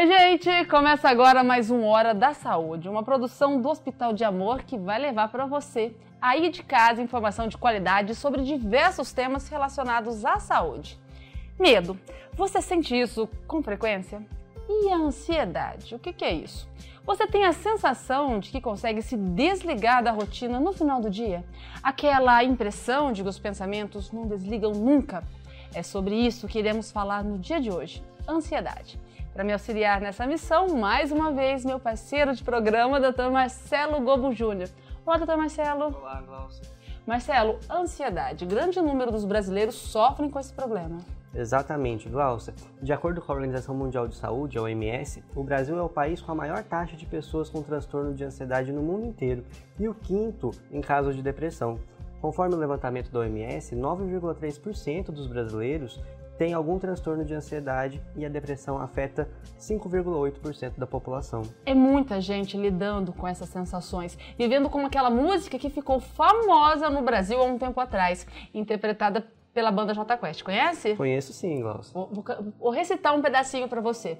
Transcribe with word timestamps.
Oi, 0.00 0.06
gente! 0.06 0.64
Começa 0.64 1.10
agora 1.10 1.44
mais 1.44 1.70
um 1.70 1.84
Hora 1.84 2.14
da 2.14 2.32
Saúde, 2.32 2.88
uma 2.88 3.02
produção 3.02 3.60
do 3.60 3.68
Hospital 3.68 4.14
de 4.14 4.24
Amor 4.24 4.62
que 4.62 4.78
vai 4.78 4.98
levar 4.98 5.28
para 5.28 5.44
você, 5.44 5.94
aí 6.18 6.48
de 6.48 6.62
casa, 6.62 7.02
informação 7.02 7.46
de 7.46 7.58
qualidade 7.58 8.14
sobre 8.14 8.40
diversos 8.40 9.12
temas 9.12 9.46
relacionados 9.48 10.24
à 10.24 10.40
saúde. 10.40 10.98
Medo. 11.58 12.00
Você 12.32 12.62
sente 12.62 12.98
isso 12.98 13.28
com 13.46 13.62
frequência? 13.62 14.26
E 14.66 14.90
a 14.90 14.96
ansiedade? 14.96 15.94
O 15.94 15.98
que, 15.98 16.14
que 16.14 16.24
é 16.24 16.32
isso? 16.32 16.66
Você 17.04 17.26
tem 17.26 17.44
a 17.44 17.52
sensação 17.52 18.40
de 18.40 18.50
que 18.50 18.58
consegue 18.58 19.02
se 19.02 19.18
desligar 19.18 20.02
da 20.02 20.12
rotina 20.12 20.58
no 20.58 20.72
final 20.72 21.02
do 21.02 21.10
dia? 21.10 21.44
Aquela 21.82 22.42
impressão 22.42 23.12
de 23.12 23.22
que 23.22 23.28
os 23.28 23.38
pensamentos 23.38 24.10
não 24.10 24.26
desligam 24.26 24.72
nunca? 24.72 25.22
É 25.74 25.82
sobre 25.82 26.14
isso 26.14 26.48
que 26.48 26.58
iremos 26.58 26.90
falar 26.90 27.22
no 27.22 27.38
dia 27.38 27.60
de 27.60 27.70
hoje: 27.70 28.02
ansiedade. 28.26 28.98
Para 29.32 29.44
me 29.44 29.52
auxiliar 29.52 30.00
nessa 30.00 30.26
missão, 30.26 30.76
mais 30.76 31.12
uma 31.12 31.30
vez, 31.30 31.64
meu 31.64 31.78
parceiro 31.78 32.34
de 32.34 32.42
programa, 32.42 32.98
Dr. 32.98 33.30
Marcelo 33.30 34.00
Gobo 34.00 34.32
Júnior. 34.32 34.68
Olá, 35.06 35.18
doutor 35.18 35.36
Marcelo. 35.36 35.96
Olá, 35.96 36.20
Glaucia. 36.20 36.64
Marcelo, 37.06 37.58
ansiedade. 37.70 38.44
Grande 38.44 38.80
número 38.80 39.12
dos 39.12 39.24
brasileiros 39.24 39.76
sofrem 39.76 40.28
com 40.28 40.38
esse 40.40 40.52
problema. 40.52 40.98
Exatamente, 41.32 42.08
Glaucia. 42.08 42.52
De 42.82 42.92
acordo 42.92 43.22
com 43.22 43.30
a 43.30 43.36
Organização 43.36 43.72
Mundial 43.72 44.08
de 44.08 44.16
Saúde, 44.16 44.58
a 44.58 44.62
OMS, 44.62 45.22
o 45.36 45.44
Brasil 45.44 45.78
é 45.78 45.82
o 45.82 45.88
país 45.88 46.20
com 46.20 46.32
a 46.32 46.34
maior 46.34 46.64
taxa 46.64 46.96
de 46.96 47.06
pessoas 47.06 47.48
com 47.48 47.62
transtorno 47.62 48.12
de 48.12 48.24
ansiedade 48.24 48.72
no 48.72 48.82
mundo 48.82 49.06
inteiro 49.06 49.44
e 49.78 49.88
o 49.88 49.94
quinto 49.94 50.50
em 50.72 50.80
casos 50.80 51.14
de 51.14 51.22
depressão. 51.22 51.78
Conforme 52.20 52.56
o 52.56 52.58
levantamento 52.58 53.12
da 53.12 53.20
OMS, 53.20 53.76
9,3% 53.76 55.06
dos 55.12 55.28
brasileiros 55.28 56.00
têm 56.40 56.54
algum 56.54 56.78
transtorno 56.78 57.22
de 57.22 57.34
ansiedade 57.34 58.00
e 58.16 58.24
a 58.24 58.28
depressão 58.30 58.78
afeta 58.80 59.28
5,8% 59.58 60.78
da 60.78 60.86
população. 60.86 61.42
É 61.66 61.74
muita 61.74 62.18
gente 62.18 62.56
lidando 62.56 63.12
com 63.12 63.28
essas 63.28 63.50
sensações, 63.50 64.16
vivendo 64.38 64.70
como 64.70 64.86
aquela 64.86 65.10
música 65.10 65.58
que 65.58 65.68
ficou 65.68 66.00
famosa 66.00 66.88
no 66.88 67.02
Brasil 67.02 67.38
há 67.38 67.44
um 67.44 67.58
tempo 67.58 67.78
atrás, 67.78 68.26
interpretada 68.54 69.22
pela 69.52 69.70
banda 69.70 69.92
J 69.92 70.16
Quest. 70.16 70.42
Conhece? 70.42 70.96
Conheço 70.96 71.34
sim, 71.34 71.60
Glaucia. 71.60 71.92
Vou, 71.92 72.08
vou, 72.10 72.24
vou 72.58 72.70
recitar 72.70 73.14
um 73.14 73.20
pedacinho 73.20 73.68
para 73.68 73.82
você. 73.82 74.16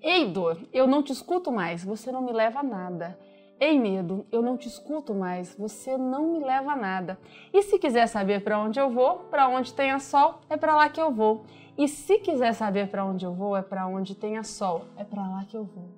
Ei, 0.00 0.24
dor, 0.24 0.58
eu 0.72 0.86
não 0.86 1.02
te 1.02 1.12
escuto 1.12 1.52
mais, 1.52 1.84
você 1.84 2.10
não 2.10 2.22
me 2.22 2.32
leva 2.32 2.60
a 2.60 2.62
nada. 2.62 3.18
Ei, 3.60 3.76
medo, 3.76 4.24
eu 4.30 4.40
não 4.40 4.56
te 4.56 4.68
escuto 4.68 5.12
mais, 5.12 5.54
você 5.56 5.98
não 5.98 6.32
me 6.32 6.38
leva 6.38 6.72
a 6.72 6.76
nada. 6.76 7.18
E 7.52 7.60
se 7.62 7.76
quiser 7.76 8.06
saber 8.06 8.44
para 8.44 8.56
onde 8.58 8.78
eu 8.78 8.88
vou, 8.88 9.16
para 9.30 9.48
onde 9.48 9.74
tenha 9.74 9.98
sol, 9.98 10.40
é 10.48 10.56
para 10.56 10.76
lá 10.76 10.88
que 10.88 11.00
eu 11.00 11.12
vou. 11.12 11.44
E 11.76 11.88
se 11.88 12.18
quiser 12.20 12.52
saber 12.52 12.88
para 12.88 13.04
onde 13.04 13.26
eu 13.26 13.34
vou, 13.34 13.56
é 13.56 13.62
para 13.62 13.86
onde 13.88 14.14
tenha 14.14 14.44
sol, 14.44 14.84
é 14.96 15.02
para 15.02 15.22
lá 15.22 15.44
que 15.44 15.56
eu 15.56 15.64
vou. 15.64 15.88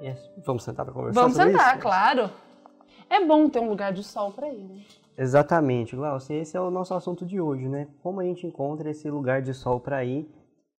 Yes. 0.00 0.18
Vamos 0.46 0.62
sentar 0.62 0.86
para 0.86 0.94
conversar 0.94 1.20
Vamos 1.20 1.36
sentar, 1.36 1.74
isso? 1.74 1.82
claro. 1.82 2.30
É 3.10 3.24
bom 3.24 3.48
ter 3.50 3.58
um 3.58 3.68
lugar 3.68 3.92
de 3.92 4.02
sol 4.02 4.32
para 4.32 4.48
ir, 4.48 4.64
né? 4.64 4.80
Exatamente, 5.16 5.94
Glaucia. 5.94 6.40
Esse 6.40 6.56
é 6.56 6.60
o 6.60 6.70
nosso 6.70 6.94
assunto 6.94 7.26
de 7.26 7.40
hoje, 7.40 7.68
né? 7.68 7.88
Como 8.02 8.20
a 8.20 8.24
gente 8.24 8.46
encontra 8.46 8.88
esse 8.88 9.10
lugar 9.10 9.42
de 9.42 9.52
sol 9.52 9.78
para 9.80 10.04
ir, 10.04 10.30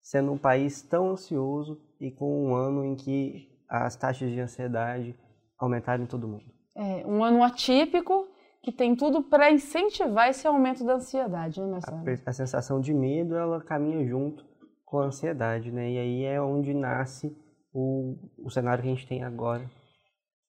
sendo 0.02 0.32
um 0.32 0.38
país 0.38 0.80
tão 0.80 1.10
ansioso 1.10 1.78
e 2.00 2.10
com 2.10 2.46
um 2.46 2.54
ano 2.54 2.84
em 2.84 2.94
que 2.94 3.50
as 3.68 3.96
taxas 3.96 4.30
de 4.30 4.40
ansiedade 4.40 5.14
aumentaram 5.58 6.04
em 6.04 6.06
todo 6.06 6.28
mundo. 6.28 6.44
É 6.76 7.04
um 7.06 7.22
ano 7.24 7.42
atípico 7.42 8.26
que 8.62 8.70
tem 8.72 8.94
tudo 8.94 9.22
para 9.22 9.50
incentivar 9.50 10.28
esse 10.28 10.46
aumento 10.46 10.84
da 10.84 10.94
ansiedade, 10.94 11.60
né, 11.60 11.66
A, 11.66 11.70
Marcelo? 11.70 12.04
per- 12.04 12.22
a 12.26 12.32
sensação 12.32 12.80
de 12.80 12.92
medo, 12.92 13.34
ela 13.36 13.60
caminha 13.60 14.06
junto 14.06 14.44
com 14.84 14.98
a 15.00 15.04
ansiedade, 15.06 15.70
né? 15.72 15.90
E 15.92 15.98
aí 15.98 16.24
é 16.24 16.40
onde 16.40 16.72
nasce 16.74 17.34
o, 17.72 18.16
o 18.38 18.50
cenário 18.50 18.82
que 18.82 18.88
a 18.88 18.94
gente 18.94 19.06
tem 19.06 19.22
agora. 19.22 19.62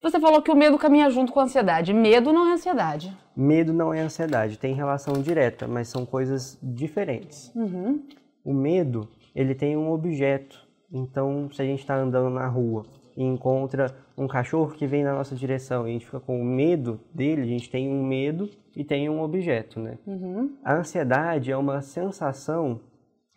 Você 0.01 0.19
falou 0.19 0.41
que 0.41 0.49
o 0.51 0.55
medo 0.55 0.77
caminha 0.77 1.09
junto 1.09 1.33
com 1.33 1.39
a 1.41 1.43
ansiedade. 1.43 1.93
Medo 1.93 2.31
não 2.31 2.47
é 2.47 2.53
ansiedade. 2.53 3.15
Medo 3.35 3.73
não 3.73 3.93
é 3.93 3.99
ansiedade, 3.99 4.57
tem 4.57 4.73
relação 4.73 5.13
direta, 5.21 5.67
mas 5.67 5.89
são 5.89 6.05
coisas 6.05 6.57
diferentes. 6.63 7.53
Uhum. 7.53 8.01
O 8.45 8.53
medo, 8.53 9.09
ele 9.35 9.53
tem 9.53 9.75
um 9.75 9.91
objeto. 9.91 10.57
Então, 10.91 11.49
se 11.51 11.61
a 11.61 11.65
gente 11.65 11.79
está 11.81 11.95
andando 11.95 12.29
na 12.29 12.47
rua 12.47 12.85
e 13.19 13.23
encontra 13.23 13.93
um 14.17 14.29
cachorro 14.29 14.71
que 14.71 14.87
vem 14.87 15.03
na 15.03 15.13
nossa 15.13 15.35
direção 15.35 15.85
e 15.85 15.89
a 15.89 15.93
gente 15.93 16.05
fica 16.05 16.21
com 16.21 16.41
medo 16.41 17.01
dele, 17.13 17.41
a 17.41 17.45
gente 17.45 17.69
tem 17.69 17.89
um 17.89 18.01
medo 18.01 18.49
e 18.73 18.81
tem 18.81 19.09
um 19.09 19.21
objeto, 19.21 19.77
né? 19.77 19.97
Uhum. 20.07 20.57
A 20.63 20.75
ansiedade 20.75 21.51
é 21.51 21.57
uma 21.57 21.81
sensação 21.81 22.79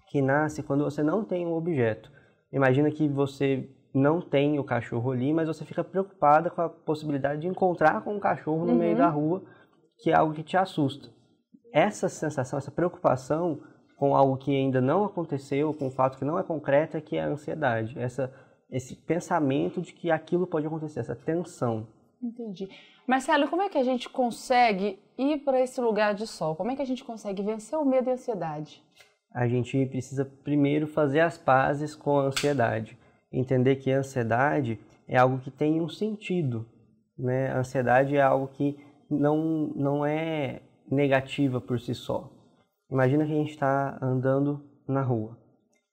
que 0.09 0.23
nasce 0.23 0.63
quando 0.63 0.85
você 0.85 1.03
não 1.03 1.25
tem 1.25 1.45
um 1.45 1.55
objeto. 1.55 2.13
Imagina 2.53 2.93
que 2.93 3.09
você 3.09 3.69
não 3.93 4.21
tem 4.21 4.57
o 4.57 4.63
cachorro 4.63 5.11
ali, 5.11 5.33
mas 5.33 5.49
você 5.49 5.65
fica 5.65 5.83
preocupada 5.83 6.49
com 6.49 6.63
a 6.63 6.69
possibilidade 6.69 7.41
de 7.41 7.49
encontrar 7.49 8.05
com 8.05 8.15
um 8.15 8.21
cachorro 8.21 8.65
no 8.65 8.77
meio 8.77 8.93
Uhum. 8.93 8.99
da 8.99 9.09
rua, 9.09 9.43
que 9.99 10.13
é 10.13 10.15
algo 10.15 10.33
que 10.33 10.45
te 10.45 10.57
assusta. 10.57 11.09
Essa 11.73 12.09
sensação, 12.09 12.57
essa 12.57 12.71
preocupação 12.71 13.59
com 13.97 14.15
algo 14.15 14.37
que 14.37 14.55
ainda 14.55 14.81
não 14.81 15.05
aconteceu, 15.05 15.75
com 15.75 15.87
um 15.89 15.91
fato 15.91 16.19
que 16.19 16.25
não 16.25 16.39
é 16.39 16.45
concreto, 16.45 16.97
é 16.97 17.01
que 17.01 17.17
é 17.17 17.25
a 17.25 17.29
ansiedade. 17.29 17.99
Essa, 17.99 18.33
esse 18.73 18.97
pensamento 18.97 19.81
de 19.81 19.93
que 19.93 20.11
aquilo 20.11 20.47
pode 20.47 20.67
acontecer, 20.67 20.99
essa 20.99 21.15
tensão. 21.15 21.87
Entendi. 22.21 22.69
Marcelo, 23.07 23.49
como 23.49 23.63
é 23.63 23.69
que 23.69 23.79
a 23.79 23.85
gente 23.85 24.09
consegue 24.09 24.99
ir 25.17 25.39
para 25.45 25.61
esse 25.61 25.81
lugar 25.81 26.15
de 26.15 26.27
sol? 26.27 26.57
Como 26.57 26.71
é 26.73 26.77
que 26.77 26.83
a 26.83 26.87
gente 26.87 27.05
consegue 27.05 27.43
vencer 27.43 27.79
o 27.79 27.85
medo 27.85 28.09
e 28.09 28.11
a 28.11 28.15
ansiedade? 28.15 28.83
a 29.35 29.49
gente 29.49 29.87
precisa 29.87 30.25
primeiro 30.25 30.87
fazer 30.87 31.21
as 31.21 31.39
pazes 31.39 31.95
com 31.95 32.19
a 32.19 32.25
ansiedade. 32.25 32.99
Entender 33.33 33.77
que 33.77 33.91
a 33.91 33.99
ansiedade 33.99 34.79
é 35.09 35.17
algo 35.17 35.39
que 35.39 35.51
tem 35.51 35.81
um 35.81 35.89
sentido. 35.89 36.67
Né? 37.19 37.51
A 37.51 37.59
ansiedade 37.59 38.17
é 38.17 38.21
algo 38.21 38.49
que 38.49 38.79
não, 39.09 39.73
não 39.75 40.05
é 40.05 40.61
negativa 40.91 41.61
por 41.61 41.81
si 41.81 41.95
só. 41.95 42.31
Imagina 42.91 43.25
que 43.25 43.33
a 43.33 43.37
gente 43.37 43.53
está 43.53 43.99
andando 44.03 44.63
na 44.87 45.03
rua. 45.03 45.39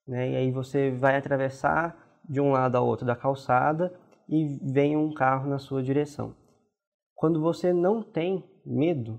Né? 0.06 0.32
E 0.32 0.36
aí 0.36 0.50
você 0.50 0.90
vai 0.90 1.16
atravessar 1.16 1.99
de 2.30 2.40
um 2.40 2.52
lado 2.52 2.76
ao 2.76 2.86
outro 2.86 3.04
da 3.04 3.16
calçada 3.16 3.92
e 4.28 4.56
vem 4.72 4.96
um 4.96 5.12
carro 5.12 5.50
na 5.50 5.58
sua 5.58 5.82
direção. 5.82 6.32
Quando 7.16 7.40
você 7.40 7.72
não 7.72 8.02
tem 8.02 8.44
medo 8.64 9.18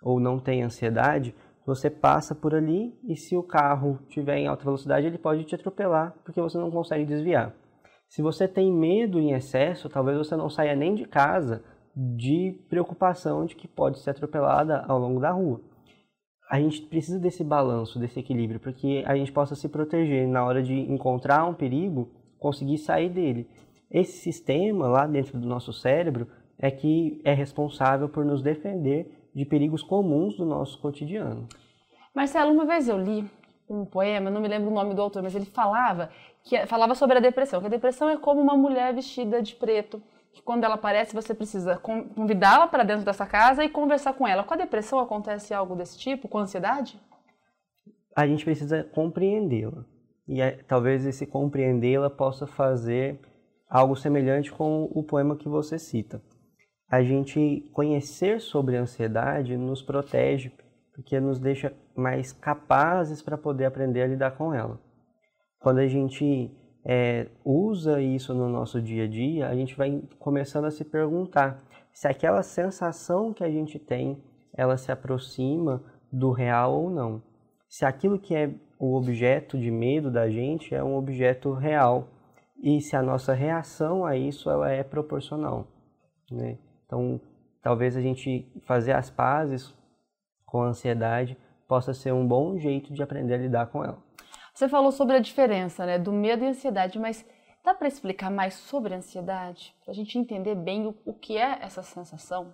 ou 0.00 0.20
não 0.20 0.38
tem 0.38 0.62
ansiedade, 0.62 1.34
você 1.66 1.90
passa 1.90 2.34
por 2.34 2.54
ali 2.54 2.96
e 3.02 3.16
se 3.16 3.36
o 3.36 3.42
carro 3.42 3.98
estiver 4.08 4.38
em 4.38 4.46
alta 4.46 4.64
velocidade, 4.64 5.06
ele 5.06 5.18
pode 5.18 5.44
te 5.44 5.56
atropelar 5.56 6.14
porque 6.24 6.40
você 6.40 6.56
não 6.56 6.70
consegue 6.70 7.04
desviar. 7.04 7.52
Se 8.08 8.22
você 8.22 8.46
tem 8.46 8.72
medo 8.72 9.18
em 9.18 9.32
excesso, 9.32 9.88
talvez 9.88 10.16
você 10.16 10.36
não 10.36 10.48
saia 10.48 10.76
nem 10.76 10.94
de 10.94 11.04
casa 11.04 11.64
de 11.96 12.64
preocupação 12.68 13.44
de 13.44 13.56
que 13.56 13.66
pode 13.66 13.98
ser 14.00 14.10
atropelada 14.10 14.84
ao 14.86 14.98
longo 14.98 15.20
da 15.20 15.32
rua. 15.32 15.60
A 16.50 16.60
gente 16.60 16.82
precisa 16.82 17.18
desse 17.18 17.42
balanço, 17.42 17.98
desse 17.98 18.20
equilíbrio, 18.20 18.60
para 18.60 18.72
que 18.72 19.04
a 19.04 19.16
gente 19.16 19.32
possa 19.32 19.54
se 19.54 19.68
proteger 19.68 20.28
na 20.28 20.44
hora 20.44 20.62
de 20.62 20.74
encontrar 20.74 21.44
um 21.46 21.54
perigo, 21.54 22.10
conseguir 22.42 22.78
sair 22.78 23.08
dele. 23.08 23.48
Esse 23.90 24.18
sistema 24.18 24.88
lá 24.88 25.06
dentro 25.06 25.38
do 25.38 25.46
nosso 25.48 25.72
cérebro 25.72 26.26
é 26.58 26.70
que 26.70 27.20
é 27.24 27.32
responsável 27.32 28.08
por 28.08 28.24
nos 28.24 28.42
defender 28.42 29.28
de 29.34 29.44
perigos 29.44 29.82
comuns 29.82 30.36
do 30.36 30.44
nosso 30.44 30.78
cotidiano. 30.80 31.48
Marcelo, 32.14 32.52
uma 32.52 32.66
vez 32.66 32.88
eu 32.88 32.98
li 32.98 33.24
um 33.68 33.84
poema, 33.86 34.30
não 34.30 34.40
me 34.40 34.48
lembro 34.48 34.70
o 34.70 34.74
nome 34.74 34.94
do 34.94 35.00
autor, 35.00 35.22
mas 35.22 35.34
ele 35.34 35.46
falava 35.46 36.10
que 36.44 36.66
falava 36.66 36.94
sobre 36.94 37.16
a 37.16 37.20
depressão, 37.20 37.60
que 37.60 37.66
a 37.66 37.70
depressão 37.70 38.10
é 38.10 38.16
como 38.16 38.40
uma 38.40 38.56
mulher 38.56 38.92
vestida 38.92 39.40
de 39.40 39.54
preto, 39.54 40.02
que 40.32 40.42
quando 40.42 40.64
ela 40.64 40.74
aparece 40.74 41.14
você 41.14 41.34
precisa 41.34 41.76
con- 41.76 42.04
convidá-la 42.14 42.66
para 42.66 42.82
dentro 42.82 43.04
dessa 43.04 43.24
casa 43.26 43.64
e 43.64 43.68
conversar 43.68 44.12
com 44.14 44.26
ela. 44.26 44.42
Com 44.42 44.54
a 44.54 44.56
depressão 44.56 44.98
acontece 44.98 45.54
algo 45.54 45.74
desse 45.74 45.98
tipo, 45.98 46.28
com 46.28 46.38
a 46.38 46.42
ansiedade? 46.42 46.98
A 48.14 48.26
gente 48.26 48.44
precisa 48.44 48.84
compreendê-la. 48.84 49.84
E 50.28 50.40
é- 50.40 50.62
talvez 50.66 51.04
esse 51.04 51.26
compreendê-la 51.26 52.10
possa 52.10 52.46
fazer 52.46 53.20
algo 53.68 53.96
semelhante 53.96 54.52
com 54.52 54.84
o 54.92 55.02
poema 55.02 55.36
que 55.36 55.48
você 55.48 55.78
cita. 55.78 56.22
A 56.90 57.02
gente 57.02 57.70
conhecer 57.72 58.40
sobre 58.40 58.76
a 58.76 58.82
ansiedade 58.82 59.56
nos 59.56 59.80
protege, 59.82 60.52
porque 60.94 61.18
nos 61.18 61.38
deixa 61.38 61.72
mais 61.96 62.32
capazes 62.32 63.22
para 63.22 63.38
poder 63.38 63.64
aprender 63.64 64.02
a 64.02 64.06
lidar 64.06 64.32
com 64.32 64.52
ela. 64.52 64.78
Quando 65.58 65.78
a 65.78 65.86
gente 65.86 66.50
é, 66.84 67.28
usa 67.44 68.00
isso 68.00 68.34
no 68.34 68.48
nosso 68.48 68.80
dia 68.80 69.04
a 69.04 69.08
dia, 69.08 69.48
a 69.48 69.54
gente 69.54 69.74
vai 69.74 70.02
começando 70.18 70.66
a 70.66 70.70
se 70.70 70.84
perguntar 70.84 71.62
se 71.92 72.08
aquela 72.08 72.42
sensação 72.42 73.32
que 73.32 73.44
a 73.44 73.50
gente 73.50 73.78
tem, 73.78 74.22
ela 74.54 74.76
se 74.76 74.90
aproxima 74.90 75.82
do 76.10 76.30
real 76.30 76.74
ou 76.74 76.90
não. 76.90 77.22
Se 77.68 77.84
aquilo 77.84 78.18
que 78.18 78.34
é 78.34 78.54
o 78.82 78.96
objeto 78.96 79.56
de 79.58 79.70
medo 79.70 80.10
da 80.10 80.28
gente 80.28 80.74
é 80.74 80.82
um 80.82 80.96
objeto 80.96 81.52
real 81.52 82.08
e 82.62 82.80
se 82.80 82.96
a 82.96 83.02
nossa 83.02 83.32
reação 83.32 84.04
a 84.04 84.16
isso 84.16 84.50
ela 84.50 84.70
é 84.70 84.82
proporcional, 84.82 85.66
né? 86.30 86.58
Então, 86.84 87.20
talvez 87.62 87.96
a 87.96 88.00
gente 88.00 88.50
fazer 88.64 88.92
as 88.92 89.08
pazes 89.08 89.74
com 90.44 90.62
a 90.62 90.68
ansiedade 90.68 91.36
possa 91.68 91.94
ser 91.94 92.12
um 92.12 92.26
bom 92.26 92.58
jeito 92.58 92.92
de 92.92 93.02
aprender 93.02 93.34
a 93.34 93.38
lidar 93.38 93.66
com 93.66 93.84
ela. 93.84 93.98
Você 94.52 94.68
falou 94.68 94.90
sobre 94.90 95.16
a 95.16 95.20
diferença 95.20 95.86
né, 95.86 95.98
do 95.98 96.12
medo 96.12 96.44
e 96.44 96.48
ansiedade, 96.48 96.98
mas 96.98 97.24
Dá 97.64 97.72
para 97.72 97.86
explicar 97.86 98.28
mais 98.28 98.54
sobre 98.54 98.92
a 98.92 98.96
ansiedade? 98.96 99.72
Para 99.84 99.92
a 99.92 99.94
gente 99.94 100.18
entender 100.18 100.56
bem 100.56 100.86
o, 100.86 100.94
o 101.04 101.14
que 101.14 101.38
é 101.38 101.58
essa 101.62 101.80
sensação? 101.80 102.52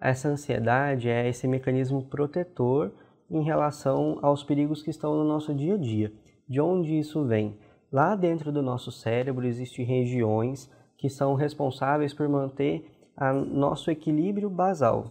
Essa 0.00 0.28
ansiedade 0.28 1.08
é 1.10 1.28
esse 1.28 1.46
mecanismo 1.46 2.02
protetor 2.08 2.92
em 3.32 3.42
relação 3.42 4.18
aos 4.20 4.44
perigos 4.44 4.82
que 4.82 4.90
estão 4.90 5.16
no 5.16 5.24
nosso 5.24 5.54
dia 5.54 5.74
a 5.74 5.78
dia. 5.78 6.12
De 6.46 6.60
onde 6.60 6.98
isso 6.98 7.24
vem? 7.24 7.58
Lá 7.90 8.14
dentro 8.14 8.52
do 8.52 8.62
nosso 8.62 8.92
cérebro 8.92 9.46
existem 9.46 9.84
regiões 9.84 10.70
que 10.98 11.08
são 11.08 11.34
responsáveis 11.34 12.12
por 12.12 12.28
manter 12.28 12.86
a 13.16 13.32
nosso 13.32 13.90
equilíbrio 13.90 14.50
basal. 14.50 15.10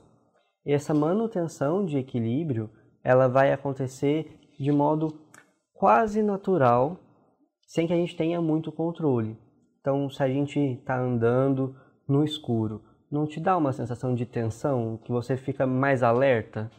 Essa 0.65 0.93
manutenção 0.93 1.83
de 1.83 1.97
equilíbrio, 1.97 2.69
ela 3.03 3.27
vai 3.27 3.51
acontecer 3.51 4.39
de 4.59 4.71
modo 4.71 5.07
quase 5.73 6.21
natural, 6.21 6.97
sem 7.67 7.87
que 7.87 7.93
a 7.93 7.95
gente 7.95 8.15
tenha 8.15 8.39
muito 8.39 8.71
controle. 8.71 9.35
Então, 9.79 10.07
se 10.11 10.21
a 10.21 10.27
gente 10.27 10.59
está 10.59 10.99
andando 10.99 11.75
no 12.07 12.23
escuro, 12.23 12.83
não 13.11 13.25
te 13.25 13.39
dá 13.39 13.57
uma 13.57 13.73
sensação 13.73 14.13
de 14.13 14.25
tensão, 14.25 14.99
que 15.03 15.11
você 15.11 15.35
fica 15.35 15.65
mais 15.65 16.03
alerta? 16.03 16.69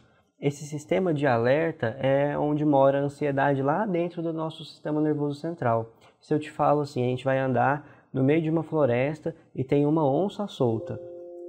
Esse 0.43 0.65
sistema 0.65 1.13
de 1.13 1.25
alerta 1.25 1.95
é 2.01 2.37
onde 2.37 2.65
mora 2.65 2.99
a 2.99 3.03
ansiedade 3.03 3.61
lá 3.61 3.85
dentro 3.85 4.21
do 4.21 4.33
nosso 4.33 4.65
sistema 4.65 4.99
nervoso 4.99 5.39
central. 5.39 5.93
Se 6.19 6.33
eu 6.33 6.39
te 6.39 6.51
falo 6.51 6.81
assim, 6.81 7.01
a 7.01 7.07
gente 7.07 7.23
vai 7.23 7.39
andar 7.39 7.87
no 8.11 8.21
meio 8.21 8.41
de 8.41 8.49
uma 8.49 8.61
floresta 8.61 9.33
e 9.55 9.63
tem 9.63 9.85
uma 9.85 10.05
onça 10.05 10.45
solta, 10.45 10.99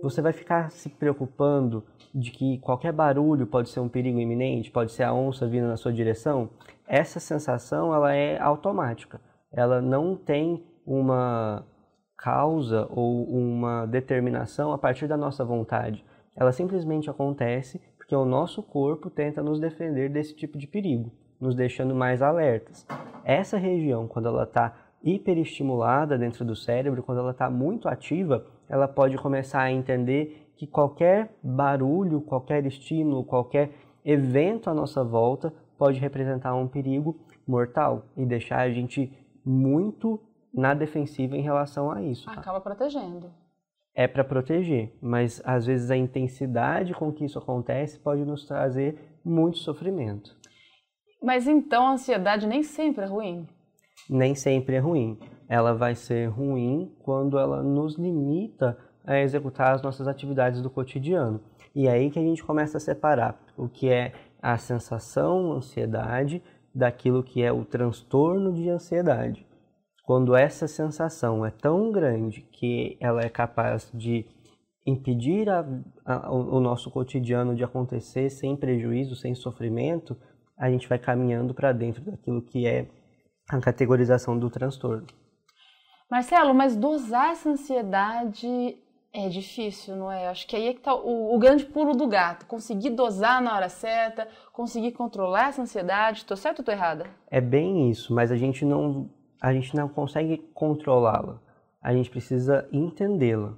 você 0.01 0.23
vai 0.23 0.33
ficar 0.33 0.71
se 0.71 0.89
preocupando 0.89 1.83
de 2.15 2.31
que 2.31 2.59
qualquer 2.59 2.93
barulho 2.93 3.49
pode 3.49 3.69
ser 3.69 3.81
um 3.81 3.89
perigo 3.89 4.21
iminente, 4.21 4.71
pode 4.71 4.93
ser 4.93 5.03
a 5.03 5.13
onça 5.13 5.45
vindo 5.45 5.67
na 5.67 5.77
sua 5.77 5.93
direção? 5.93 6.51
Essa 6.87 7.19
sensação 7.19 7.93
ela 7.93 8.15
é 8.15 8.41
automática. 8.41 9.21
Ela 9.53 9.83
não 9.83 10.15
tem 10.15 10.65
uma 10.87 11.67
causa 12.17 12.87
ou 12.91 13.25
uma 13.25 13.87
determinação 13.87 14.73
a 14.73 14.79
partir 14.79 15.09
da 15.09 15.17
nossa 15.17 15.45
vontade. 15.45 16.05
Ela 16.37 16.53
simplesmente 16.53 17.11
acontece 17.11 17.81
porque 18.05 18.15
o 18.15 18.27
nosso 18.27 18.63
corpo 18.63 19.09
tenta 19.09 19.43
nos 19.43 19.59
defender 19.59 20.11
desse 20.11 20.35
tipo 20.35 20.59
de 20.59 20.67
perigo, 20.67 21.11
nos 21.41 21.55
deixando 21.55 21.95
mais 21.95 22.21
alertas. 22.21 22.87
Essa 23.25 23.57
região, 23.57 24.07
quando 24.07 24.29
ela 24.29 24.43
está 24.43 24.77
hiperestimulada 25.03 26.19
dentro 26.19 26.45
do 26.45 26.55
cérebro, 26.55 27.03
quando 27.03 27.21
ela 27.21 27.31
está 27.31 27.49
muito 27.49 27.89
ativa, 27.89 28.45
ela 28.69 28.87
pode 28.87 29.17
começar 29.17 29.63
a 29.63 29.73
entender 29.73 30.51
que 30.55 30.67
qualquer 30.67 31.35
barulho, 31.43 32.21
qualquer 32.21 32.67
estímulo, 32.67 33.25
qualquer 33.25 33.73
evento 34.05 34.69
à 34.69 34.75
nossa 34.75 35.03
volta 35.03 35.51
pode 35.79 35.99
representar 35.99 36.55
um 36.55 36.69
perigo 36.69 37.19
mortal 37.47 38.05
e 38.19 38.27
deixar 38.27 38.61
a 38.61 38.71
gente 38.71 39.11
muito 39.43 40.21
na 40.53 40.75
defensiva 40.75 41.39
em 41.39 41.43
relação 41.43 41.91
a 41.91 42.03
isso. 42.03 42.27
Tá? 42.27 42.33
Acaba 42.33 42.61
protegendo. 42.61 43.31
É 43.95 44.09
para 44.09 44.25
proteger, 44.25 44.93
mas 45.01 45.41
às 45.45 45.67
vezes 45.67 45.91
a 45.91 45.97
intensidade 45.97 46.95
com 46.95 47.13
que 47.13 47.25
isso 47.25 47.39
acontece 47.39 47.99
pode 47.99 48.25
nos 48.25 48.45
trazer 48.45 48.99
muito 49.25 49.59
sofrimento. 49.59 50.37
Mas 51.23 51.47
então 51.47 51.87
a 51.87 51.93
ansiedade 51.93 52.47
nem 52.47 52.63
sempre 52.63 53.05
é 53.05 53.07
ruim? 53.07 53.47
Nem 54.11 54.35
sempre 54.35 54.77
é 54.77 54.81
ruim 54.81 55.19
ela 55.49 55.75
vai 55.75 55.95
ser 55.95 56.27
ruim 56.27 56.93
quando 57.01 57.39
ela 57.39 57.63
nos 57.63 57.97
limita 57.97 58.77
a 59.05 59.19
executar 59.19 59.75
as 59.75 59.83
nossas 59.83 60.09
atividades 60.09 60.63
do 60.63 60.71
cotidiano. 60.71 61.41
E 61.75 61.87
é 61.87 61.93
aí 61.93 62.11
que 62.11 62.19
a 62.19 62.23
gente 62.23 62.43
começa 62.43 62.79
a 62.79 62.81
separar 62.81 63.39
o 63.57 63.69
que 63.69 63.91
é 63.91 64.13
a 64.41 64.57
sensação 64.57 65.53
ansiedade 65.53 66.43
daquilo 66.75 67.23
que 67.23 67.43
é 67.43 67.53
o 67.53 67.65
transtorno 67.65 68.53
de 68.53 68.69
ansiedade. 68.69 69.47
Quando 70.05 70.37
essa 70.37 70.69
sensação 70.69 71.47
é 71.47 71.51
tão 71.51 71.91
grande 71.91 72.43
que 72.53 72.97
ela 73.01 73.23
é 73.23 73.29
capaz 73.29 73.91
de 73.93 74.27
impedir 74.87 75.49
a, 75.49 75.65
a, 76.05 76.31
o 76.31 76.61
nosso 76.61 76.91
cotidiano 76.91 77.55
de 77.55 77.65
acontecer 77.65 78.29
sem 78.29 78.55
prejuízo, 78.55 79.17
sem 79.17 79.35
sofrimento, 79.35 80.15
a 80.59 80.71
gente 80.71 80.87
vai 80.87 80.99
caminhando 80.99 81.55
para 81.55 81.73
dentro 81.73 82.05
daquilo 82.05 82.43
que 82.43 82.67
é 82.67 82.87
a 83.49 83.59
categorização 83.59 84.39
do 84.39 84.51
transtorno. 84.51 85.07
Marcelo, 86.11 86.55
mas 86.55 86.77
dosar 86.77 87.31
essa 87.31 87.49
ansiedade 87.49 88.77
é 89.11 89.29
difícil, 89.29 89.97
não 89.97 90.13
é? 90.13 90.29
Acho 90.29 90.47
que 90.47 90.55
aí 90.55 90.69
é 90.69 90.75
que 90.75 90.81
tá 90.81 90.95
o, 90.95 91.35
o, 91.35 91.39
grande 91.39 91.65
pulo 91.65 91.97
do 91.97 92.07
gato. 92.07 92.47
Conseguir 92.47 92.91
dosar 92.91 93.41
na 93.41 93.55
hora 93.55 93.69
certa, 93.69 94.29
conseguir 94.53 94.93
controlar 94.93 95.49
essa 95.49 95.63
ansiedade. 95.63 96.19
Estou 96.19 96.37
certo 96.37 96.59
ou 96.59 96.63
estou 96.63 96.75
errada? 96.75 97.07
É 97.31 97.41
bem 97.41 97.91
isso, 97.91 98.13
mas 98.13 98.31
a 98.31 98.37
gente 98.37 98.65
não, 98.65 99.09
a 99.45 99.53
gente 99.53 99.77
não 99.77 99.89
consegue 99.91 100.39
controlá-la. 100.55 101.39
A 101.83 101.93
gente 101.93 102.09
precisa 102.09 102.67
entendê-la, 102.73 103.53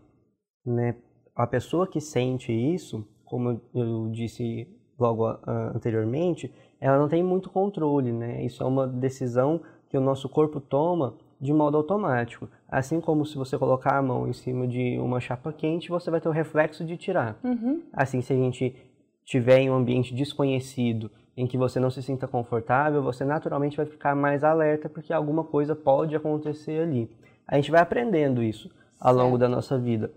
né? 0.64 0.96
A 1.32 1.46
pessoa 1.46 1.86
que 1.86 2.00
sente 2.00 2.52
isso, 2.52 3.06
como 3.24 3.60
eu 3.72 4.10
disse 4.10 4.66
logo 4.98 5.24
anteriormente, 5.46 6.52
ela 6.80 6.98
não 6.98 7.08
tem 7.08 7.22
muito 7.22 7.50
controle, 7.50 8.10
né? 8.10 8.44
Isso 8.44 8.64
é 8.64 8.66
uma 8.66 8.84
decisão 8.84 9.60
que 9.88 9.96
o 9.96 10.00
nosso 10.00 10.28
corpo 10.28 10.60
toma 10.60 11.14
de 11.40 11.52
modo 11.52 11.76
automático. 11.76 12.48
Assim 12.68 13.00
como 13.00 13.24
se 13.24 13.36
você 13.36 13.56
colocar 13.56 13.96
a 13.96 14.02
mão 14.02 14.26
em 14.26 14.32
cima 14.32 14.66
de 14.66 14.98
uma 14.98 15.20
chapa 15.20 15.52
quente, 15.52 15.88
você 15.88 16.10
vai 16.10 16.20
ter 16.20 16.28
o 16.28 16.32
reflexo 16.32 16.84
de 16.84 16.96
tirar. 16.96 17.38
Uhum. 17.44 17.82
Assim, 17.92 18.20
se 18.20 18.32
a 18.32 18.36
gente 18.36 18.74
tiver 19.24 19.60
em 19.60 19.70
um 19.70 19.74
ambiente 19.74 20.12
desconhecido, 20.12 21.12
em 21.36 21.46
que 21.46 21.58
você 21.58 21.78
não 21.78 21.90
se 21.90 22.02
sinta 22.02 22.26
confortável, 22.26 23.02
você 23.02 23.24
naturalmente 23.24 23.76
vai 23.76 23.86
ficar 23.86 24.14
mais 24.14 24.42
alerta 24.42 24.88
porque 24.88 25.12
alguma 25.12 25.44
coisa 25.44 25.76
pode 25.76 26.16
acontecer 26.16 26.80
ali. 26.80 27.10
A 27.46 27.56
gente 27.56 27.70
vai 27.70 27.80
aprendendo 27.80 28.42
isso 28.42 28.70
ao 28.98 29.12
certo. 29.12 29.24
longo 29.24 29.38
da 29.38 29.48
nossa 29.48 29.78
vida, 29.78 30.10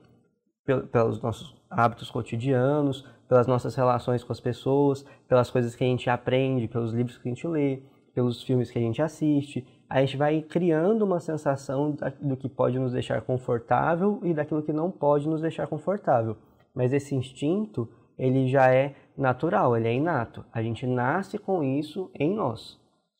pelos 0.91 1.21
nossos 1.21 1.55
hábitos 1.69 2.09
cotidianos, 2.09 3.05
pelas 3.27 3.45
nossas 3.45 3.75
relações 3.75 4.23
com 4.23 4.31
as 4.31 4.39
pessoas, 4.39 5.05
pelas 5.27 5.51
coisas 5.51 5.75
que 5.75 5.83
a 5.83 5.87
gente 5.87 6.09
aprende, 6.09 6.67
pelos 6.67 6.93
livros 6.93 7.17
que 7.17 7.27
a 7.27 7.31
gente 7.31 7.47
lê, 7.47 7.83
pelos 8.13 8.41
filmes 8.41 8.71
que 8.71 8.79
a 8.79 8.81
gente 8.81 9.01
assiste, 9.01 9.67
a 9.89 10.01
gente 10.01 10.17
vai 10.17 10.41
criando 10.41 11.03
uma 11.03 11.19
sensação 11.19 11.95
do 12.21 12.37
que 12.37 12.47
pode 12.47 12.79
nos 12.79 12.93
deixar 12.93 13.21
confortável 13.21 14.19
e 14.23 14.33
daquilo 14.33 14.63
que 14.63 14.73
não 14.73 14.89
pode 14.89 15.27
nos 15.27 15.41
deixar 15.41 15.67
confortável. 15.67 16.37
Mas 16.73 16.93
esse 16.93 17.15
instinto, 17.15 17.89
ele 18.17 18.47
já 18.47 18.73
é 18.73 18.95
natural, 19.19 19.75
ele 19.75 19.87
é 19.87 19.93
inato. 19.93 20.45
A 20.51 20.61
gente 20.61 20.87
nasce 20.87 21.37
com 21.37 21.63
isso 21.63 22.09
em 22.15 22.33
nós. 22.33 22.79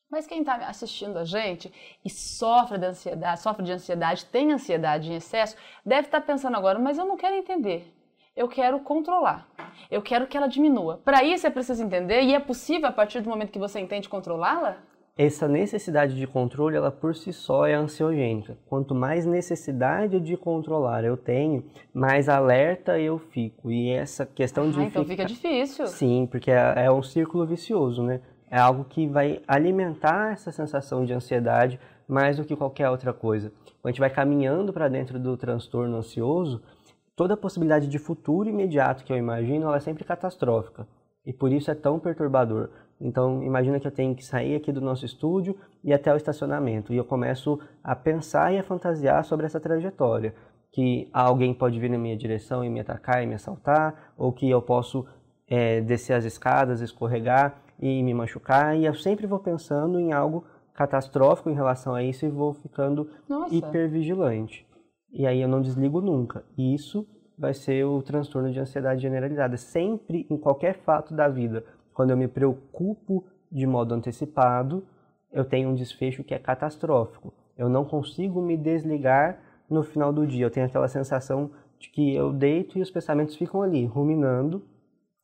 Mas 0.10 0.25
quem 0.25 0.40
está 0.40 0.56
assistindo 0.56 1.19
a 1.19 1.24
gente 1.24 1.72
e 2.04 2.10
sofre 2.10 2.80
de 2.80 2.86
ansiedade, 2.86 3.42
sofre 3.42 3.63
de 3.63 3.72
ansiedade, 3.72 4.25
tem 4.25 4.51
ansiedade 4.51 5.12
em 5.12 5.15
excesso, 5.15 5.56
deve 5.86 6.08
estar 6.08 6.22
tá 6.22 6.25
pensando 6.25 6.58
agora, 6.58 6.79
mas 6.79 6.98
eu 6.98 7.06
não 7.06 7.15
quero 7.15 7.36
entender. 7.36 7.94
Eu 8.36 8.48
quero 8.48 8.79
controlar. 8.79 9.48
Eu 9.91 10.01
quero 10.01 10.25
que 10.25 10.36
ela 10.36 10.48
diminua. 10.48 10.98
Para 11.03 11.24
isso 11.24 11.46
é 11.46 11.50
preciso 11.50 11.84
entender 11.84 12.22
e 12.24 12.34
é 12.34 12.39
possível 12.39 12.88
a 12.88 12.91
partir 12.91 13.22
do 13.22 13.29
momento 13.29 13.51
que 13.51 13.60
você 13.60 13.79
entende 13.79 14.10
controlá-la? 14.10 14.77
Essa 15.19 15.49
necessidade 15.49 16.15
de 16.15 16.25
controle, 16.25 16.77
ela 16.77 16.89
por 16.89 17.13
si 17.13 17.33
só 17.33 17.67
é 17.67 17.73
ansiogênica. 17.73 18.57
Quanto 18.69 18.95
mais 18.95 19.25
necessidade 19.25 20.17
de 20.17 20.38
controlar 20.38 21.03
eu 21.03 21.17
tenho, 21.17 21.65
mais 21.93 22.29
alerta 22.29 22.97
eu 22.97 23.19
fico. 23.19 23.69
E 23.69 23.89
essa 23.89 24.25
questão 24.25 24.69
ah, 24.69 24.71
de. 24.71 24.81
Então 24.81 25.03
fica 25.03 25.25
difícil. 25.25 25.88
Sim, 25.88 26.25
porque 26.31 26.49
é, 26.49 26.85
é 26.85 26.89
um 26.89 27.03
círculo 27.03 27.45
vicioso, 27.45 28.01
né? 28.01 28.21
É 28.49 28.57
algo 28.57 28.85
que 28.85 29.07
vai 29.07 29.41
alimentar 29.45 30.31
essa 30.31 30.53
sensação 30.53 31.03
de 31.03 31.11
ansiedade 31.11 31.77
mais 32.07 32.38
do 32.38 32.45
que 32.45 32.55
qualquer 32.55 32.89
outra 32.89 33.11
coisa. 33.11 33.51
Quando 33.81 33.88
a 33.88 33.89
gente 33.89 33.99
vai 33.99 34.09
caminhando 34.09 34.71
para 34.71 34.88
dentro 34.88 35.19
do 35.19 35.35
transtorno 35.35 35.97
ansioso, 35.97 36.63
toda 37.13 37.33
a 37.33 37.38
possibilidade 37.38 37.89
de 37.89 37.99
futuro 37.99 38.47
imediato 38.47 39.03
que 39.03 39.11
eu 39.11 39.17
imagino, 39.17 39.67
ela 39.67 39.75
é 39.75 39.81
sempre 39.81 40.05
catastrófica. 40.05 40.88
E 41.25 41.33
por 41.33 41.51
isso 41.51 41.69
é 41.69 41.75
tão 41.75 41.99
perturbador. 41.99 42.69
Então, 43.00 43.41
imagina 43.44 43.79
que 43.79 43.88
eu 43.88 43.91
tenho 43.91 44.13
que 44.13 44.25
sair 44.25 44.56
aqui 44.56 44.72
do 44.72 44.82
nosso 44.82 45.06
estúdio 45.06 45.56
e 45.84 45.94
até 45.94 46.13
o 46.13 46.18
estacionamento. 46.18 46.94
E 46.94 46.98
eu 46.98 47.06
começo 47.06 47.60
a 47.84 47.96
pensar 47.96 48.53
e 48.53 48.60
a 48.60 48.63
fantasiar 48.63 49.24
sobre 49.24 49.46
essa 49.46 49.60
trajetória. 49.60 50.36
Que 50.72 51.10
alguém 51.13 51.53
pode 51.53 51.79
vir 51.79 51.89
na 51.89 51.98
minha 51.98 52.18
direção 52.18 52.63
e 52.63 52.70
me 52.70 52.79
atacar 52.79 53.24
e 53.24 53.27
me 53.27 53.36
assaltar, 53.36 54.13
ou 54.18 54.34
que 54.34 54.50
eu 54.50 54.62
posso 54.62 55.06
é, 55.48 55.82
descer 55.82 56.13
as 56.13 56.25
escadas, 56.25 56.82
escorregar 56.82 57.62
e 57.79 58.03
me 58.03 58.13
machucar. 58.13 58.77
E 58.77 58.86
eu 58.86 58.94
sempre 58.94 59.25
vou 59.25 59.39
pensando 59.39 60.00
em 60.00 60.12
algo 60.12 60.46
catastrófico 60.74 61.50
em 61.50 61.56
relação 61.56 61.94
a 61.96 62.03
isso 62.03 62.25
e 62.25 62.29
vou 62.29 62.53
ficando 62.53 63.10
Nossa. 63.27 63.53
hipervigilante. 63.53 64.68
E 65.12 65.25
aí 65.25 65.41
eu 65.41 65.48
não 65.48 65.62
desligo 65.62 66.01
nunca. 66.01 66.44
E 66.58 66.74
isso 66.74 67.08
vai 67.38 67.53
ser 67.53 67.86
o 67.86 68.01
transtorno 68.01 68.51
de 68.51 68.60
ansiedade 68.60 69.01
generalizada. 69.01 69.58
Sempre, 69.58 70.27
em 70.29 70.38
qualquer 70.38 70.75
fato 70.75 71.13
da 71.13 71.27
vida, 71.27 71.63
quando 72.00 72.12
eu 72.12 72.18
me 72.18 72.29
preocupo 72.29 73.25
de 73.51 73.68
modo 73.68 73.94
antecipado, 73.94 74.88
eu 75.34 75.44
tenho 75.44 75.68
um 75.68 75.75
desfecho 75.75 76.24
que 76.24 76.34
é 76.34 76.39
catastrófico. 76.39 77.34
Eu 77.58 77.68
não 77.68 77.84
consigo 77.84 78.41
me 78.41 78.56
desligar 78.56 79.38
no 79.70 79.84
final 79.84 80.13
do 80.13 80.25
dia. 80.25 80.46
Eu 80.46 80.50
tenho 80.50 80.65
aquela 80.65 80.88
sensação 80.88 81.51
de 81.77 81.89
que 81.89 82.15
eu 82.15 82.32
deito 82.32 82.77
e 82.77 82.82
os 82.82 82.89
pensamentos 82.89 83.36
ficam 83.36 83.62
ali, 83.62 83.84
ruminando, 83.84 84.63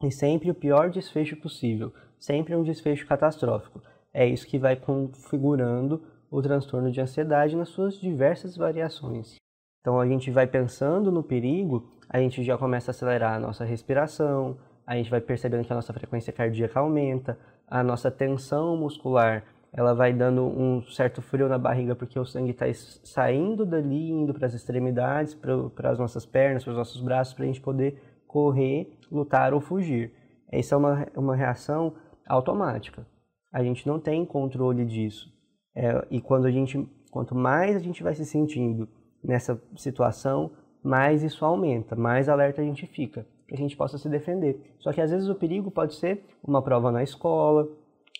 e 0.03 0.11
sempre 0.11 0.51
o 0.51 0.53
pior 0.53 0.89
desfecho 0.89 1.37
possível, 1.37 1.93
sempre 2.19 2.53
um 2.53 2.61
desfecho 2.61 3.07
catastrófico. 3.07 3.81
É 4.13 4.27
isso 4.27 4.45
que 4.45 4.59
vai 4.59 4.75
configurando 4.75 6.03
o 6.29 6.41
transtorno 6.41 6.91
de 6.91 6.99
ansiedade 6.99 7.55
nas 7.55 7.69
suas 7.69 7.97
diversas 7.97 8.57
variações. 8.57 9.37
Então 9.79 9.97
a 9.97 10.05
gente 10.05 10.29
vai 10.29 10.45
pensando 10.45 11.09
no 11.09 11.23
perigo, 11.23 11.89
a 12.09 12.19
gente 12.19 12.43
já 12.43 12.57
começa 12.57 12.89
a 12.89 12.91
acelerar 12.91 13.35
a 13.35 13.39
nossa 13.39 13.63
respiração, 13.63 14.57
a 14.85 14.95
gente 14.95 15.09
vai 15.09 15.21
percebendo 15.21 15.65
que 15.65 15.71
a 15.73 15.75
nossa 15.75 15.93
frequência 15.93 16.31
cardíaca 16.31 16.79
aumenta, 16.79 17.37
a 17.67 17.83
nossa 17.83 18.11
tensão 18.11 18.77
muscular 18.77 19.43
ela 19.77 19.93
vai 19.93 20.13
dando 20.13 20.41
um 20.43 20.81
certo 20.83 21.21
frio 21.21 21.49
na 21.49 21.57
barriga 21.57 21.93
porque 21.95 22.17
o 22.17 22.25
sangue 22.25 22.51
está 22.51 22.65
saindo 23.03 23.65
dali, 23.65 24.09
indo 24.09 24.33
para 24.33 24.47
as 24.47 24.53
extremidades, 24.53 25.33
para 25.33 25.91
as 25.91 25.99
nossas 25.99 26.25
pernas, 26.25 26.63
para 26.63 26.71
os 26.71 26.77
nossos 26.77 27.01
braços, 27.01 27.33
para 27.33 27.43
a 27.43 27.47
gente 27.47 27.59
poder 27.59 28.01
correr, 28.25 28.97
lutar 29.11 29.53
ou 29.53 29.59
fugir. 29.59 30.13
Essa 30.49 30.75
é 30.75 30.77
uma, 30.77 31.07
uma 31.17 31.35
reação 31.35 31.93
automática. 32.25 33.05
A 33.51 33.61
gente 33.61 33.85
não 33.85 33.99
tem 33.99 34.25
controle 34.25 34.85
disso. 34.85 35.29
É, 35.75 36.05
e 36.09 36.21
quando 36.21 36.45
a 36.45 36.51
gente, 36.51 36.87
quanto 37.11 37.35
mais 37.35 37.75
a 37.75 37.79
gente 37.79 38.01
vai 38.01 38.15
se 38.15 38.25
sentindo 38.25 38.87
nessa 39.21 39.61
situação, 39.75 40.51
mais 40.81 41.21
isso 41.21 41.43
aumenta, 41.43 41.97
mais 41.97 42.29
alerta 42.29 42.61
a 42.61 42.65
gente 42.65 42.87
fica, 42.87 43.25
que 43.47 43.53
a 43.53 43.57
gente 43.57 43.75
possa 43.75 43.97
se 43.97 44.09
defender. 44.09 44.75
Só 44.79 44.91
que 44.91 45.01
às 45.01 45.11
vezes 45.11 45.27
o 45.27 45.35
perigo 45.35 45.69
pode 45.69 45.95
ser 45.95 46.23
uma 46.43 46.61
prova 46.61 46.91
na 46.91 47.03
escola, 47.03 47.67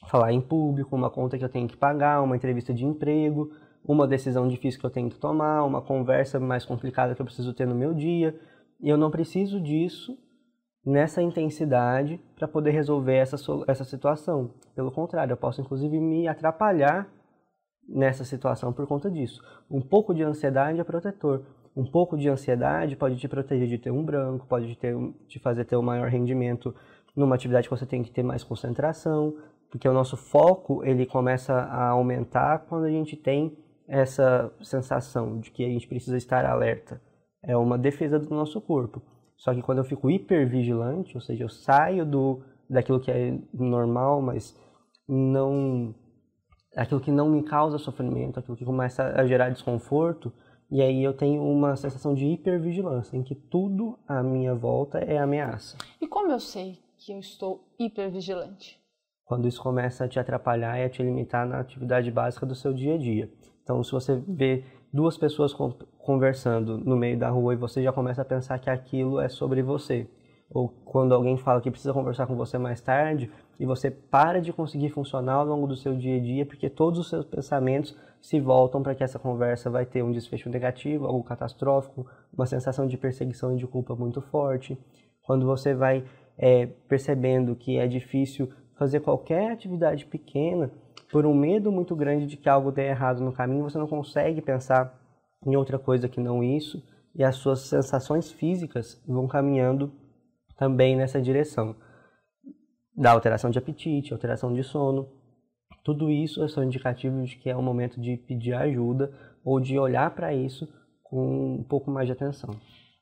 falar 0.08 0.32
em 0.32 0.42
público, 0.42 0.96
uma 0.96 1.10
conta 1.10 1.38
que 1.38 1.44
eu 1.44 1.50
tenho 1.50 1.68
que 1.68 1.78
pagar, 1.78 2.22
uma 2.22 2.36
entrevista 2.36 2.74
de 2.74 2.86
emprego, 2.86 3.52
uma 3.84 4.08
decisão 4.08 4.48
difícil 4.48 4.80
que 4.80 4.86
eu 4.86 4.92
tenho 4.92 5.10
que 5.10 5.18
tomar, 5.18 5.64
uma 5.64 5.82
conversa 5.82 6.40
mais 6.40 6.66
complicada 6.66 7.16
que 7.16 7.22
eu 7.22 7.26
preciso 7.26 7.54
ter 7.54 7.68
no 7.68 7.76
meu 7.76 7.94
dia. 7.94 8.40
E 8.82 8.90
eu 8.90 8.98
não 8.98 9.10
preciso 9.10 9.60
disso 9.60 10.18
nessa 10.86 11.22
intensidade 11.22 12.20
para 12.36 12.48
poder 12.48 12.72
resolver 12.72 13.16
essa, 13.16 13.38
essa 13.68 13.84
situação. 13.84 14.52
Pelo 14.76 14.92
contrário, 14.92 15.34
eu 15.34 15.38
posso 15.38 15.62
inclusive 15.62 16.00
me 16.00 16.28
atrapalhar 16.28 17.10
nessa 17.88 18.24
situação 18.24 18.74
por 18.74 18.86
conta 18.88 19.10
disso. 19.10 19.42
Um 19.70 19.82
pouco 19.82 20.14
de 20.14 20.24
ansiedade 20.24 20.80
é 20.80 20.84
protetor. 20.84 21.44
Um 21.76 21.86
pouco 21.86 22.18
de 22.18 22.30
ansiedade 22.30 22.96
pode 22.96 23.18
te 23.18 23.28
proteger 23.28 23.68
de 23.68 23.78
ter 23.78 23.92
um 23.92 24.04
branco, 24.04 24.46
pode 24.48 24.68
te, 24.68 24.78
ter, 24.78 24.96
te 25.28 25.40
fazer 25.40 25.66
ter 25.66 25.76
um 25.76 25.82
maior 25.82 26.10
rendimento 26.10 26.74
numa 27.16 27.36
atividade 27.36 27.68
que 27.68 27.76
você 27.76 27.86
tem 27.86 28.04
que 28.04 28.12
ter 28.12 28.24
mais 28.24 28.44
concentração, 28.44 29.36
porque 29.70 29.88
o 29.88 29.94
nosso 29.94 30.16
foco 30.16 30.84
ele 30.86 31.06
começa 31.06 31.54
a 31.54 31.90
aumentar 31.90 32.60
quando 32.60 32.86
a 32.86 32.90
gente 32.90 33.16
tem 33.16 33.58
essa 33.88 34.52
sensação 34.62 35.40
de 35.40 35.52
que 35.52 35.64
a 35.64 35.70
gente 35.70 35.88
precisa 35.88 36.18
estar 36.18 36.46
alerta. 36.46 37.02
É 37.44 37.56
uma 37.56 37.78
defesa 37.78 38.18
do 38.18 38.34
nosso 38.34 38.60
corpo. 38.62 39.02
Só 39.38 39.54
que 39.54 39.62
quando 39.62 39.80
eu 39.80 39.84
fico 39.84 40.10
hipervigilante, 40.10 41.16
ou 41.16 41.22
seja, 41.22 41.44
eu 41.44 41.50
saio 41.50 42.06
do 42.06 42.42
daquilo 42.70 43.00
que 43.00 43.12
é 43.12 43.38
normal, 43.54 44.22
mas 44.22 44.58
não 45.08 45.94
aquilo 46.76 47.00
que 47.00 47.12
não 47.12 47.30
me 47.30 47.44
causa 47.44 47.78
sofrimento, 47.78 48.40
aquilo 48.40 48.58
que 48.58 48.66
começa 48.66 49.04
a 49.04 49.26
gerar 49.26 49.50
desconforto, 49.50 50.34
e 50.72 50.82
aí 50.82 51.04
eu 51.04 51.14
tenho 51.14 51.44
uma 51.44 51.76
sensação 51.76 52.14
de 52.14 52.26
hipervigilância, 52.26 53.16
em 53.18 53.24
que 53.24 53.36
tudo 53.36 53.98
à 54.08 54.24
minha 54.24 54.56
volta 54.56 55.00
é 55.00 55.18
ameaça. 55.18 55.78
E 56.02 56.08
como 56.08 56.32
eu 56.32 56.40
sei 56.40 56.80
que 56.98 57.12
eu 57.12 57.20
estou 57.20 57.64
hipervigilante? 57.78 58.84
quando 59.26 59.48
isso 59.48 59.62
começa 59.62 60.06
a 60.06 60.08
te 60.08 60.20
atrapalhar 60.20 60.80
e 60.80 60.84
a 60.84 60.90
te 60.90 61.02
limitar 61.02 61.48
na 61.48 61.60
atividade 61.60 62.10
básica 62.12 62.46
do 62.46 62.54
seu 62.54 62.72
dia 62.72 62.94
a 62.94 62.98
dia. 62.98 63.30
Então, 63.64 63.84
se 63.84 63.92
você 63.92 64.16
vê 64.28 64.64
duas 64.94 65.18
pessoas 65.18 65.52
conversando 65.98 66.78
no 66.78 66.96
meio 66.96 67.18
da 67.18 67.30
rua 67.30 67.54
e 67.54 67.58
você 67.58 67.84
já 67.84 67.92
começa 67.92 68.22
a 68.22 68.26
pensar 68.26 68.60
que 68.60 68.70
aquilo 68.70 69.20
é 69.20 69.28
sobre 69.28 69.64
você, 69.64 70.08
ou 70.50 70.70
quando 70.70 71.16
alguém 71.16 71.36
fala 71.38 71.60
que 71.60 71.72
precisa 71.72 71.92
conversar 71.92 72.28
com 72.28 72.36
você 72.36 72.60
mais 72.60 72.80
tarde 72.80 73.32
e 73.60 73.66
você 73.66 73.90
para 73.90 74.42
de 74.42 74.52
conseguir 74.52 74.90
funcionar 74.90 75.36
ao 75.36 75.46
longo 75.46 75.68
do 75.68 75.76
seu 75.76 75.96
dia 75.96 76.18
a 76.18 76.20
dia 76.20 76.46
porque 76.46 76.70
todos 76.70 77.00
os 77.00 77.10
seus 77.10 77.26
pensamentos 77.26 77.96
se 78.22 78.40
voltam 78.40 78.82
para 78.82 78.96
que 78.96 79.04
essa 79.04 79.20
conversa 79.20 79.70
vai 79.70 79.86
ter 79.86 80.04
um 80.04 80.12
desfecho 80.12 80.50
negativo, 80.50 81.06
algo 81.06 81.24
catastrófico, 81.24 82.08
uma 82.34 82.46
sensação 82.46 82.88
de 82.88 82.98
perseguição 82.98 83.54
e 83.54 83.58
de 83.58 83.68
culpa 83.68 83.96
muito 83.96 84.20
forte. 84.20 84.78
Quando 85.24 85.46
você 85.46 85.74
vai 85.74 86.04
é, 86.38 86.66
percebendo 86.66 87.56
que 87.56 87.78
é 87.78 87.88
difícil 87.88 88.52
fazer 88.78 89.00
qualquer 89.02 89.52
atividade 89.52 90.06
pequena 90.06 90.72
por 91.12 91.26
um 91.26 91.34
medo 91.34 91.72
muito 91.72 91.96
grande 91.96 92.26
de 92.26 92.36
que 92.36 92.50
algo 92.50 92.72
dê 92.72 92.88
errado 92.88 93.22
no 93.22 93.32
caminho, 93.32 93.64
você 93.64 93.78
não 93.78 93.88
consegue 93.88 94.42
pensar 94.42 95.00
em 95.46 95.56
outra 95.56 95.78
coisa 95.78 96.10
que 96.10 96.20
não 96.20 96.44
isso, 96.44 96.84
e 97.14 97.24
as 97.24 97.36
suas 97.36 97.62
sensações 97.62 98.32
físicas 98.32 99.02
vão 99.08 99.28
caminhando 99.28 99.92
também 100.58 100.96
nessa 100.96 101.22
direção. 101.22 101.76
Da 102.96 103.12
alteração 103.12 103.50
de 103.50 103.58
apetite, 103.58 104.14
alteração 104.14 104.54
de 104.54 104.64
sono, 104.64 105.10
tudo 105.84 106.10
isso 106.10 106.48
são 106.50 106.64
indicativos 106.64 107.30
de 107.30 107.36
que 107.36 107.50
é 107.50 107.56
o 107.56 107.62
momento 107.62 108.00
de 108.00 108.18
pedir 108.18 108.54
ajuda 108.54 109.12
ou 109.44 109.60
de 109.60 109.78
olhar 109.78 110.10
para 110.12 110.34
isso 110.34 110.68
com 111.04 111.56
um 111.60 111.64
pouco 111.64 111.92
mais 111.92 112.08
de 112.08 112.14
atenção. 112.14 112.56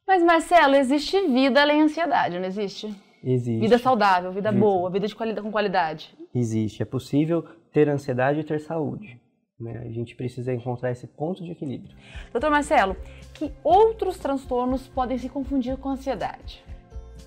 Mas 0.06 0.22
Marcelo, 0.22 0.76
existe 0.76 1.20
vida 1.28 1.62
além 1.62 1.78
da 1.78 1.84
ansiedade, 1.86 2.38
não 2.38 2.46
existe? 2.46 2.94
Existe. 3.24 3.62
Vida 3.62 3.78
saudável, 3.78 4.34
vida 4.34 4.52
boa, 4.52 4.90
vida 4.90 5.08
de 5.08 5.16
qualidade, 5.16 5.46
com 5.46 5.52
qualidade. 5.52 6.14
Existe. 6.36 6.82
É 6.82 6.86
possível 6.86 7.44
ter 7.72 7.88
ansiedade 7.88 8.42
e 8.42 8.44
ter 8.44 8.60
saúde. 8.60 9.20
Né? 9.58 9.82
A 9.86 9.90
gente 9.92 10.14
precisa 10.16 10.54
encontrar 10.54 10.92
esse 10.92 11.08
ponto 11.08 11.42
de 11.42 11.52
equilíbrio. 11.52 11.96
Doutor 12.34 12.52
Marcelo, 12.52 12.98
que 13.34 13.52
outros 13.64 14.18
transtornos 14.18 14.88
podem 14.88 15.18
se 15.18 15.30
confundir 15.30 15.78
com 15.78 15.90
ansiedade? 15.90 16.64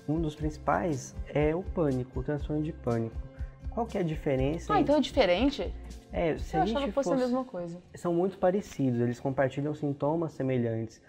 Um 0.07 0.21
dos 0.21 0.35
principais 0.35 1.15
é 1.33 1.53
o 1.53 1.61
pânico, 1.61 2.19
o 2.19 2.23
transtorno 2.23 2.63
de 2.63 2.71
pânico. 2.71 3.15
Qual 3.69 3.85
que 3.85 3.97
é 3.97 4.01
a 4.01 4.03
diferença? 4.03 4.73
Ah, 4.73 4.79
então 4.79 4.95
é 4.95 4.99
diferente? 5.01 5.73
É, 6.11 6.37
se 6.37 6.55
Eu 6.55 6.61
a 6.61 6.63
achava 6.63 6.79
gente 6.79 6.89
que 6.89 6.93
fosse 6.93 7.09
fosse... 7.09 7.21
a 7.21 7.25
mesma 7.25 7.43
coisa. 7.43 7.81
São 7.93 8.13
muito 8.13 8.37
parecidos, 8.37 9.01
eles 9.01 9.19
compartilham 9.19 9.75
sintomas 9.75 10.31
semelhantes. 10.31 11.01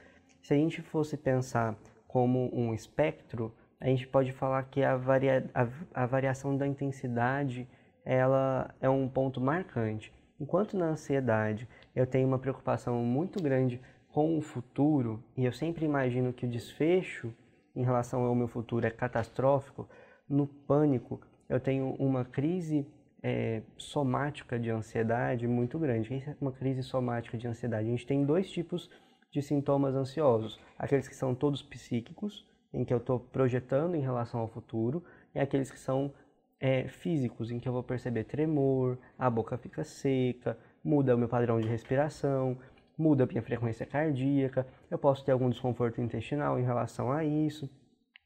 Se 0.42 0.52
a 0.52 0.56
gente 0.56 0.82
fosse 0.82 1.16
pensar 1.16 1.76
como 2.06 2.50
um 2.52 2.74
espectro, 2.74 3.54
a 3.80 3.86
gente 3.86 4.06
pode 4.06 4.32
falar 4.32 4.62
que 4.64 4.82
a, 4.82 4.96
varia, 4.96 5.48
a 5.94 6.06
variação 6.06 6.56
da 6.56 6.66
intensidade 6.66 7.68
ela 8.04 8.74
é 8.80 8.88
um 8.88 9.08
ponto 9.08 9.40
marcante. 9.40 10.12
Enquanto 10.40 10.76
na 10.76 10.86
ansiedade 10.86 11.68
eu 11.94 12.06
tenho 12.06 12.26
uma 12.26 12.38
preocupação 12.38 12.96
muito 13.04 13.42
grande 13.42 13.80
com 14.08 14.36
o 14.36 14.40
futuro 14.40 15.22
e 15.36 15.44
eu 15.44 15.52
sempre 15.52 15.84
imagino 15.84 16.32
que 16.32 16.46
o 16.46 16.48
desfecho 16.48 17.32
em 17.74 17.82
relação 17.82 18.24
ao 18.24 18.34
meu 18.34 18.48
futuro 18.48 18.86
é 18.86 18.90
catastrófico, 18.90 19.88
no 20.28 20.46
pânico 20.46 21.20
eu 21.48 21.58
tenho 21.58 21.94
uma 21.98 22.24
crise 22.24 22.86
é, 23.22 23.62
somática 23.76 24.58
de 24.58 24.70
ansiedade 24.70 25.46
muito 25.46 25.78
grande. 25.78 26.08
O 26.08 26.20
que 26.20 26.30
é 26.30 26.36
uma 26.40 26.52
crise 26.52 26.82
somática 26.82 27.38
de 27.38 27.48
ansiedade? 27.48 27.88
A 27.88 27.90
gente 27.90 28.06
tem 28.06 28.24
dois 28.24 28.50
tipos 28.50 28.90
de 29.30 29.42
sintomas 29.42 29.94
ansiosos: 29.94 30.60
aqueles 30.78 31.08
que 31.08 31.16
são 31.16 31.34
todos 31.34 31.62
psíquicos, 31.62 32.46
em 32.72 32.84
que 32.84 32.92
eu 32.92 32.98
estou 32.98 33.18
projetando 33.18 33.94
em 33.94 34.00
relação 34.00 34.40
ao 34.40 34.48
futuro, 34.48 35.02
e 35.34 35.38
aqueles 35.38 35.70
que 35.70 35.78
são 35.78 36.12
é, 36.60 36.88
físicos, 36.88 37.50
em 37.50 37.58
que 37.58 37.68
eu 37.68 37.72
vou 37.72 37.82
perceber 37.82 38.24
tremor, 38.24 38.98
a 39.18 39.30
boca 39.30 39.56
fica 39.56 39.84
seca, 39.84 40.58
muda 40.84 41.14
o 41.14 41.18
meu 41.18 41.28
padrão 41.28 41.60
de 41.60 41.68
respiração, 41.68 42.58
muda 42.98 43.24
a 43.24 43.26
minha 43.26 43.42
frequência 43.42 43.86
cardíaca, 43.86 44.66
eu 44.90 44.98
posso 44.98 45.24
ter 45.24 45.32
algum 45.32 45.48
desconforto 45.48 46.00
intestinal 46.00 46.58
em 46.58 46.64
relação 46.64 47.12
a 47.12 47.24
isso. 47.24 47.70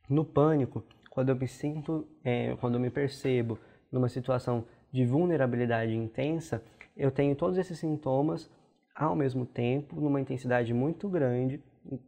No 0.09 0.25
pânico, 0.25 0.83
quando 1.11 1.29
eu 1.29 1.37
me 1.37 1.47
sinto, 1.47 2.09
é, 2.25 2.57
quando 2.57 2.75
eu 2.75 2.81
me 2.81 2.91
percebo 2.91 3.59
numa 3.91 4.09
situação 4.09 4.65
de 4.91 5.05
vulnerabilidade 5.05 5.95
intensa, 5.95 6.63
eu 6.97 7.11
tenho 7.11 7.37
todos 7.37 7.59
esses 7.59 7.79
sintomas 7.79 8.51
ao 8.95 9.17
mesmo 9.17 9.47
tempo, 9.47 10.01
numa 10.01 10.21
intensidade 10.21 10.73
muito 10.75 11.09
grande, 11.09 11.63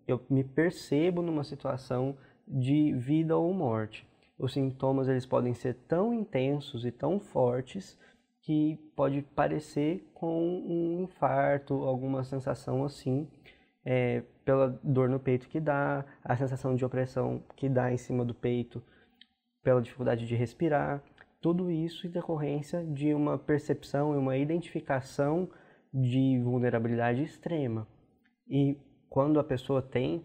eu 0.07 0.21
me 0.29 0.45
percebo 0.45 1.23
numa 1.23 1.45
situação 1.45 2.17
de 2.47 2.93
vida 2.93 3.37
ou 3.37 3.53
morte. 3.53 4.07
Os 4.39 4.53
sintomas 4.53 5.09
eles 5.09 5.25
podem 5.25 5.55
ser 5.55 5.75
tão 5.89 6.13
intensos 6.13 6.85
e 6.85 6.91
tão 6.91 7.19
fortes 7.19 7.99
que 8.45 8.77
pode 8.95 9.23
parecer 9.23 10.07
com 10.13 10.39
um 10.39 11.03
infarto, 11.03 11.83
alguma 11.83 12.23
sensação 12.25 12.85
assim, 12.85 13.27
é, 13.83 14.23
pela 14.45 14.79
dor 14.83 15.09
no 15.09 15.19
peito 15.19 15.49
que 15.49 15.59
dá, 15.59 16.05
a 16.23 16.37
sensação 16.37 16.77
de 16.77 16.85
opressão 16.85 17.43
que 17.57 17.71
dá 17.71 17.91
em 17.91 17.97
cima 17.97 18.23
do 18.23 18.35
peito, 18.35 18.83
pela 19.63 19.81
dificuldade 19.81 20.27
de 20.27 20.35
respirar, 20.35 21.03
tudo 21.41 21.71
isso 21.71 22.07
em 22.07 22.11
decorrência 22.11 22.85
de 22.85 23.15
uma 23.15 23.39
percepção 23.39 24.15
e 24.15 24.19
uma 24.19 24.37
identificação 24.37 25.49
de 25.93 26.39
vulnerabilidade 26.43 27.23
extrema. 27.23 27.89
E 28.47 28.77
quando 29.09 29.41
a 29.41 29.45
pessoa 29.45 29.81
tem 29.81 30.23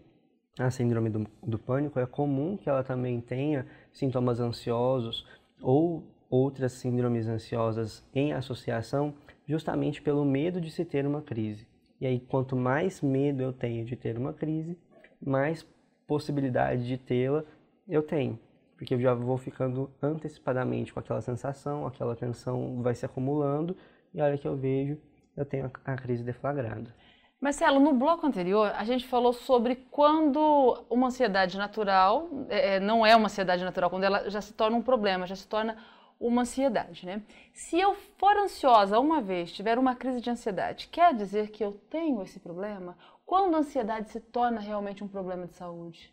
a 0.58 0.70
síndrome 0.70 1.08
do, 1.08 1.26
do 1.42 1.58
pânico, 1.58 1.98
é 1.98 2.04
comum 2.04 2.58
que 2.58 2.68
ela 2.68 2.84
também 2.84 3.18
tenha 3.18 3.66
sintomas 3.92 4.40
ansiosos 4.40 5.26
ou 5.62 6.04
outras 6.30 6.72
síndromes 6.72 7.26
ansiosas 7.26 8.02
em 8.14 8.32
associação, 8.32 9.12
justamente 9.46 10.00
pelo 10.00 10.24
medo 10.24 10.60
de 10.60 10.70
se 10.70 10.84
ter 10.84 11.04
uma 11.04 11.20
crise. 11.20 11.66
E 12.00 12.06
aí, 12.06 12.20
quanto 12.20 12.56
mais 12.56 13.02
medo 13.02 13.42
eu 13.42 13.52
tenho 13.52 13.84
de 13.84 13.96
ter 13.96 14.16
uma 14.16 14.32
crise, 14.32 14.78
mais 15.20 15.66
possibilidade 16.06 16.86
de 16.86 16.96
tê-la 16.96 17.44
eu 17.88 18.02
tenho. 18.02 18.38
Porque 18.76 18.94
eu 18.94 19.00
já 19.00 19.12
vou 19.12 19.36
ficando 19.36 19.90
antecipadamente 20.00 20.94
com 20.94 21.00
aquela 21.00 21.20
sensação, 21.20 21.86
aquela 21.86 22.16
tensão 22.16 22.80
vai 22.80 22.94
se 22.94 23.04
acumulando, 23.04 23.76
e 24.14 24.20
a 24.20 24.24
hora 24.24 24.38
que 24.38 24.48
eu 24.48 24.56
vejo, 24.56 24.96
eu 25.36 25.44
tenho 25.44 25.70
a 25.84 25.96
crise 25.96 26.22
deflagrada. 26.22 26.94
Marcelo, 27.40 27.80
no 27.80 27.94
bloco 27.94 28.26
anterior, 28.26 28.70
a 28.76 28.84
gente 28.84 29.06
falou 29.06 29.32
sobre 29.32 29.74
quando 29.90 30.84
uma 30.90 31.06
ansiedade 31.06 31.56
natural, 31.56 32.28
é, 32.48 32.76
é, 32.76 32.80
não 32.80 33.04
é 33.04 33.16
uma 33.16 33.26
ansiedade 33.26 33.64
natural, 33.64 33.88
quando 33.88 34.04
ela 34.04 34.28
já 34.28 34.40
se 34.40 34.52
torna 34.52 34.76
um 34.76 34.82
problema, 34.82 35.26
já 35.26 35.36
se 35.36 35.48
torna 35.48 35.76
uma 36.20 36.42
ansiedade, 36.42 37.06
né? 37.06 37.22
Se 37.54 37.80
eu 37.80 37.94
for 38.18 38.36
ansiosa 38.36 39.00
uma 39.00 39.22
vez, 39.22 39.50
tiver 39.50 39.78
uma 39.78 39.96
crise 39.96 40.20
de 40.20 40.28
ansiedade, 40.28 40.88
quer 40.88 41.14
dizer 41.14 41.48
que 41.48 41.64
eu 41.64 41.72
tenho 41.88 42.22
esse 42.22 42.38
problema? 42.38 42.96
Quando 43.24 43.54
a 43.54 43.60
ansiedade 43.60 44.10
se 44.10 44.20
torna 44.20 44.60
realmente 44.60 45.02
um 45.02 45.08
problema 45.08 45.46
de 45.46 45.54
saúde? 45.54 46.12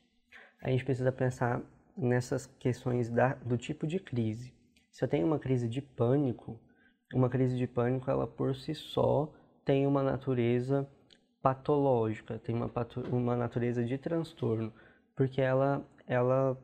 A 0.61 0.69
gente 0.69 0.85
precisa 0.85 1.11
pensar 1.11 1.61
nessas 1.95 2.45
questões 2.45 3.09
da, 3.09 3.33
do 3.33 3.57
tipo 3.57 3.85
de 3.85 3.99
crise. 3.99 4.53
Se 4.89 5.03
eu 5.03 5.07
tenho 5.09 5.27
uma 5.27 5.39
crise 5.39 5.67
de 5.67 5.81
pânico, 5.81 6.57
uma 7.13 7.29
crise 7.29 7.57
de 7.57 7.67
pânico, 7.67 8.09
ela 8.09 8.25
por 8.25 8.55
si 8.55 8.73
só 8.73 9.31
tem 9.65 9.85
uma 9.85 10.01
natureza 10.01 10.87
patológica, 11.41 12.39
tem 12.39 12.55
uma, 12.55 12.71
uma 13.11 13.35
natureza 13.35 13.83
de 13.83 13.97
transtorno, 13.97 14.71
porque 15.15 15.41
ela, 15.41 15.85
ela 16.07 16.57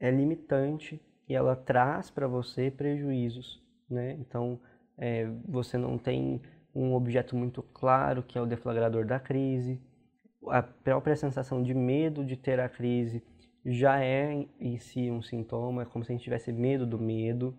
é 0.00 0.10
limitante 0.10 1.00
e 1.28 1.34
ela 1.34 1.54
traz 1.54 2.10
para 2.10 2.26
você 2.26 2.70
prejuízos, 2.70 3.62
né? 3.88 4.12
Então, 4.20 4.58
é, 4.96 5.26
você 5.46 5.76
não 5.76 5.98
tem 5.98 6.40
um 6.74 6.94
objeto 6.94 7.36
muito 7.36 7.62
claro 7.62 8.22
que 8.22 8.38
é 8.38 8.40
o 8.40 8.46
deflagrador 8.46 9.04
da 9.04 9.18
crise, 9.18 9.80
a 10.46 10.62
própria 10.62 11.16
sensação 11.16 11.62
de 11.62 11.74
medo 11.74 12.24
de 12.24 12.36
ter 12.36 12.60
a 12.60 12.68
crise 12.68 13.22
já 13.64 14.02
é 14.02 14.46
em 14.58 14.78
si 14.78 15.10
um 15.10 15.20
sintoma, 15.20 15.82
é 15.82 15.84
como 15.84 16.04
se 16.04 16.12
a 16.12 16.14
gente 16.14 16.24
tivesse 16.24 16.52
medo 16.52 16.86
do 16.86 16.98
medo, 16.98 17.56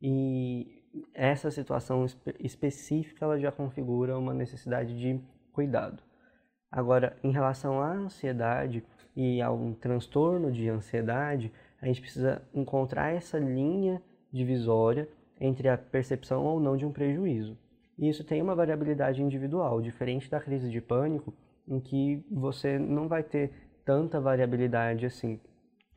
e 0.00 0.84
essa 1.12 1.50
situação 1.50 2.06
específica 2.38 3.24
ela 3.24 3.38
já 3.38 3.52
configura 3.52 4.18
uma 4.18 4.32
necessidade 4.32 4.98
de 4.98 5.20
cuidado. 5.52 6.02
Agora, 6.70 7.16
em 7.22 7.30
relação 7.30 7.80
à 7.82 7.92
ansiedade 7.92 8.84
e 9.16 9.42
a 9.42 9.50
um 9.50 9.74
transtorno 9.74 10.52
de 10.52 10.68
ansiedade, 10.68 11.52
a 11.80 11.86
gente 11.86 12.00
precisa 12.00 12.42
encontrar 12.54 13.14
essa 13.14 13.38
linha 13.38 14.02
divisória 14.32 15.08
entre 15.40 15.68
a 15.68 15.78
percepção 15.78 16.44
ou 16.44 16.58
não 16.58 16.76
de 16.76 16.84
um 16.84 16.92
prejuízo. 16.92 17.56
E 17.96 18.08
isso 18.08 18.24
tem 18.24 18.40
uma 18.40 18.54
variabilidade 18.54 19.22
individual, 19.22 19.80
diferente 19.80 20.30
da 20.30 20.40
crise 20.40 20.70
de 20.70 20.80
pânico, 20.80 21.34
em 21.66 21.80
que 21.80 22.24
você 22.30 22.78
não 22.78 23.08
vai 23.08 23.22
ter 23.22 23.52
tanta 23.84 24.20
variabilidade 24.20 25.06
assim. 25.06 25.40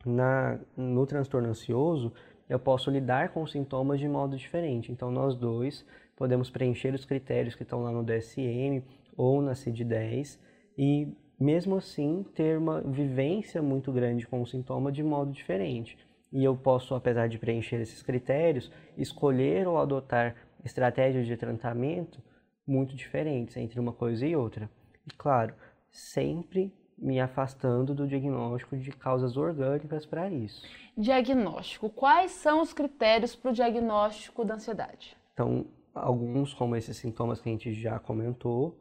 Na, 0.04 0.58
no 0.76 1.06
transtorno 1.06 1.48
ansioso, 1.48 2.12
eu 2.48 2.58
posso 2.58 2.90
lidar 2.90 3.30
com 3.30 3.46
sintomas 3.46 4.00
de 4.00 4.08
modo 4.08 4.36
diferente. 4.36 4.90
Então, 4.90 5.10
nós 5.10 5.36
dois 5.36 5.86
podemos 6.16 6.50
preencher 6.50 6.92
os 6.92 7.04
critérios 7.04 7.54
que 7.54 7.62
estão 7.62 7.82
lá 7.82 7.90
no 7.92 8.04
DSM 8.04 8.82
ou 9.16 9.40
na 9.40 9.54
CID-10 9.54 10.38
e, 10.76 11.08
mesmo 11.42 11.76
assim, 11.76 12.24
ter 12.34 12.56
uma 12.56 12.80
vivência 12.80 13.60
muito 13.60 13.90
grande 13.90 14.26
com 14.26 14.40
o 14.40 14.46
sintoma 14.46 14.92
de 14.92 15.02
modo 15.02 15.32
diferente. 15.32 15.98
E 16.32 16.42
eu 16.42 16.56
posso, 16.56 16.94
apesar 16.94 17.28
de 17.28 17.38
preencher 17.38 17.80
esses 17.80 18.02
critérios, 18.02 18.70
escolher 18.96 19.66
ou 19.66 19.76
adotar 19.76 20.36
estratégias 20.64 21.26
de 21.26 21.36
tratamento 21.36 22.22
muito 22.66 22.94
diferentes 22.94 23.56
entre 23.56 23.78
uma 23.78 23.92
coisa 23.92 24.26
e 24.26 24.34
outra. 24.36 24.70
E, 25.06 25.10
claro, 25.10 25.54
sempre 25.90 26.72
me 26.96 27.20
afastando 27.20 27.94
do 27.94 28.06
diagnóstico 28.06 28.76
de 28.76 28.92
causas 28.92 29.36
orgânicas 29.36 30.06
para 30.06 30.30
isso. 30.30 30.62
Diagnóstico. 30.96 31.90
Quais 31.90 32.30
são 32.30 32.62
os 32.62 32.72
critérios 32.72 33.34
para 33.34 33.50
o 33.50 33.54
diagnóstico 33.54 34.44
da 34.44 34.54
ansiedade? 34.54 35.16
Então, 35.34 35.66
alguns, 35.92 36.54
como 36.54 36.76
esses 36.76 36.96
sintomas 36.96 37.40
que 37.40 37.48
a 37.48 37.52
gente 37.52 37.74
já 37.74 37.98
comentou, 37.98 38.78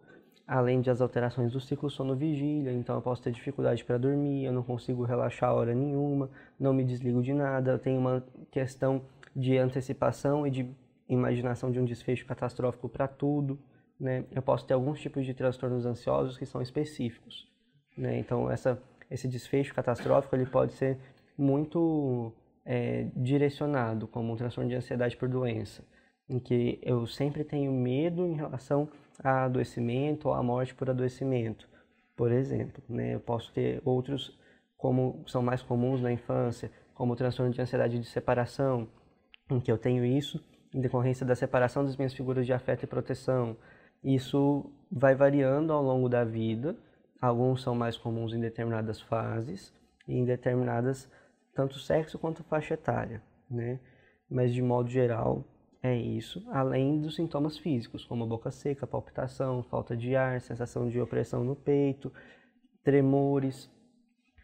além 0.51 0.81
das 0.81 1.00
alterações 1.00 1.53
do 1.53 1.62
ciclo 1.62 1.89
sono-vigília, 1.89 2.74
então 2.74 2.96
eu 2.96 3.01
posso 3.01 3.24
ter 3.24 3.31
dificuldade 3.31 3.86
para 3.86 3.98
dormir, 3.98 4.43
eu 4.43 4.51
não 4.51 4.62
consigo 4.62 5.05
relaxar 5.05 5.49
a 5.49 5.54
hora 5.54 5.73
nenhuma, 5.73 6.30
não 6.60 6.73
me 6.73 6.84
desligo 6.84 7.23
de 7.23 7.34
nada, 7.34 7.71
eu 7.71 7.80
tenho 7.80 7.97
uma 7.97 8.21
questão 8.52 9.02
de 9.34 9.58
antecipação 9.58 10.45
e 10.45 10.52
de 10.52 10.69
imaginação 11.08 11.71
de 11.71 11.80
um 11.80 11.86
desfecho 11.86 12.26
catastrófico 12.26 12.89
para 12.89 13.08
tudo, 13.08 13.58
né? 13.97 14.26
Eu 14.30 14.41
posso 14.41 14.65
ter 14.65 14.73
alguns 14.73 14.99
tipos 14.99 15.26
de 15.26 15.34
transtornos 15.34 15.86
ansiosos 15.86 16.38
que 16.38 16.45
são 16.45 16.62
específicos, 16.62 17.47
né? 17.97 18.19
Então 18.19 18.52
essa 18.52 18.78
esse 19.10 19.30
desfecho 19.30 19.73
catastrófico 19.73 20.36
ele 20.36 20.45
pode 20.45 20.73
ser 20.73 20.97
muito 21.38 22.34
é, 22.65 23.08
direcionado 23.15 24.06
como 24.06 24.34
um 24.34 24.36
transtorno 24.36 24.69
de 24.69 24.76
ansiedade 24.76 25.15
por 25.15 25.30
doença, 25.30 25.82
em 26.28 26.39
que 26.39 26.78
eu 26.82 27.08
sempre 27.08 27.45
tenho 27.45 27.71
medo 27.71 28.28
em 28.28 28.34
relação 28.34 28.89
a 29.23 29.45
adoecimento 29.45 30.27
ou 30.27 30.34
a 30.34 30.43
morte 30.43 30.73
por 30.73 30.89
adoecimento, 30.89 31.67
por 32.15 32.31
exemplo. 32.31 32.84
Né? 32.89 33.15
Eu 33.15 33.19
posso 33.19 33.51
ter 33.51 33.81
outros, 33.86 34.38
como 34.77 35.23
são 35.27 35.41
mais 35.41 35.62
comuns 35.62 36.01
na 36.01 36.12
infância, 36.12 36.71
como 36.93 37.13
o 37.13 37.15
transtorno 37.15 37.51
de 37.51 37.62
ansiedade 37.62 37.99
de 37.99 38.05
separação, 38.05 38.88
em 39.49 39.60
que 39.60 39.71
eu 39.71 39.77
tenho 39.77 40.05
isso 40.05 40.43
em 40.73 40.79
decorrência 40.79 41.25
da 41.25 41.36
separação 41.36 41.84
das 41.84 41.97
minhas 41.97 42.13
figuras 42.13 42.45
de 42.45 42.53
afeto 42.53 42.84
e 42.84 42.88
proteção. 42.88 43.57
Isso 44.03 44.71
vai 44.91 45.15
variando 45.15 45.73
ao 45.73 45.84
longo 45.84 46.07
da 46.07 46.23
vida. 46.23 46.75
Alguns 47.21 47.62
são 47.62 47.75
mais 47.75 47.97
comuns 47.97 48.34
em 48.34 48.39
determinadas 48.39 49.01
fases 49.01 49.73
e 50.07 50.15
em 50.15 50.25
determinadas 50.25 51.10
tanto 51.53 51.77
sexo 51.77 52.17
quanto 52.17 52.43
faixa 52.43 52.73
etária, 52.73 53.21
né? 53.49 53.79
Mas 54.29 54.53
de 54.53 54.62
modo 54.62 54.89
geral, 54.89 55.43
é 55.84 55.96
isso, 55.96 56.44
além 56.52 57.02
dos 57.02 57.15
sintomas 57.15 57.58
físicos, 57.58 58.06
como 58.06 58.28
boca 58.28 58.52
seca, 58.52 58.86
palpitação, 58.86 59.63
falta 59.63 59.98
de 59.98 60.15
ar, 60.15 60.39
sensação 60.39 60.88
de 60.88 61.02
opressão 61.02 61.44
no 61.44 61.56
peito, 61.56 62.13
tremores, 62.84 63.67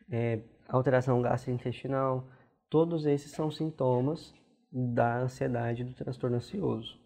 é, 0.09 0.39
alteração 0.67 1.21
gastrointestinal. 1.21 2.27
Todos 2.69 3.05
esses 3.05 3.31
são 3.31 3.51
sintomas 3.51 4.33
da 4.71 5.19
ansiedade 5.19 5.83
do 5.83 5.93
transtorno 5.93 6.37
ansioso. 6.37 6.99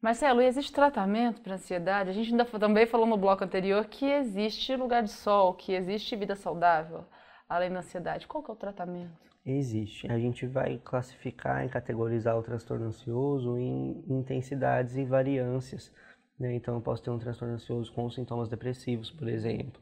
Marcelo, 0.00 0.40
e 0.40 0.46
existe 0.46 0.72
tratamento 0.72 1.42
para 1.42 1.54
ansiedade? 1.54 2.08
A 2.10 2.12
gente 2.12 2.30
ainda 2.30 2.44
também 2.44 2.86
falou 2.86 3.06
no 3.06 3.18
bloco 3.18 3.44
anterior 3.44 3.84
que 3.86 4.06
existe 4.06 4.74
lugar 4.76 5.02
de 5.02 5.10
sol, 5.10 5.52
que 5.52 5.72
existe 5.72 6.16
vida 6.16 6.34
saudável, 6.34 7.04
além 7.46 7.70
da 7.70 7.80
ansiedade. 7.80 8.26
Qual 8.26 8.42
que 8.42 8.50
é 8.50 8.54
o 8.54 8.56
tratamento? 8.56 9.26
Existe. 9.46 10.10
A 10.10 10.18
gente 10.18 10.44
vai 10.44 10.80
classificar 10.84 11.64
e 11.64 11.68
categorizar 11.68 12.36
o 12.36 12.42
transtorno 12.42 12.86
ansioso 12.86 13.56
em 13.56 14.04
intensidades 14.08 14.96
e 14.96 15.04
variâncias. 15.04 15.92
Né? 16.36 16.54
Então, 16.56 16.74
eu 16.74 16.80
posso 16.80 17.00
ter 17.00 17.10
um 17.10 17.18
transtorno 17.18 17.54
ansioso 17.54 17.92
com 17.92 18.10
sintomas 18.10 18.48
depressivos, 18.48 19.08
por 19.12 19.28
exemplo, 19.28 19.80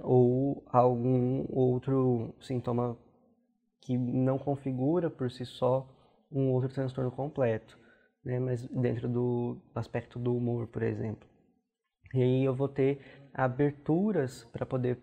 ou 0.00 0.64
algum 0.72 1.44
outro 1.50 2.34
sintoma 2.40 2.96
que 3.82 3.98
não 3.98 4.38
configura 4.38 5.10
por 5.10 5.30
si 5.30 5.44
só 5.44 5.86
um 6.32 6.50
outro 6.52 6.70
transtorno 6.70 7.10
completo, 7.10 7.78
né? 8.24 8.40
mas 8.40 8.66
dentro 8.66 9.10
do 9.10 9.60
aspecto 9.74 10.18
do 10.18 10.34
humor, 10.34 10.68
por 10.68 10.82
exemplo. 10.82 11.28
E 12.14 12.22
aí 12.22 12.44
eu 12.44 12.54
vou 12.54 12.68
ter 12.68 13.28
aberturas 13.34 14.44
para 14.44 14.64
poder 14.64 14.98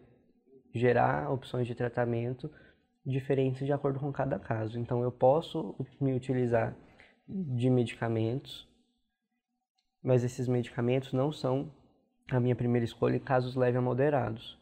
gerar 0.73 1.32
opções 1.32 1.67
de 1.67 1.75
tratamento 1.75 2.49
diferentes 3.06 3.66
de 3.66 3.74
acordo 3.74 4.00
com 4.00 4.12
cada 4.12 4.39
caso. 4.39 4.80
Então, 4.80 5.04
eu 5.04 5.12
posso 5.12 5.76
me 6.00 6.13
utilizar 6.13 6.76
de 7.28 7.70
medicamentos, 7.70 8.68
mas 10.02 10.24
esses 10.24 10.48
medicamentos 10.48 11.13
não 11.13 11.32
são 11.32 11.72
a 12.32 12.39
minha 12.39 12.56
primeira 12.56 12.86
escolha 12.86 13.16
em 13.16 13.20
casos 13.20 13.56
leves 13.56 13.78
a 13.78 13.82
moderados. 13.82 14.58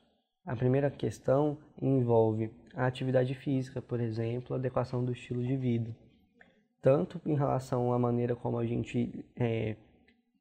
A 0.45 0.55
primeira 0.55 0.89
questão 0.89 1.57
envolve 1.79 2.51
a 2.73 2.85
atividade 2.87 3.35
física, 3.35 3.81
por 3.81 3.99
exemplo, 3.99 4.55
a 4.55 4.59
adequação 4.59 5.03
do 5.03 5.11
estilo 5.11 5.43
de 5.43 5.55
vida. 5.55 5.95
Tanto 6.81 7.21
em 7.25 7.35
relação 7.35 7.93
à 7.93 7.99
maneira 7.99 8.35
como 8.35 8.57
a 8.57 8.65
gente 8.65 9.23
é, 9.35 9.75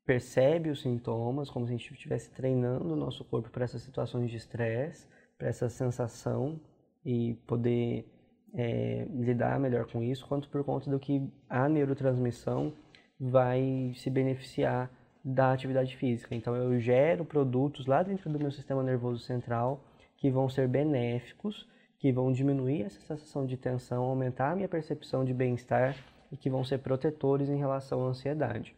percebe 0.07 0.71
os 0.71 0.81
sintomas, 0.81 1.51
como 1.51 1.67
se 1.67 1.75
a 1.75 1.77
gente 1.77 1.93
estivesse 1.93 2.31
treinando 2.31 2.95
o 2.95 2.97
nosso 2.97 3.25
corpo 3.25 3.51
para 3.51 3.65
essas 3.65 3.83
situações 3.83 4.31
de 4.31 4.39
estresse, 4.39 5.07
para 5.37 5.49
essa 5.49 5.69
sensação 5.69 6.59
e 7.05 7.35
poder 7.47 8.07
é, 8.55 9.07
lidar 9.11 9.59
melhor 9.59 9.87
com 9.87 10.03
isso, 10.03 10.27
quanto 10.27 10.49
por 10.49 10.65
conta 10.65 10.91
do 10.91 10.99
que 10.99 11.23
a 11.49 11.69
neurotransmissão 11.69 12.73
vai 13.19 13.93
se 13.97 14.11
beneficiar 14.11 14.91
da 15.25 15.53
atividade 15.53 15.97
física. 15.97 16.35
Então 16.35 16.57
eu 16.57 16.79
gero 16.81 17.25
produtos 17.25 17.87
lá 17.87 18.03
dentro 18.03 18.31
do 18.31 18.39
meu 18.39 18.51
sistema 18.51 18.83
nervoso 18.83 19.23
central 19.23 19.85
que 20.17 20.31
vão 20.31 20.49
ser 20.49 20.69
benéficos, 20.69 21.69
que 21.99 22.13
vão 22.13 22.33
diminuir 22.33 22.83
essa 22.83 23.01
sensação 23.01 23.47
de 23.47 23.57
tensão, 23.57 24.05
aumentar 24.05 24.53
a 24.53 24.57
minha 24.57 24.69
percepção 24.69 25.25
de 25.25 25.35
bem-estar 25.35 25.95
e 26.33 26.37
que 26.37 26.49
vão 26.49 26.65
ser 26.65 26.79
protetores 26.79 27.49
em 27.49 27.59
relação 27.59 28.05
à 28.05 28.09
ansiedade. 28.09 28.75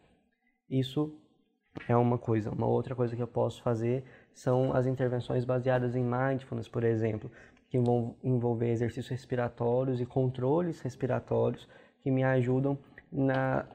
Isso 0.69 1.13
é 1.87 1.95
uma 1.95 2.17
coisa. 2.17 2.51
Uma 2.51 2.67
outra 2.67 2.95
coisa 2.95 3.15
que 3.15 3.21
eu 3.21 3.27
posso 3.27 3.61
fazer 3.61 4.03
são 4.33 4.73
as 4.73 4.85
intervenções 4.85 5.45
baseadas 5.45 5.95
em 5.95 6.03
mindfulness, 6.03 6.67
por 6.67 6.83
exemplo, 6.83 7.31
que 7.73 7.79
vão 7.79 8.15
envolver 8.23 8.69
exercícios 8.69 9.07
respiratórios 9.07 9.99
e 9.99 10.05
controles 10.05 10.79
respiratórios 10.79 11.67
que 12.01 12.11
me 12.11 12.23
ajudam 12.23 12.77
na, 13.11 13.65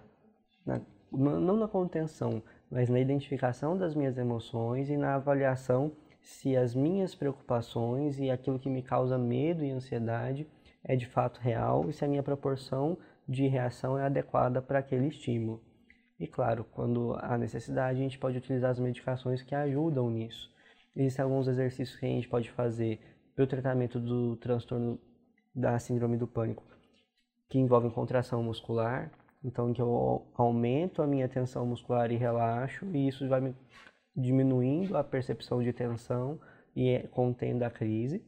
na 0.65 0.81
não 1.11 1.57
na 1.57 1.67
contenção, 1.67 2.41
mas 2.71 2.89
na 2.89 3.01
identificação 3.01 3.77
das 3.77 3.97
minhas 3.97 4.17
emoções 4.17 4.89
e 4.89 4.97
na 4.97 5.17
avaliação 5.17 5.91
se 6.21 6.57
as 6.57 6.77
minhas 6.77 7.17
preocupações 7.17 8.21
e 8.21 8.31
aquilo 8.31 8.61
que 8.61 8.71
me 8.71 8.83
causa 8.83 9.19
medo 9.19 9.65
e 9.65 9.71
ansiedade 9.73 10.47
é 10.85 10.95
de 10.95 11.07
fato 11.07 11.41
real 11.41 11.91
e 11.91 11.93
se 11.93 12.05
a 12.05 12.09
minha 12.09 12.23
proporção 12.23 12.97
de 13.29 13.49
reação 13.49 13.99
é 13.99 14.07
adequada 14.07 14.63
para 14.63 14.79
aquele 14.79 15.09
estímulo. 15.09 15.61
E 16.21 16.29
claro, 16.29 16.65
quando 16.71 17.17
há 17.19 17.37
necessidade, 17.37 17.99
a 17.99 18.03
gente 18.03 18.17
pode 18.17 18.39
utilizar 18.39 18.71
as 18.71 18.79
medicações 18.79 19.43
que 19.43 19.57
ajudam 19.57 20.09
nisso. 20.09 20.55
Existem 20.95 21.25
alguns 21.25 21.49
exercícios 21.49 21.99
que 21.99 22.07
a 22.07 22.11
gente 22.11 22.29
pode 22.29 22.49
fazer 22.53 23.01
para 23.39 23.45
o 23.45 23.47
tratamento 23.47 24.01
do 24.01 24.35
transtorno 24.35 24.99
da 25.55 25.79
síndrome 25.79 26.17
do 26.17 26.27
pânico, 26.27 26.65
que 27.49 27.57
envolvem 27.57 27.89
contração 27.89 28.43
muscular, 28.43 29.13
então 29.45 29.73
que 29.73 29.81
eu 29.81 30.27
aumento 30.35 31.03
a 31.03 31.07
minha 31.07 31.29
tensão 31.29 31.65
muscular 31.65 32.11
e 32.11 32.17
relaxo, 32.17 32.85
e 32.93 33.07
isso 33.07 33.29
vai 33.29 33.41
me 33.41 33.55
diminuindo 34.17 34.97
a 34.97 35.05
percepção 35.05 35.63
de 35.63 35.73
tensão 35.73 36.41
e 36.75 36.89
é, 36.89 37.07
contendo 37.07 37.63
a 37.63 37.71
crise. 37.71 38.25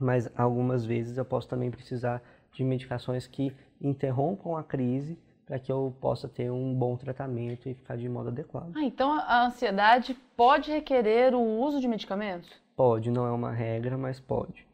Mas 0.00 0.30
algumas 0.38 0.84
vezes 0.84 1.18
eu 1.18 1.24
posso 1.24 1.48
também 1.48 1.68
precisar 1.68 2.22
de 2.52 2.62
medicações 2.62 3.26
que 3.26 3.52
interrompam 3.80 4.56
a 4.56 4.62
crise 4.62 5.18
para 5.44 5.58
que 5.58 5.72
eu 5.72 5.92
possa 6.00 6.28
ter 6.28 6.52
um 6.52 6.72
bom 6.72 6.96
tratamento 6.96 7.68
e 7.68 7.74
ficar 7.74 7.96
de 7.96 8.08
modo 8.08 8.28
adequado. 8.28 8.72
Ah, 8.76 8.84
então 8.84 9.10
a 9.10 9.46
ansiedade 9.46 10.14
pode 10.36 10.70
requerer 10.70 11.34
o 11.34 11.40
uso 11.40 11.80
de 11.80 11.88
medicamentos? 11.88 12.64
Pode, 12.76 13.10
não 13.10 13.26
é 13.26 13.32
uma 13.32 13.50
regra, 13.50 13.96
mas 13.96 14.20
pode. 14.20 14.66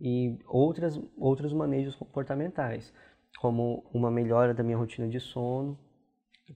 E 0.00 0.36
outras, 0.48 1.00
outros 1.18 1.52
manejos 1.52 1.94
comportamentais, 1.94 2.92
como 3.38 3.84
uma 3.92 4.10
melhora 4.10 4.54
da 4.54 4.62
minha 4.62 4.76
rotina 4.76 5.06
de 5.06 5.20
sono. 5.20 5.78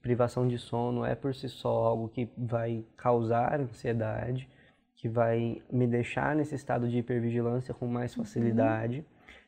Privação 0.01 0.47
de 0.47 0.57
sono 0.57 1.05
é 1.05 1.15
por 1.15 1.33
si 1.33 1.47
só 1.47 1.85
algo 1.85 2.09
que 2.09 2.29
vai 2.37 2.83
causar 2.97 3.59
ansiedade, 3.61 4.49
que 4.95 5.07
vai 5.07 5.61
me 5.71 5.87
deixar 5.87 6.35
nesse 6.35 6.55
estado 6.55 6.87
de 6.87 6.97
hipervigilância 6.97 7.73
com 7.73 7.87
mais 7.87 8.15
uhum. 8.15 8.23
facilidade. 8.23 8.99
Uhum. 8.99 9.05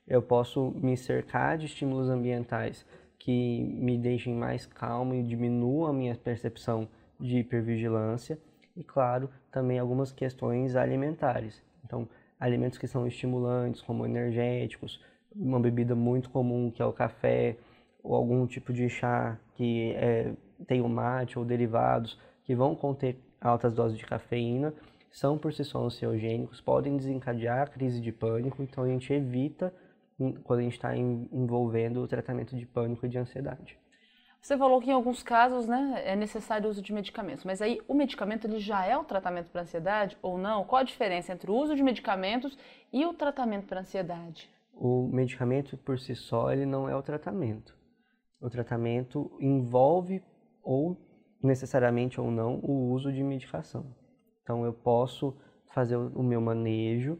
Eu 0.07 0.21
posso 0.21 0.71
me 0.71 0.95
cercar 0.95 1.57
de 1.57 1.65
estímulos 1.65 2.09
ambientais 2.09 2.85
que 3.17 3.61
me 3.63 3.97
deixem 3.97 4.33
mais 4.33 4.65
calmo 4.65 5.13
e 5.13 5.21
diminuam 5.21 5.89
a 5.89 5.93
minha 5.93 6.15
percepção 6.15 6.87
de 7.19 7.39
hipervigilância. 7.39 8.39
E, 8.75 8.83
claro, 8.83 9.29
também 9.51 9.79
algumas 9.79 10.11
questões 10.11 10.75
alimentares. 10.75 11.61
Então, 11.83 12.07
alimentos 12.39 12.77
que 12.77 12.87
são 12.87 13.05
estimulantes, 13.07 13.81
como 13.81 14.05
energéticos, 14.05 15.03
uma 15.35 15.59
bebida 15.59 15.95
muito 15.95 16.29
comum 16.29 16.71
que 16.71 16.81
é 16.81 16.85
o 16.85 16.93
café, 16.93 17.57
ou 18.03 18.15
algum 18.15 18.45
tipo 18.47 18.71
de 18.71 18.89
chá 18.89 19.37
que 19.55 19.93
é, 19.95 20.33
tem 20.65 20.81
o 20.81 20.89
mate 20.89 21.37
ou 21.37 21.45
derivados 21.45 22.17
que 22.43 22.55
vão 22.55 22.75
conter 22.75 23.19
altas 23.41 23.73
doses 23.73 23.97
de 23.97 24.05
cafeína, 24.05 24.73
são 25.11 25.37
por 25.37 25.53
si 25.53 25.63
só 25.63 25.83
ansiogênicos, 25.83 26.61
podem 26.61 26.95
desencadear 26.95 27.63
a 27.63 27.67
crise 27.67 27.99
de 27.99 28.11
pânico, 28.11 28.61
então 28.61 28.83
a 28.83 28.87
gente 28.87 29.11
evita 29.11 29.73
quando 30.43 30.59
a 30.59 30.63
gente 30.63 30.73
está 30.73 30.95
envolvendo 30.95 32.01
o 32.01 32.07
tratamento 32.07 32.55
de 32.55 32.65
pânico 32.65 33.05
e 33.05 33.09
de 33.09 33.17
ansiedade. 33.17 33.77
Você 34.41 34.57
falou 34.57 34.79
que 34.79 34.89
em 34.89 34.93
alguns 34.93 35.21
casos 35.21 35.67
né, 35.67 36.01
é 36.05 36.15
necessário 36.15 36.67
o 36.67 36.69
uso 36.69 36.81
de 36.81 36.93
medicamentos, 36.93 37.43
mas 37.43 37.61
aí 37.61 37.81
o 37.87 37.93
medicamento 37.93 38.45
ele 38.45 38.59
já 38.59 38.85
é 38.85 38.97
o 38.97 39.03
tratamento 39.03 39.51
para 39.51 39.61
ansiedade 39.61 40.17
ou 40.21 40.37
não? 40.37 40.63
Qual 40.63 40.79
a 40.79 40.83
diferença 40.83 41.33
entre 41.33 41.51
o 41.51 41.55
uso 41.55 41.75
de 41.75 41.83
medicamentos 41.83 42.57
e 42.91 43.05
o 43.05 43.13
tratamento 43.13 43.67
para 43.67 43.81
ansiedade? 43.81 44.49
O 44.73 45.09
medicamento 45.11 45.77
por 45.77 45.99
si 45.99 46.15
só 46.15 46.51
ele 46.53 46.65
não 46.65 46.87
é 46.87 46.95
o 46.95 47.03
tratamento. 47.03 47.77
O 48.41 48.49
tratamento 48.49 49.29
envolve 49.41 50.23
ou 50.63 50.97
necessariamente 51.43 52.19
ou 52.19 52.31
não 52.31 52.59
o 52.63 52.91
uso 52.91 53.11
de 53.11 53.21
medicação. 53.21 53.93
Então 54.41 54.63
eu 54.63 54.73
posso 54.73 55.37
fazer 55.73 55.97
o 55.97 56.23
meu 56.23 56.39
manejo 56.39 57.19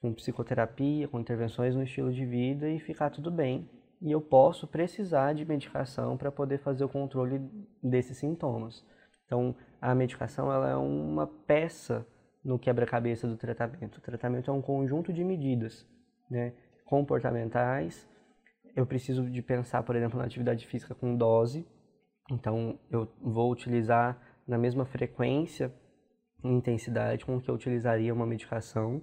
com 0.00 0.12
psicoterapia, 0.12 1.08
com 1.08 1.18
intervenções 1.18 1.74
no 1.74 1.82
estilo 1.82 2.12
de 2.12 2.24
vida 2.24 2.68
e 2.68 2.78
ficar 2.78 3.10
tudo 3.10 3.30
bem. 3.30 3.68
E 4.00 4.12
eu 4.12 4.20
posso 4.20 4.66
precisar 4.66 5.32
de 5.32 5.44
medicação 5.44 6.16
para 6.16 6.30
poder 6.30 6.58
fazer 6.58 6.84
o 6.84 6.88
controle 6.88 7.40
desses 7.82 8.16
sintomas. 8.16 8.84
Então, 9.26 9.54
a 9.80 9.94
medicação 9.94 10.52
ela 10.52 10.70
é 10.70 10.76
uma 10.76 11.26
peça 11.26 12.06
no 12.44 12.58
quebra-cabeça 12.58 13.26
do 13.26 13.36
tratamento. 13.36 13.98
O 13.98 14.00
tratamento 14.00 14.50
é 14.50 14.54
um 14.54 14.62
conjunto 14.62 15.12
de 15.12 15.24
medidas 15.24 15.86
né, 16.30 16.54
comportamentais. 16.86 18.08
Eu 18.74 18.86
preciso 18.86 19.28
de 19.28 19.42
pensar, 19.42 19.82
por 19.82 19.96
exemplo, 19.96 20.18
na 20.18 20.24
atividade 20.24 20.66
física 20.66 20.94
com 20.94 21.16
dose. 21.16 21.66
Então, 22.30 22.78
eu 22.90 23.08
vou 23.20 23.50
utilizar 23.50 24.18
na 24.46 24.56
mesma 24.56 24.84
frequência 24.86 25.72
e 26.44 26.48
intensidade 26.48 27.26
com 27.26 27.40
que 27.40 27.50
eu 27.50 27.54
utilizaria 27.54 28.14
uma 28.14 28.26
medicação. 28.26 29.02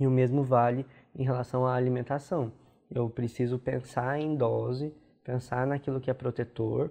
E 0.00 0.06
o 0.06 0.10
mesmo 0.10 0.42
vale 0.42 0.86
em 1.14 1.24
relação 1.24 1.66
à 1.66 1.74
alimentação. 1.74 2.52
Eu 2.90 3.10
preciso 3.10 3.58
pensar 3.58 4.18
em 4.20 4.36
dose, 4.36 4.94
pensar 5.24 5.66
naquilo 5.66 6.00
que 6.00 6.10
é 6.10 6.14
protetor, 6.14 6.90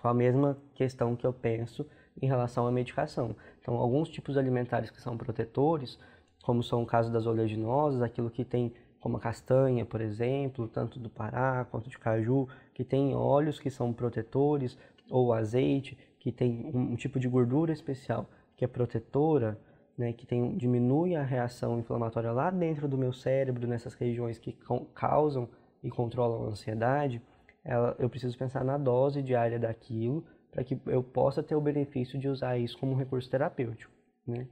com 0.00 0.08
a 0.08 0.14
mesma 0.14 0.58
questão 0.74 1.16
que 1.16 1.26
eu 1.26 1.32
penso 1.32 1.86
em 2.20 2.26
relação 2.26 2.66
à 2.66 2.72
medicação. 2.72 3.34
Então, 3.60 3.74
alguns 3.74 4.08
tipos 4.08 4.36
alimentares 4.36 4.90
que 4.90 5.00
são 5.00 5.16
protetores, 5.16 5.98
como 6.42 6.62
são 6.62 6.82
o 6.82 6.86
caso 6.86 7.12
das 7.12 7.26
oleaginosas, 7.26 8.02
aquilo 8.02 8.30
que 8.30 8.44
tem 8.44 8.72
como 9.00 9.16
a 9.16 9.20
castanha, 9.20 9.84
por 9.84 10.00
exemplo, 10.00 10.66
tanto 10.66 10.98
do 10.98 11.08
Pará 11.08 11.64
quanto 11.70 11.88
de 11.88 11.98
caju, 11.98 12.48
que 12.74 12.84
tem 12.84 13.14
óleos 13.14 13.60
que 13.60 13.70
são 13.70 13.92
protetores, 13.92 14.76
ou 15.08 15.32
azeite, 15.32 15.96
que 16.18 16.32
tem 16.32 16.70
um 16.74 16.96
tipo 16.96 17.20
de 17.20 17.28
gordura 17.28 17.72
especial 17.72 18.28
que 18.56 18.64
é 18.64 18.68
protetora, 18.68 19.58
né, 19.96 20.12
que 20.12 20.26
tem, 20.26 20.56
diminui 20.56 21.16
a 21.16 21.22
reação 21.22 21.78
inflamatória 21.78 22.30
lá 22.32 22.50
dentro 22.50 22.86
do 22.86 22.98
meu 22.98 23.12
cérebro, 23.12 23.66
nessas 23.66 23.94
regiões 23.94 24.38
que 24.38 24.56
causam 24.94 25.48
e 25.82 25.90
controlam 25.90 26.44
a 26.44 26.48
ansiedade, 26.50 27.22
ela, 27.64 27.96
eu 27.98 28.08
preciso 28.08 28.36
pensar 28.36 28.64
na 28.64 28.76
dose 28.76 29.22
diária 29.22 29.58
daquilo 29.58 30.24
para 30.50 30.62
que 30.64 30.78
eu 30.86 31.02
possa 31.02 31.42
ter 31.42 31.54
o 31.54 31.60
benefício 31.60 32.18
de 32.18 32.28
usar 32.28 32.58
isso 32.58 32.78
como 32.78 32.92
um 32.92 32.96
recurso 32.96 33.28
terapêutico. 33.28 33.92
Né? 34.26 34.46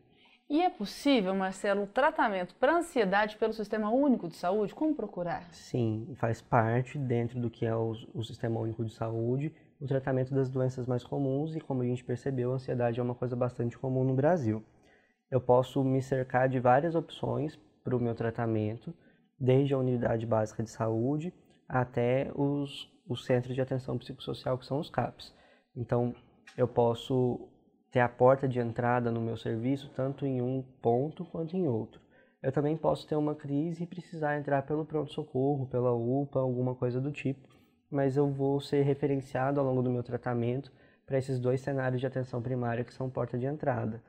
E 0.49 0.61
é 0.61 0.69
possível, 0.69 1.35
Marcelo, 1.35 1.83
um 1.83 1.87
tratamento 1.87 2.55
para 2.57 2.77
ansiedade 2.77 3.37
pelo 3.37 3.53
Sistema 3.53 3.91
Único 3.91 4.29
de 4.29 4.37
Saúde? 4.37 4.75
Como 4.75 4.95
procurar? 4.95 5.49
Sim, 5.53 6.15
faz 6.17 6.43
parte 6.43 6.99
dentro 6.99 7.41
do 7.41 7.49
que 7.49 7.65
é 7.65 7.75
o, 7.75 7.95
o 8.15 8.23
Sistema 8.23 8.61
Único 8.61 8.85
de 8.85 8.93
Saúde 8.93 9.53
o 9.81 9.87
tratamento 9.87 10.33
das 10.33 10.49
doenças 10.49 10.87
mais 10.87 11.05
comuns 11.05 11.55
e, 11.55 11.61
como 11.61 11.83
a 11.83 11.85
gente 11.85 12.03
percebeu, 12.03 12.53
a 12.53 12.55
ansiedade 12.55 12.99
é 12.99 13.03
uma 13.03 13.15
coisa 13.15 13.37
bastante 13.37 13.77
comum 13.77 14.05
no 14.05 14.15
Brasil 14.15 14.65
eu 15.35 15.41
posso 15.41 15.83
me 15.83 16.01
cercar 16.01 16.49
de 16.49 16.61
várias 16.61 16.95
opções 16.95 17.59
para 17.83 17.97
o 17.97 18.01
meu 18.01 18.15
tratamento, 18.15 18.95
desde 19.37 19.75
a 19.75 19.79
unidade 19.79 20.25
básica 20.25 20.63
de 20.63 20.71
saúde 20.71 21.35
até 21.69 22.31
os, 22.37 22.89
os 23.09 23.25
centros 23.25 23.53
de 23.53 23.61
atenção 23.61 23.99
psicossocial, 23.99 24.57
que 24.57 24.65
são 24.65 24.79
os 24.79 24.89
CAPs. 24.89 25.35
Então, 25.75 26.15
eu 26.57 26.69
posso 26.69 27.49
ter 27.91 27.99
a 27.99 28.09
porta 28.09 28.47
de 28.47 28.61
entrada 28.61 29.11
no 29.11 29.21
meu 29.21 29.37
serviço 29.37 29.91
tanto 29.93 30.25
em 30.25 30.41
um 30.41 30.63
ponto 30.81 31.25
quanto 31.25 31.57
em 31.57 31.67
outro. 31.67 32.01
Eu 32.41 32.53
também 32.53 32.77
posso 32.77 33.05
ter 33.05 33.17
uma 33.17 33.35
crise 33.35 33.83
e 33.83 33.89
precisar 33.89 34.39
entrar 34.39 34.63
pelo 34.63 34.85
pronto-socorro, 34.85 35.67
pela 35.67 35.93
UPA, 35.93 36.39
alguma 36.39 36.77
coisa 36.77 37.01
do 37.01 37.11
tipo, 37.11 37.49
mas 37.91 38.17
eu 38.17 38.31
vou 38.31 38.61
ser 38.61 38.83
referenciado 38.83 39.59
ao 39.59 39.67
longo 39.67 39.83
do 39.83 39.91
meu 39.91 40.05
tratamento 40.05 40.71
para 41.05 41.19
esses 41.19 41.41
dois 41.41 41.61
cenários 41.61 42.01
de 42.01 42.07
atenção 42.07 42.41
primária 42.41 42.85
que 42.85 42.95
são 42.95 43.11
porta 43.11 43.37
de 43.37 43.47
entrada 43.47 44.01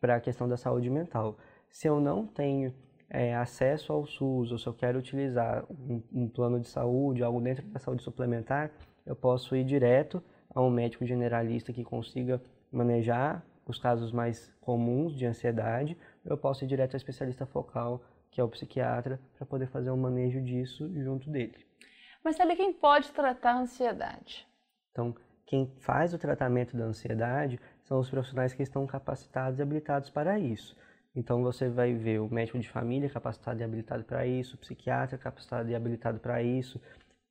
para 0.00 0.16
a 0.16 0.20
questão 0.20 0.48
da 0.48 0.56
saúde 0.56 0.88
mental. 0.88 1.36
Se 1.68 1.86
eu 1.86 2.00
não 2.00 2.26
tenho 2.26 2.74
é, 3.08 3.34
acesso 3.34 3.92
ao 3.92 4.06
SUS, 4.06 4.52
ou 4.52 4.58
se 4.58 4.66
eu 4.66 4.72
quero 4.72 4.98
utilizar 4.98 5.64
um, 5.70 6.02
um, 6.12 6.28
plano 6.28 6.60
de 6.60 6.68
saúde, 6.68 7.22
algo 7.22 7.40
dentro 7.40 7.66
da 7.66 7.78
saúde 7.78 8.02
suplementar, 8.02 8.70
eu 9.04 9.16
posso 9.16 9.54
ir 9.56 9.64
direto 9.64 10.22
a 10.54 10.60
um 10.62 10.70
médico 10.70 11.04
generalista 11.04 11.72
que 11.72 11.84
consiga 11.84 12.40
manejar 12.72 13.44
os 13.66 13.78
casos 13.78 14.12
mais 14.12 14.52
comuns 14.60 15.14
de 15.14 15.26
ansiedade, 15.26 15.96
eu 16.24 16.36
posso 16.36 16.64
ir 16.64 16.68
direto 16.68 16.94
ao 16.94 16.98
especialista 16.98 17.46
focal, 17.46 18.02
que 18.30 18.40
é 18.40 18.44
o 18.44 18.48
psiquiatra, 18.48 19.20
para 19.36 19.46
poder 19.46 19.66
fazer 19.66 19.90
um 19.90 19.96
manejo 19.96 20.40
disso 20.40 20.90
junto 21.02 21.28
dele. 21.30 21.66
Mas 22.22 22.36
sabe 22.36 22.56
quem 22.56 22.72
pode 22.72 23.10
tratar 23.12 23.52
a 23.52 23.60
ansiedade? 23.60 24.46
Então, 24.92 25.14
quem 25.46 25.72
faz 25.78 26.12
o 26.14 26.18
tratamento 26.18 26.76
da 26.76 26.84
ansiedade 26.84 27.58
são 27.90 27.98
os 27.98 28.08
profissionais 28.08 28.54
que 28.54 28.62
estão 28.62 28.86
capacitados 28.86 29.58
e 29.58 29.62
habilitados 29.62 30.10
para 30.10 30.38
isso. 30.38 30.76
Então 31.12 31.42
você 31.42 31.68
vai 31.68 31.92
ver 31.92 32.20
o 32.20 32.32
médico 32.32 32.56
de 32.56 32.68
família 32.68 33.10
capacitado 33.10 33.60
e 33.60 33.64
habilitado 33.64 34.04
para 34.04 34.24
isso, 34.24 34.54
o 34.54 34.58
psiquiatra 34.58 35.18
capacitado 35.18 35.68
e 35.68 35.74
habilitado 35.74 36.20
para 36.20 36.40
isso, 36.40 36.80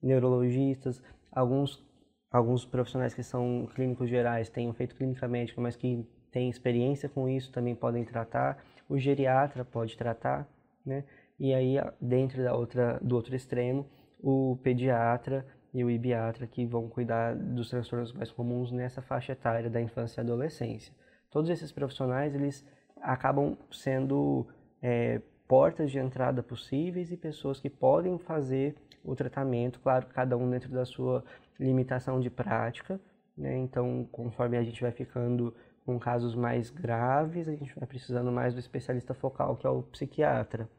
neurologistas, 0.03 1.01
alguns 1.31 1.81
alguns 2.29 2.65
profissionais 2.65 3.13
que 3.13 3.23
são 3.23 3.69
clínicos 3.73 4.09
gerais, 4.09 4.49
tenham 4.49 4.73
feito 4.73 4.95
clínica 4.95 5.29
médica, 5.29 5.61
mas 5.61 5.77
que 5.77 6.05
têm 6.29 6.49
experiência 6.49 7.07
com 7.07 7.29
isso, 7.29 7.53
também 7.53 7.73
podem 7.73 8.03
tratar. 8.03 8.61
O 8.89 8.99
geriatra 8.99 9.63
pode 9.63 9.95
tratar, 9.95 10.45
né? 10.85 11.05
E 11.39 11.53
aí 11.53 11.75
dentro 12.01 12.43
da 12.43 12.53
outra 12.53 12.99
do 13.01 13.15
outro 13.15 13.33
extremo, 13.33 13.89
o 14.19 14.59
pediatra 14.61 15.45
e 15.73 15.83
o 15.83 15.89
ibiatra 15.89 16.47
que 16.47 16.65
vão 16.65 16.87
cuidar 16.87 17.35
dos 17.35 17.69
transtornos 17.69 18.11
mais 18.11 18.31
comuns 18.31 18.71
nessa 18.71 19.01
faixa 19.01 19.33
etária 19.33 19.69
da 19.69 19.81
infância 19.81 20.19
e 20.19 20.23
adolescência. 20.23 20.93
Todos 21.29 21.49
esses 21.49 21.71
profissionais 21.71 22.33
eles 22.33 22.65
acabam 23.01 23.57
sendo 23.71 24.47
é, 24.81 25.21
portas 25.47 25.91
de 25.91 25.99
entrada 25.99 26.41
possíveis 26.41 27.11
e 27.11 27.17
pessoas 27.17 27.59
que 27.59 27.69
podem 27.69 28.17
fazer 28.17 28.75
o 29.03 29.15
tratamento, 29.15 29.79
claro, 29.79 30.07
cada 30.07 30.37
um 30.37 30.49
dentro 30.49 30.69
da 30.69 30.85
sua 30.85 31.23
limitação 31.59 32.19
de 32.19 32.29
prática. 32.29 32.99
Né? 33.37 33.57
Então, 33.57 34.07
conforme 34.11 34.57
a 34.57 34.63
gente 34.63 34.81
vai 34.81 34.91
ficando 34.91 35.53
com 35.85 35.97
casos 35.97 36.35
mais 36.35 36.69
graves, 36.69 37.47
a 37.47 37.55
gente 37.55 37.73
vai 37.75 37.87
precisando 37.87 38.31
mais 38.31 38.53
do 38.53 38.59
especialista 38.59 39.13
focal, 39.13 39.55
que 39.55 39.65
é 39.65 39.69
o 39.69 39.83
psiquiatra. 39.83 40.69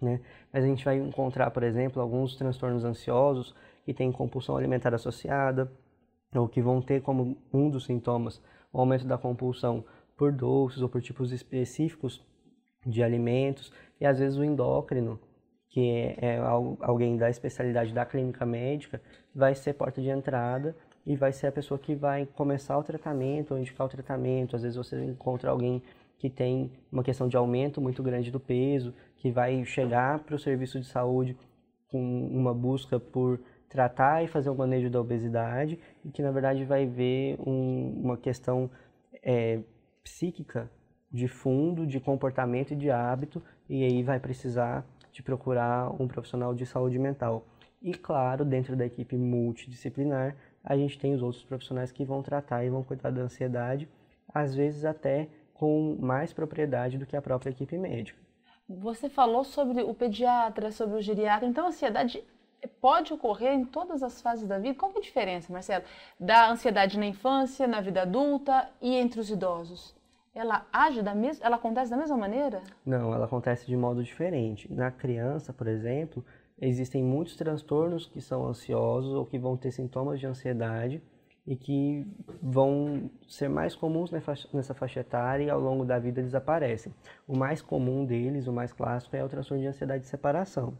Né? 0.00 0.20
Mas 0.52 0.64
a 0.64 0.66
gente 0.66 0.84
vai 0.84 0.98
encontrar, 0.98 1.50
por 1.50 1.62
exemplo, 1.62 2.00
alguns 2.00 2.36
transtornos 2.36 2.84
ansiosos 2.84 3.54
que 3.86 3.94
têm 3.94 4.10
compulsão 4.10 4.56
alimentar 4.56 4.92
associada, 4.92 5.70
ou 6.34 6.48
que 6.48 6.60
vão 6.60 6.82
ter 6.82 7.00
como 7.00 7.38
um 7.54 7.70
dos 7.70 7.84
sintomas 7.84 8.42
o 8.72 8.80
aumento 8.80 9.06
da 9.06 9.16
compulsão 9.16 9.84
por 10.16 10.32
doces 10.32 10.82
ou 10.82 10.88
por 10.88 11.00
tipos 11.00 11.30
específicos 11.30 12.20
de 12.84 13.00
alimentos, 13.00 13.72
e 14.00 14.04
às 14.04 14.18
vezes 14.18 14.36
o 14.36 14.42
endócrino, 14.44 15.20
que 15.68 15.88
é, 15.88 16.16
é 16.20 16.38
alguém 16.80 17.16
da 17.16 17.30
especialidade 17.30 17.94
da 17.94 18.04
clínica 18.04 18.44
médica, 18.44 19.00
vai 19.32 19.54
ser 19.54 19.74
porta 19.74 20.02
de 20.02 20.08
entrada 20.08 20.76
e 21.06 21.14
vai 21.14 21.32
ser 21.32 21.46
a 21.46 21.52
pessoa 21.52 21.78
que 21.78 21.94
vai 21.94 22.26
começar 22.26 22.76
o 22.76 22.82
tratamento 22.82 23.52
ou 23.52 23.60
indicar 23.60 23.86
o 23.86 23.90
tratamento. 23.90 24.56
Às 24.56 24.62
vezes 24.62 24.76
você 24.76 25.04
encontra 25.04 25.50
alguém 25.50 25.80
que 26.18 26.28
tem 26.28 26.72
uma 26.90 27.04
questão 27.04 27.28
de 27.28 27.36
aumento 27.36 27.80
muito 27.80 28.02
grande 28.02 28.32
do 28.32 28.40
peso, 28.40 28.92
que 29.16 29.30
vai 29.30 29.64
chegar 29.64 30.18
para 30.20 30.34
o 30.34 30.38
serviço 30.38 30.80
de 30.80 30.86
saúde 30.86 31.36
com 31.88 32.26
uma 32.28 32.52
busca 32.52 32.98
por 32.98 33.40
tratar 33.68 34.22
e 34.24 34.28
fazer 34.28 34.50
o 34.50 34.54
manejo 34.54 34.88
da 34.90 35.00
obesidade 35.00 35.78
e 36.04 36.10
que 36.10 36.22
na 36.22 36.30
verdade 36.30 36.64
vai 36.64 36.86
ver 36.86 37.36
um, 37.40 38.00
uma 38.02 38.16
questão 38.16 38.70
é, 39.22 39.60
psíquica 40.02 40.70
de 41.10 41.28
fundo, 41.28 41.86
de 41.86 41.98
comportamento 41.98 42.72
e 42.72 42.76
de 42.76 42.90
hábito 42.90 43.42
e 43.68 43.84
aí 43.84 44.02
vai 44.02 44.20
precisar 44.20 44.86
de 45.12 45.22
procurar 45.22 45.90
um 46.00 46.06
profissional 46.06 46.54
de 46.54 46.66
saúde 46.66 46.98
mental. 46.98 47.46
E 47.82 47.94
claro, 47.94 48.44
dentro 48.44 48.76
da 48.76 48.84
equipe 48.84 49.16
multidisciplinar, 49.16 50.36
a 50.62 50.76
gente 50.76 50.98
tem 50.98 51.14
os 51.14 51.22
outros 51.22 51.44
profissionais 51.44 51.92
que 51.92 52.04
vão 52.04 52.22
tratar 52.22 52.64
e 52.64 52.70
vão 52.70 52.82
cuidar 52.82 53.10
da 53.10 53.22
ansiedade, 53.22 53.88
às 54.32 54.54
vezes 54.54 54.84
até 54.84 55.28
com 55.54 55.96
mais 56.00 56.32
propriedade 56.32 56.98
do 56.98 57.06
que 57.06 57.16
a 57.16 57.22
própria 57.22 57.50
equipe 57.50 57.78
médica. 57.78 58.18
Você 58.68 59.08
falou 59.08 59.44
sobre 59.44 59.82
o 59.82 59.94
pediatra, 59.94 60.72
sobre 60.72 60.98
o 60.98 61.00
geriatra, 61.00 61.48
então 61.48 61.64
a 61.64 61.68
ansiedade 61.68 62.22
pode 62.66 63.12
ocorrer 63.12 63.52
em 63.52 63.64
todas 63.64 64.02
as 64.02 64.20
fases 64.20 64.46
da 64.46 64.58
vida. 64.58 64.78
Qual 64.78 64.92
é 64.94 64.98
a 64.98 65.00
diferença, 65.00 65.52
Marcelo, 65.52 65.84
da 66.18 66.50
ansiedade 66.50 66.98
na 66.98 67.06
infância, 67.06 67.66
na 67.66 67.80
vida 67.80 68.02
adulta 68.02 68.68
e 68.80 68.94
entre 68.94 69.20
os 69.20 69.30
idosos? 69.30 69.94
Ela 70.34 70.66
age 70.72 71.00
da 71.00 71.14
mesma, 71.14 71.46
ela 71.46 71.56
acontece 71.56 71.90
da 71.90 71.96
mesma 71.96 72.16
maneira? 72.16 72.62
Não, 72.84 73.14
ela 73.14 73.24
acontece 73.24 73.66
de 73.66 73.76
modo 73.76 74.04
diferente. 74.04 74.70
Na 74.70 74.90
criança, 74.90 75.52
por 75.52 75.66
exemplo, 75.66 76.22
existem 76.60 77.02
muitos 77.02 77.36
transtornos 77.36 78.06
que 78.06 78.20
são 78.20 78.46
ansiosos 78.46 79.14
ou 79.14 79.24
que 79.24 79.38
vão 79.38 79.56
ter 79.56 79.70
sintomas 79.70 80.20
de 80.20 80.26
ansiedade 80.26 81.02
e 81.46 81.54
que 81.54 82.04
vão 82.42 83.08
ser 83.28 83.48
mais 83.48 83.76
comuns 83.76 84.10
nessa 84.10 84.74
faixa 84.74 85.00
etária 85.00 85.44
e 85.44 85.50
ao 85.50 85.60
longo 85.60 85.84
da 85.84 85.98
vida 85.98 86.20
desaparecem. 86.20 86.92
O 87.26 87.36
mais 87.36 87.62
comum 87.62 88.04
deles, 88.04 88.48
o 88.48 88.52
mais 88.52 88.72
clássico, 88.72 89.14
é 89.14 89.24
o 89.24 89.28
transtorno 89.28 89.62
de 89.62 89.68
ansiedade 89.68 90.02
de 90.02 90.08
separação, 90.08 90.76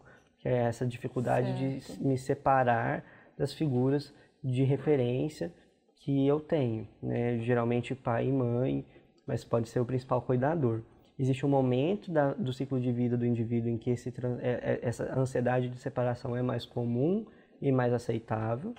é 0.47 0.65
essa 0.65 0.87
dificuldade 0.87 1.81
certo. 1.83 1.99
de 1.99 2.07
me 2.07 2.17
separar 2.17 3.05
das 3.37 3.53
figuras 3.53 4.13
de 4.43 4.63
referência 4.63 5.53
que 5.97 6.27
eu 6.27 6.41
tenho, 6.41 6.87
né? 7.03 7.39
geralmente 7.39 7.95
pai 7.95 8.29
e 8.29 8.33
mãe, 8.33 8.85
mas 9.27 9.45
pode 9.45 9.69
ser 9.69 9.81
o 9.81 9.85
principal 9.85 10.23
cuidador 10.23 10.83
existe 11.19 11.47
um 11.47 11.49
momento 11.49 12.11
da, 12.11 12.35
do 12.35 12.53
ciclo 12.53 12.81
de 12.81 12.93
vida 12.93 13.17
do 13.17 13.25
indivíduo 13.25 13.71
em 13.71 13.79
que 13.79 13.91
esse, 13.91 14.13
é, 14.41 14.51
é, 14.51 14.79
essa 14.83 15.19
ansiedade 15.19 15.69
de 15.69 15.79
separação 15.79 16.37
é 16.37 16.43
mais 16.43 16.67
comum 16.67 17.25
e 17.61 17.73
mais 17.73 17.93
aceitável, 17.93 18.75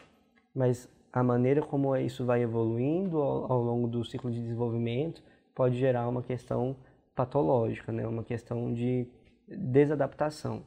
mas 0.54 0.88
a 1.12 1.24
maneira 1.24 1.62
como 1.62 1.96
isso 1.96 2.26
vai 2.26 2.44
evoluindo 2.44 3.18
ao, 3.18 3.52
ao 3.52 3.62
longo 3.62 3.88
do 3.88 4.04
ciclo 4.06 4.30
de 4.30 4.40
desenvolvimento 4.40 5.24
pode 5.56 5.78
gerar 5.78 6.08
uma 6.08 6.22
questão 6.22 6.76
patológica, 7.16 7.92
né? 7.92 8.08
uma 8.08 8.24
questão 8.24 8.72
de 8.72 9.08
desadaptação. 9.48 10.62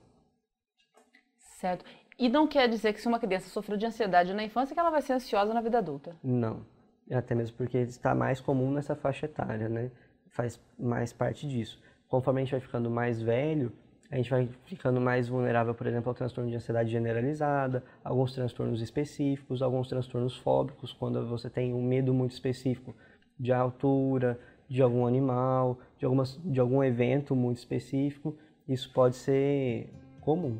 Certo. 1.60 1.84
E 2.18 2.28
não 2.28 2.46
quer 2.46 2.68
dizer 2.68 2.92
que 2.92 3.00
se 3.00 3.06
uma 3.06 3.18
criança 3.18 3.48
sofreu 3.50 3.76
de 3.76 3.84
ansiedade 3.84 4.32
na 4.32 4.42
infância 4.42 4.74
que 4.74 4.80
ela 4.80 4.90
vai 4.90 5.02
ser 5.02 5.12
ansiosa 5.12 5.52
na 5.52 5.60
vida 5.60 5.78
adulta? 5.78 6.16
Não. 6.22 6.64
Até 7.10 7.34
mesmo 7.34 7.56
porque 7.56 7.78
está 7.78 8.14
mais 8.14 8.40
comum 8.40 8.70
nessa 8.70 8.94
faixa 8.94 9.26
etária, 9.26 9.68
né? 9.68 9.90
faz 10.30 10.60
mais 10.78 11.12
parte 11.12 11.46
disso. 11.46 11.80
Conforme 12.08 12.40
a 12.40 12.44
gente 12.44 12.52
vai 12.52 12.60
ficando 12.60 12.90
mais 12.90 13.20
velho, 13.20 13.72
a 14.10 14.16
gente 14.16 14.30
vai 14.30 14.48
ficando 14.64 15.00
mais 15.00 15.28
vulnerável, 15.28 15.74
por 15.74 15.86
exemplo, 15.86 16.08
ao 16.08 16.14
transtorno 16.14 16.50
de 16.50 16.56
ansiedade 16.56 16.90
generalizada, 16.90 17.84
alguns 18.02 18.32
transtornos 18.32 18.80
específicos, 18.80 19.62
alguns 19.62 19.88
transtornos 19.88 20.36
fóbicos, 20.36 20.92
quando 20.92 21.26
você 21.28 21.50
tem 21.50 21.74
um 21.74 21.82
medo 21.82 22.12
muito 22.14 22.32
específico 22.32 22.94
de 23.38 23.52
altura, 23.52 24.38
de 24.68 24.82
algum 24.82 25.06
animal, 25.06 25.78
de, 25.98 26.04
algumas, 26.04 26.40
de 26.44 26.58
algum 26.58 26.82
evento 26.82 27.36
muito 27.36 27.58
específico, 27.58 28.36
isso 28.66 28.90
pode 28.92 29.16
ser 29.16 29.92
comum. 30.20 30.58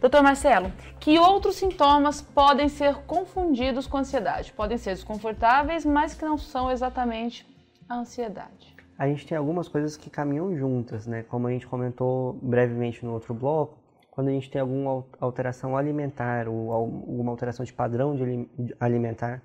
Doutor 0.00 0.22
Marcelo, 0.22 0.72
que 1.00 1.18
outros 1.18 1.56
sintomas 1.56 2.20
podem 2.20 2.68
ser 2.68 2.94
confundidos 3.06 3.86
com 3.86 3.98
ansiedade? 3.98 4.52
Podem 4.52 4.78
ser 4.78 4.94
desconfortáveis, 4.94 5.84
mas 5.84 6.14
que 6.14 6.24
não 6.24 6.38
são 6.38 6.70
exatamente 6.70 7.46
a 7.88 7.96
ansiedade 7.96 8.74
a 8.96 9.08
gente 9.08 9.26
tem 9.26 9.36
algumas 9.36 9.68
coisas 9.68 9.96
que 9.96 10.08
caminham 10.08 10.56
juntas, 10.56 11.06
né? 11.06 11.24
Como 11.24 11.48
a 11.48 11.50
gente 11.50 11.66
comentou 11.66 12.34
brevemente 12.34 13.04
no 13.04 13.12
outro 13.12 13.34
bloco, 13.34 13.76
quando 14.10 14.28
a 14.28 14.30
gente 14.30 14.48
tem 14.48 14.60
alguma 14.60 15.04
alteração 15.20 15.76
alimentar 15.76 16.48
ou 16.48 16.72
alguma 16.72 17.32
alteração 17.32 17.64
de 17.64 17.72
padrão 17.72 18.14
de 18.14 18.74
alimentar, 18.78 19.42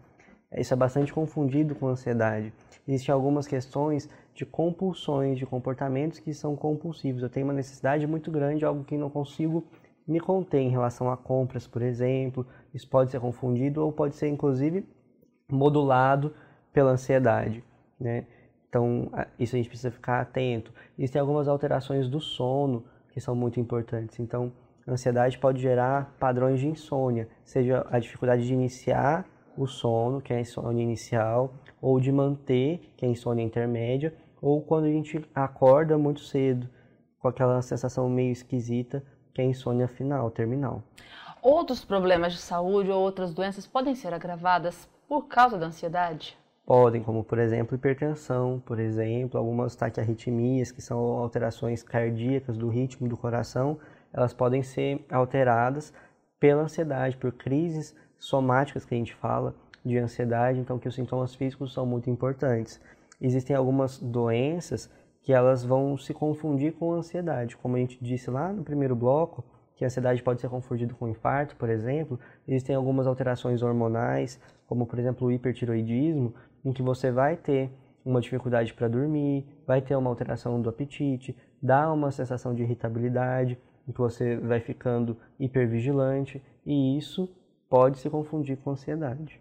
isso 0.56 0.74
é 0.74 0.78
bastante 0.78 1.12
confundido 1.12 1.74
com 1.74 1.88
ansiedade. 1.88 2.54
Existem 2.88 3.14
algumas 3.14 3.48
questões 3.48 4.08
de 4.36 4.46
compulsões, 4.46 5.38
de 5.38 5.46
comportamentos 5.46 6.20
que 6.20 6.34
são 6.34 6.56
compulsivos. 6.56 7.24
Eu 7.24 7.30
tenho 7.30 7.48
uma 7.48 7.54
necessidade 7.54 8.06
muito 8.06 8.32
grande, 8.32 8.64
algo 8.64 8.84
que 8.84 8.98
não 8.98 9.10
consigo 9.10 9.64
me 10.10 10.20
conter 10.20 10.60
em 10.60 10.70
relação 10.70 11.12
a 11.12 11.16
compras, 11.16 11.68
por 11.68 11.82
exemplo. 11.82 12.46
Isso 12.74 12.88
pode 12.90 13.12
ser 13.12 13.20
confundido 13.20 13.86
ou 13.86 13.92
pode 13.92 14.16
ser, 14.16 14.28
inclusive, 14.28 14.84
modulado 15.48 16.34
pela 16.74 16.92
ansiedade, 16.92 17.64
né? 18.00 18.26
Então, 18.68 19.10
isso 19.40 19.56
a 19.56 19.58
gente 19.58 19.70
precisa 19.70 19.92
ficar 19.92 20.22
atento. 20.22 20.74
Existem 20.98 21.20
algumas 21.20 21.48
alterações 21.48 22.08
do 22.08 22.20
sono 22.20 22.84
que 23.12 23.20
são 23.20 23.36
muito 23.36 23.60
importantes. 23.60 24.20
Então, 24.20 24.52
a 24.88 24.92
ansiedade 24.92 25.38
pode 25.38 25.62
gerar 25.62 26.16
padrões 26.20 26.60
de 26.60 26.68
insônia, 26.68 27.28
seja 27.44 27.86
a 27.90 28.00
dificuldade 28.00 28.46
de 28.46 28.54
iniciar 28.54 29.26
o 29.58 29.68
sono, 29.68 30.22
que 30.22 30.34
é 30.34 30.38
a 30.38 30.42
insônia 30.42 30.84
inicial, 30.84 31.54
ou 31.82 32.00
de 32.00 32.12
manter, 32.12 32.94
que 32.96 33.06
é 33.06 33.08
a 33.08 33.12
insônia 33.12 33.44
intermédia, 33.44 34.14
ou 34.42 34.62
quando 34.62 34.86
a 34.86 34.92
gente 34.92 35.24
acorda 35.36 35.98
muito 35.98 36.22
cedo, 36.22 36.70
com 37.20 37.28
aquela 37.28 37.62
sensação 37.62 38.10
meio 38.10 38.32
esquisita, 38.32 39.04
que 39.40 39.42
é 39.42 39.46
a 39.46 39.48
insônia 39.48 39.88
final, 39.88 40.30
terminal. 40.30 40.84
Outros 41.42 41.86
problemas 41.86 42.34
de 42.34 42.40
saúde 42.40 42.92
ou 42.92 43.02
outras 43.02 43.34
doenças 43.34 43.66
podem 43.66 43.96
ser 43.96 44.14
agravadas 44.14 44.90
por 45.08 45.28
causa 45.28 45.58
da 45.58 45.68
ansiedade? 45.68 46.38
podem, 46.66 47.02
como 47.02 47.24
por 47.24 47.40
exemplo 47.40 47.74
hipertensão, 47.74 48.62
por 48.64 48.80
exemplo, 48.80 49.40
algumas 49.40 49.76
taquiarritmias, 49.76 50.72
que 50.72 50.84
são 50.84 51.00
alterações 51.00 51.82
cardíacas 51.82 52.58
do 52.58 52.68
ritmo 52.68 53.10
do 53.10 53.18
coração, 53.18 53.80
elas 54.14 54.34
podem 54.34 54.62
ser 54.62 55.04
alteradas 55.10 55.92
pela 56.40 56.62
ansiedade, 56.62 57.18
por 57.18 57.32
crises 57.32 57.96
somáticas 58.20 58.86
que 58.86 58.94
a 58.94 58.98
gente 58.98 59.16
fala 59.16 59.56
de 59.84 59.98
ansiedade, 59.98 60.60
então 60.60 60.78
que 60.78 60.88
os 60.88 60.94
sintomas 60.94 61.34
físicos 61.34 61.74
são 61.74 61.88
muito 61.88 62.08
importantes. 62.08 62.80
Existem 63.20 63.56
algumas 63.56 63.98
doenças 63.98 64.92
que 65.30 65.34
elas 65.34 65.64
vão 65.64 65.96
se 65.96 66.12
confundir 66.12 66.74
com 66.74 66.92
ansiedade, 66.92 67.56
como 67.56 67.76
a 67.76 67.80
gente 67.80 68.04
disse 68.04 68.32
lá 68.32 68.52
no 68.52 68.64
primeiro 68.64 68.96
bloco, 68.96 69.46
que 69.76 69.84
a 69.84 69.88
ansiedade 69.88 70.24
pode 70.24 70.42
ser 70.42 70.50
confundida 70.50 70.92
com 70.96 71.08
infarto, 71.08 71.56
por 71.56 71.70
exemplo, 71.70 72.20
existem 72.48 72.76
algumas 72.76 73.06
alterações 73.06 73.62
hormonais, 73.62 74.42
como 74.66 74.88
por 74.88 74.98
exemplo 74.98 75.28
o 75.28 75.32
hipertiroidismo, 75.32 76.34
em 76.66 76.74
que 76.74 76.82
você 76.82 77.12
vai 77.12 77.38
ter 77.38 77.70
uma 78.04 78.20
dificuldade 78.20 78.74
para 78.74 78.88
dormir, 78.88 79.46
vai 79.68 79.84
ter 79.84 79.96
uma 79.96 80.10
alteração 80.10 80.60
do 80.60 80.68
apetite, 80.68 81.38
dá 81.62 81.94
uma 81.94 82.10
sensação 82.10 82.56
de 82.56 82.64
irritabilidade, 82.64 83.56
em 83.88 83.92
que 83.92 84.00
você 84.00 84.36
vai 84.36 84.60
ficando 84.60 85.16
hipervigilante 85.40 86.42
e 86.66 86.98
isso 86.98 87.30
pode 87.70 88.00
se 88.00 88.10
confundir 88.10 88.58
com 88.58 88.72
ansiedade. 88.72 89.40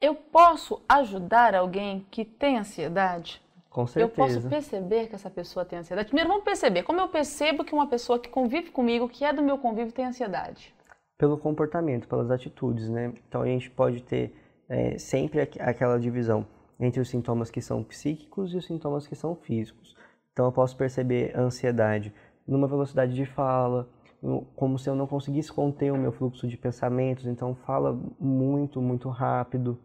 Eu 0.00 0.14
posso 0.14 0.82
ajudar 0.88 1.54
alguém 1.54 2.06
que 2.10 2.24
tem 2.24 2.56
ansiedade? 2.56 3.43
Com 3.74 3.88
certeza. 3.88 4.04
Eu 4.04 4.08
posso 4.14 4.48
perceber 4.48 5.08
que 5.08 5.16
essa 5.16 5.28
pessoa 5.28 5.64
tem 5.64 5.80
ansiedade? 5.80 6.06
Primeiro, 6.06 6.30
vamos 6.30 6.44
perceber 6.44 6.84
como 6.84 7.00
eu 7.00 7.08
percebo 7.08 7.64
que 7.64 7.74
uma 7.74 7.88
pessoa 7.88 8.20
que 8.20 8.28
convive 8.28 8.70
comigo, 8.70 9.08
que 9.08 9.24
é 9.24 9.32
do 9.32 9.42
meu 9.42 9.58
convívio, 9.58 9.92
tem 9.92 10.04
ansiedade. 10.06 10.72
pelo 11.16 11.38
comportamento, 11.38 12.08
pelas 12.08 12.30
atitudes, 12.30 12.88
né? 12.88 13.12
Então 13.28 13.42
a 13.42 13.46
gente 13.46 13.70
pode 13.70 14.02
ter 14.02 14.34
é, 14.68 14.98
sempre 14.98 15.40
aquela 15.40 15.98
divisão 15.98 16.46
entre 16.78 17.00
os 17.00 17.08
sintomas 17.08 17.50
que 17.50 17.60
são 17.62 17.82
psíquicos 17.82 18.52
e 18.52 18.56
os 18.56 18.66
sintomas 18.66 19.06
que 19.06 19.14
são 19.14 19.34
físicos. 19.34 19.96
Então 20.32 20.46
eu 20.46 20.52
posso 20.52 20.76
perceber 20.76 21.36
a 21.36 21.40
ansiedade 21.40 22.12
numa 22.46 22.66
velocidade 22.66 23.14
de 23.14 23.24
fala, 23.24 23.88
como 24.56 24.78
se 24.78 24.88
eu 24.88 24.94
não 24.94 25.06
conseguisse 25.06 25.52
conter 25.52 25.92
o 25.92 25.96
meu 25.96 26.12
fluxo 26.12 26.48
de 26.48 26.56
pensamentos, 26.56 27.26
então 27.26 27.54
fala 27.54 27.98
muito, 28.18 28.82
muito 28.82 29.08
rápido. 29.08 29.78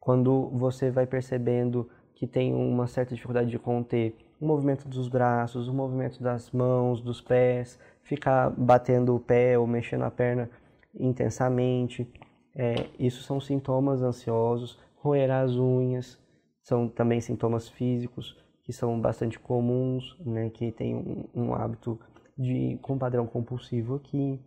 Quando 0.00 0.50
você 0.50 0.90
vai 0.90 1.06
percebendo 1.06 1.88
que 2.22 2.26
tem 2.28 2.54
uma 2.54 2.86
certa 2.86 3.16
dificuldade 3.16 3.50
de 3.50 3.58
conter 3.58 4.14
o 4.40 4.46
movimento 4.46 4.86
dos 4.86 5.08
braços, 5.08 5.66
o 5.66 5.74
movimento 5.74 6.22
das 6.22 6.52
mãos, 6.52 7.00
dos 7.00 7.20
pés, 7.20 7.80
ficar 8.04 8.48
batendo 8.48 9.16
o 9.16 9.18
pé 9.18 9.58
ou 9.58 9.66
mexendo 9.66 10.04
a 10.04 10.10
perna 10.10 10.48
intensamente. 10.94 12.08
É, 12.54 12.86
isso 12.96 13.24
são 13.24 13.40
sintomas 13.40 14.02
ansiosos. 14.02 14.78
Roer 14.98 15.32
as 15.32 15.56
unhas 15.56 16.16
são 16.62 16.86
também 16.86 17.20
sintomas 17.20 17.68
físicos 17.68 18.40
que 18.62 18.72
são 18.72 19.00
bastante 19.00 19.36
comuns, 19.36 20.16
né, 20.24 20.48
que 20.48 20.70
tem 20.70 20.94
um, 20.94 21.24
um 21.34 21.54
hábito 21.56 21.98
de 22.38 22.78
com 22.82 22.96
padrão 22.96 23.26
compulsivo 23.26 23.96
aqui. 23.96 24.38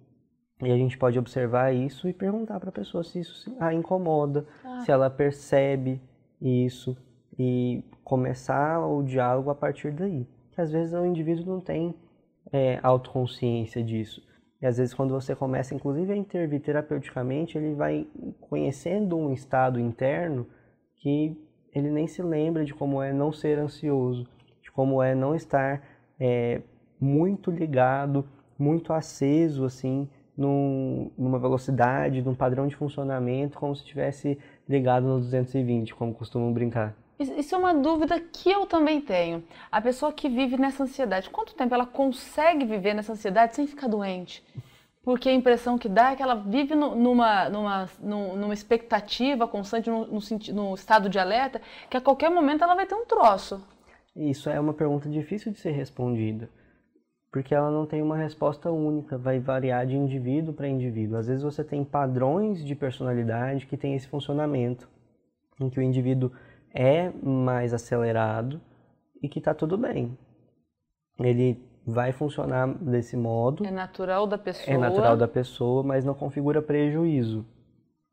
E 0.61 0.71
a 0.71 0.77
gente 0.77 0.97
pode 0.97 1.19
observar 1.19 1.75
isso 1.75 2.07
e 2.07 2.13
perguntar 2.13 2.57
para 2.57 2.69
a 2.69 2.71
pessoa 2.71 3.03
se 3.03 3.19
isso 3.19 3.53
a 3.59 3.73
incomoda, 3.73 4.47
ah. 4.63 4.79
se 4.79 4.91
ela 4.93 5.09
percebe 5.09 6.01
isso 6.41 6.95
e 7.37 7.83
começar 8.03 8.85
o 8.85 9.03
diálogo 9.03 9.49
a 9.49 9.55
partir 9.55 9.91
daí. 9.91 10.27
Que 10.51 10.61
às 10.61 10.71
vezes 10.71 10.93
o 10.93 11.05
indivíduo 11.05 11.45
não 11.45 11.59
tem 11.59 11.93
é, 12.51 12.79
autoconsciência 12.81 13.83
disso. 13.83 14.21
E 14.61 14.65
às 14.65 14.77
vezes 14.77 14.93
quando 14.93 15.13
você 15.13 15.35
começa, 15.35 15.75
inclusive, 15.75 16.13
a 16.13 16.15
intervir 16.15 16.61
terapeuticamente, 16.61 17.57
ele 17.57 17.75
vai 17.75 18.07
conhecendo 18.39 19.17
um 19.17 19.31
estado 19.31 19.79
interno 19.79 20.47
que 20.97 21.37
ele 21.73 21.91
nem 21.91 22.07
se 22.07 22.21
lembra 22.23 22.63
de 22.63 22.73
como 22.73 23.01
é 23.01 23.11
não 23.11 23.33
ser 23.33 23.59
ansioso, 23.59 24.25
de 24.61 24.71
como 24.71 25.03
é 25.03 25.13
não 25.13 25.35
estar 25.35 25.83
é, 26.17 26.61
muito 26.99 27.51
ligado, 27.51 28.25
muito 28.57 28.93
aceso, 28.93 29.65
assim, 29.65 30.09
num, 30.37 31.11
numa 31.17 31.37
velocidade, 31.37 32.21
num 32.21 32.33
padrão 32.33 32.67
de 32.67 32.75
funcionamento, 32.75 33.57
como 33.57 33.75
se 33.75 33.81
estivesse 33.83 34.37
ligado 34.67 35.05
no 35.05 35.19
220, 35.19 35.93
como 35.93 36.13
costumam 36.13 36.53
brincar. 36.53 36.95
Isso 37.19 37.55
é 37.55 37.57
uma 37.57 37.73
dúvida 37.73 38.19
que 38.19 38.51
eu 38.51 38.65
também 38.65 38.99
tenho. 38.99 39.43
A 39.71 39.81
pessoa 39.81 40.11
que 40.11 40.27
vive 40.27 40.57
nessa 40.57 40.83
ansiedade, 40.83 41.29
quanto 41.29 41.55
tempo 41.55 41.73
ela 41.73 41.85
consegue 41.85 42.65
viver 42.65 42.93
nessa 42.93 43.13
ansiedade 43.13 43.55
sem 43.55 43.65
ficar 43.65 43.87
doente? 43.87 44.43
Porque 45.01 45.29
a 45.29 45.33
impressão 45.33 45.77
que 45.77 45.87
dá 45.87 46.11
é 46.11 46.15
que 46.15 46.23
ela 46.23 46.35
vive 46.35 46.75
numa, 46.75 47.47
numa, 47.47 47.89
numa 48.01 48.53
expectativa 48.53 49.47
constante, 49.47 49.89
no, 49.89 50.07
no, 50.07 50.19
no 50.53 50.73
estado 50.73 51.07
de 51.07 51.19
alerta, 51.19 51.61
que 51.89 51.95
a 51.95 52.01
qualquer 52.01 52.29
momento 52.29 52.63
ela 52.63 52.75
vai 52.75 52.87
ter 52.87 52.95
um 52.95 53.05
troço. 53.05 53.63
Isso 54.15 54.49
é 54.49 54.59
uma 54.59 54.73
pergunta 54.73 55.07
difícil 55.07 55.51
de 55.51 55.59
ser 55.59 55.71
respondida, 55.71 56.49
porque 57.31 57.53
ela 57.53 57.69
não 57.69 57.85
tem 57.85 58.01
uma 58.01 58.17
resposta 58.17 58.71
única, 58.71 59.17
vai 59.17 59.39
variar 59.39 59.85
de 59.85 59.95
indivíduo 59.95 60.53
para 60.53 60.67
indivíduo. 60.67 61.17
Às 61.17 61.27
vezes 61.27 61.43
você 61.43 61.63
tem 61.63 61.83
padrões 61.83 62.65
de 62.65 62.73
personalidade 62.73 63.67
que 63.67 63.77
têm 63.77 63.93
esse 63.93 64.07
funcionamento, 64.07 64.89
em 65.61 65.69
que 65.69 65.79
o 65.79 65.83
indivíduo 65.83 66.31
é 66.75 67.09
mais 67.23 67.73
acelerado 67.73 68.59
e 69.23 69.29
que 69.29 69.39
está 69.39 69.53
tudo 69.53 69.77
bem. 69.77 70.17
Ele 71.17 71.57
vai 71.87 72.11
funcionar 72.11 72.67
desse 72.67 73.15
modo. 73.15 73.65
É 73.65 73.71
natural 73.71 74.27
da 74.27 74.37
pessoa. 74.37 74.75
É 74.75 74.77
natural 74.77 75.15
da 75.15 75.27
pessoa, 75.27 75.81
mas 75.81 76.03
não 76.03 76.13
configura 76.13 76.61
prejuízo. 76.61 77.45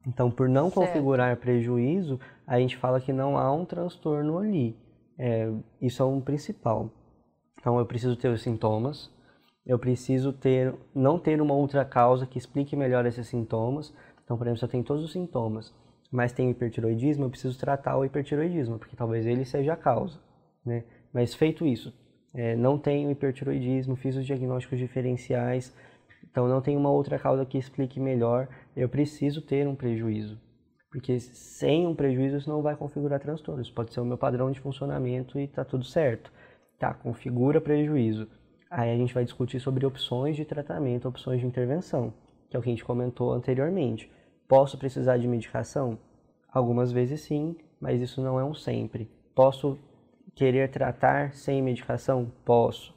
Então, 0.07 0.31
por 0.31 0.49
não 0.49 0.71
certo. 0.71 0.75
configurar 0.75 1.37
prejuízo, 1.37 2.21
a 2.47 2.59
gente 2.59 2.77
fala 2.77 3.01
que 3.01 3.13
não 3.13 3.37
há 3.37 3.53
um 3.53 3.65
transtorno 3.65 4.39
ali. 4.39 4.77
É, 5.19 5.51
isso 5.81 6.03
é 6.03 6.07
um 6.07 6.21
principal. 6.21 6.91
Então, 7.59 7.79
eu 7.79 7.87
preciso 7.87 8.17
ter 8.17 8.29
os 8.29 8.43
sintomas, 8.43 9.11
eu 9.65 9.79
preciso 9.79 10.33
ter, 10.33 10.75
não 10.95 11.19
ter 11.19 11.41
uma 11.41 11.55
outra 11.55 11.85
causa 11.85 12.27
que 12.27 12.39
explique 12.39 12.77
melhor 12.77 13.07
esses 13.07 13.27
sintomas. 13.27 13.95
Então, 14.25 14.37
por 14.37 14.47
exemplo, 14.47 14.59
se 14.59 14.65
eu 14.65 14.69
tenho 14.69 14.85
todos 14.85 15.05
os 15.05 15.13
sintomas, 15.13 15.73
mas 16.13 16.31
tem 16.31 16.51
hipertiroidismo, 16.51 17.25
eu 17.25 17.31
preciso 17.31 17.59
tratar 17.59 17.97
o 17.97 18.05
hipertiroidismo, 18.05 18.79
porque 18.79 18.95
talvez 18.95 19.27
ele 19.27 19.47
seja 19.47 19.73
a 19.73 19.77
causa. 19.77 20.21
Né? 20.65 20.85
Mas 21.13 21.35
feito 21.35 21.67
isso, 21.67 21.93
é, 22.35 22.55
não 22.55 22.79
tenho 22.79 23.11
hipertiroidismo, 23.11 23.97
fiz 23.97 24.15
os 24.15 24.27
diagnósticos 24.27 24.79
diferenciais, 24.79 25.75
então 26.31 26.47
não 26.47 26.61
tem 26.61 26.77
uma 26.77 26.91
outra 26.91 27.19
causa 27.19 27.47
que 27.47 27.57
explique 27.57 27.99
melhor, 27.99 28.47
eu 28.77 28.89
preciso 28.89 29.41
ter 29.41 29.67
um 29.67 29.75
prejuízo. 29.75 30.39
Porque 30.91 31.19
sem 31.19 31.87
um 31.87 31.95
prejuízo 31.95 32.37
isso 32.37 32.51
não 32.51 32.61
vai 32.61 32.77
configurar 32.77 33.19
transtornos. 33.19 33.71
Pode 33.71 33.95
ser 33.95 34.01
o 34.01 34.05
meu 34.05 34.19
padrão 34.19 34.51
de 34.51 34.61
funcionamento 34.61 35.39
e 35.39 35.45
está 35.45 35.65
tudo 35.65 35.85
certo. 35.85 36.31
Tá, 36.79 36.93
configura 36.93 37.63
prejuízo. 37.63 38.29
Aí 38.71 38.91
a 38.91 38.97
gente 38.97 39.15
vai 39.15 39.25
discutir 39.25 39.59
sobre 39.59 39.87
opções 39.87 40.37
de 40.37 40.45
tratamento, 40.45 41.09
opções 41.09 41.41
de 41.41 41.47
intervenção, 41.47 42.13
que 42.51 42.57
é 42.57 42.59
o 42.59 42.63
que 42.63 42.69
a 42.69 42.73
gente 42.73 42.85
comentou 42.85 43.33
anteriormente. 43.33 44.11
Posso 44.53 44.77
precisar 44.77 45.17
de 45.17 45.27
medicação? 45.27 45.99
Algumas 46.53 46.93
vezes 46.93 47.23
sim, 47.23 47.57
mas 47.81 48.03
isso 48.03 48.21
não 48.21 48.39
é 48.39 48.45
um 48.45 48.53
sempre. 48.53 49.11
Posso 49.35 49.79
querer 50.35 50.71
tratar 50.71 51.33
sem 51.33 51.63
medicação? 51.63 52.31
Posso. 52.45 52.95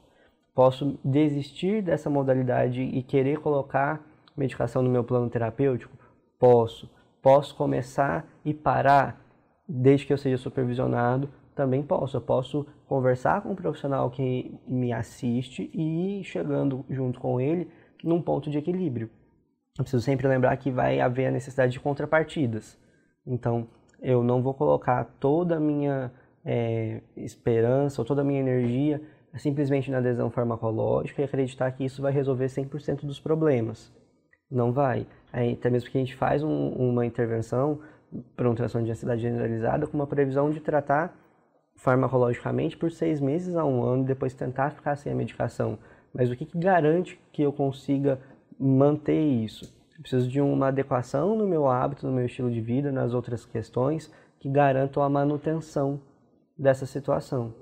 Posso 0.54 0.98
desistir 1.02 1.80
dessa 1.80 2.10
modalidade 2.10 2.82
e 2.82 3.02
querer 3.02 3.38
colocar 3.38 4.04
medicação 4.36 4.82
no 4.82 4.90
meu 4.90 5.02
plano 5.02 5.30
terapêutico? 5.30 5.96
Posso. 6.38 6.90
Posso 7.22 7.56
começar 7.56 8.26
e 8.44 8.52
parar 8.52 9.18
desde 9.66 10.04
que 10.04 10.12
eu 10.12 10.18
seja 10.18 10.36
supervisionado? 10.36 11.30
Também 11.54 11.82
posso. 11.82 12.18
Eu 12.18 12.20
posso 12.20 12.66
conversar 12.86 13.40
com 13.40 13.52
um 13.52 13.56
profissional 13.56 14.10
que 14.10 14.54
me 14.68 14.92
assiste 14.92 15.70
e 15.72 16.20
ir 16.20 16.24
chegando 16.24 16.84
junto 16.90 17.18
com 17.18 17.40
ele 17.40 17.70
num 18.04 18.20
ponto 18.20 18.50
de 18.50 18.58
equilíbrio 18.58 19.08
eu 19.78 19.84
preciso 19.84 20.02
sempre 20.02 20.26
lembrar 20.26 20.56
que 20.56 20.70
vai 20.70 21.00
haver 21.00 21.26
a 21.26 21.30
necessidade 21.30 21.72
de 21.72 21.80
contrapartidas. 21.80 22.78
Então, 23.26 23.68
eu 24.00 24.22
não 24.22 24.42
vou 24.42 24.54
colocar 24.54 25.04
toda 25.18 25.56
a 25.56 25.60
minha 25.60 26.10
é, 26.44 27.00
esperança 27.16 28.00
ou 28.00 28.06
toda 28.06 28.22
a 28.22 28.24
minha 28.24 28.40
energia 28.40 29.00
simplesmente 29.38 29.90
na 29.90 29.98
adesão 29.98 30.30
farmacológica 30.30 31.20
e 31.20 31.24
acreditar 31.24 31.70
que 31.72 31.84
isso 31.84 32.00
vai 32.02 32.12
resolver 32.12 32.46
100% 32.46 33.04
dos 33.04 33.20
problemas. 33.20 33.92
Não 34.50 34.72
vai. 34.72 35.06
Aí, 35.32 35.52
até 35.52 35.68
mesmo 35.68 35.90
que 35.90 35.98
a 35.98 36.00
gente 36.00 36.14
faz 36.14 36.42
um, 36.42 36.68
uma 36.70 37.04
intervenção 37.04 37.80
para 38.36 38.48
um 38.48 38.54
transtorno 38.54 38.86
de 38.86 38.92
ansiedade 38.92 39.20
generalizada 39.20 39.86
com 39.86 39.96
uma 39.96 40.06
previsão 40.06 40.50
de 40.50 40.60
tratar 40.60 41.14
farmacologicamente 41.74 42.76
por 42.76 42.90
seis 42.90 43.20
meses 43.20 43.54
a 43.56 43.64
um 43.64 43.82
ano 43.82 44.04
e 44.04 44.06
depois 44.06 44.32
tentar 44.32 44.70
ficar 44.70 44.96
sem 44.96 45.12
a 45.12 45.14
medicação. 45.14 45.78
Mas 46.14 46.30
o 46.30 46.36
que, 46.36 46.46
que 46.46 46.58
garante 46.58 47.20
que 47.32 47.42
eu 47.42 47.52
consiga 47.52 48.18
manter 48.58 49.20
isso. 49.20 49.74
Eu 49.96 50.00
preciso 50.02 50.28
de 50.28 50.40
uma 50.40 50.68
adequação 50.68 51.36
no 51.36 51.46
meu 51.46 51.66
hábito, 51.66 52.06
no 52.06 52.12
meu 52.12 52.26
estilo 52.26 52.50
de 52.50 52.60
vida, 52.60 52.92
nas 52.92 53.14
outras 53.14 53.44
questões 53.44 54.12
que 54.38 54.48
garantam 54.48 55.02
a 55.02 55.08
manutenção 55.08 56.00
dessa 56.56 56.86
situação, 56.86 57.54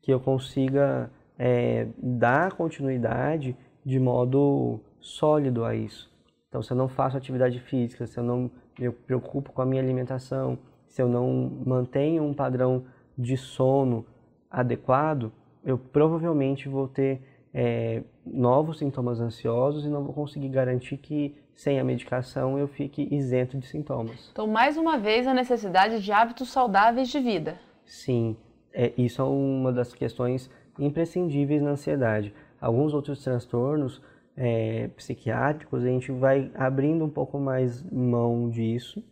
que 0.00 0.12
eu 0.12 0.20
consiga 0.20 1.10
é, 1.38 1.88
dar 1.98 2.52
continuidade 2.52 3.56
de 3.84 3.98
modo 3.98 4.80
sólido 5.00 5.64
a 5.64 5.74
isso. 5.74 6.10
Então, 6.48 6.62
se 6.62 6.72
eu 6.72 6.76
não 6.76 6.88
faço 6.88 7.16
atividade 7.16 7.58
física, 7.60 8.06
se 8.06 8.18
eu 8.18 8.24
não 8.24 8.50
me 8.78 8.90
preocupo 8.90 9.52
com 9.52 9.62
a 9.62 9.66
minha 9.66 9.82
alimentação, 9.82 10.58
se 10.86 11.00
eu 11.00 11.08
não 11.08 11.50
mantenho 11.64 12.22
um 12.22 12.34
padrão 12.34 12.84
de 13.16 13.36
sono 13.36 14.06
adequado, 14.50 15.32
eu 15.64 15.78
provavelmente 15.78 16.68
vou 16.68 16.86
ter 16.86 17.22
é, 17.54 18.02
novos 18.24 18.78
sintomas 18.78 19.20
ansiosos 19.20 19.84
e 19.84 19.88
não 19.88 20.04
vou 20.04 20.14
conseguir 20.14 20.48
garantir 20.48 20.96
que 20.96 21.34
sem 21.54 21.78
a 21.78 21.84
medicação 21.84 22.58
eu 22.58 22.66
fique 22.68 23.08
isento 23.10 23.58
de 23.58 23.66
sintomas. 23.66 24.30
Então, 24.32 24.46
mais 24.46 24.76
uma 24.76 24.96
vez, 24.98 25.26
a 25.26 25.34
necessidade 25.34 26.02
de 26.02 26.12
hábitos 26.12 26.50
saudáveis 26.50 27.08
de 27.08 27.18
vida. 27.18 27.58
Sim, 27.84 28.36
é, 28.72 28.92
isso 28.96 29.20
é 29.20 29.24
uma 29.24 29.72
das 29.72 29.92
questões 29.92 30.50
imprescindíveis 30.78 31.62
na 31.62 31.70
ansiedade. 31.70 32.32
Alguns 32.60 32.94
outros 32.94 33.22
transtornos 33.22 34.00
é, 34.36 34.88
psiquiátricos, 34.96 35.84
a 35.84 35.88
gente 35.88 36.10
vai 36.12 36.50
abrindo 36.54 37.04
um 37.04 37.10
pouco 37.10 37.38
mais 37.38 37.82
mão 37.90 38.48
disso, 38.48 39.02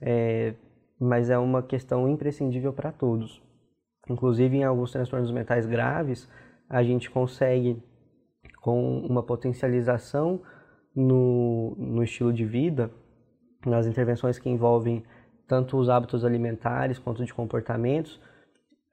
é, 0.00 0.54
mas 0.98 1.30
é 1.30 1.38
uma 1.38 1.62
questão 1.62 2.08
imprescindível 2.08 2.72
para 2.72 2.92
todos. 2.92 3.42
Inclusive, 4.08 4.58
em 4.58 4.64
alguns 4.64 4.92
transtornos 4.92 5.30
mentais 5.30 5.66
graves, 5.66 6.28
a 6.68 6.82
gente 6.82 7.10
consegue, 7.10 7.82
com 8.60 9.00
uma 9.00 9.22
potencialização 9.22 10.40
no, 10.94 11.74
no 11.76 12.02
estilo 12.02 12.32
de 12.32 12.44
vida, 12.44 12.90
nas 13.64 13.86
intervenções 13.86 14.38
que 14.38 14.48
envolvem 14.48 15.04
tanto 15.46 15.76
os 15.76 15.88
hábitos 15.88 16.24
alimentares 16.24 16.98
quanto 16.98 17.24
de 17.24 17.34
comportamentos, 17.34 18.20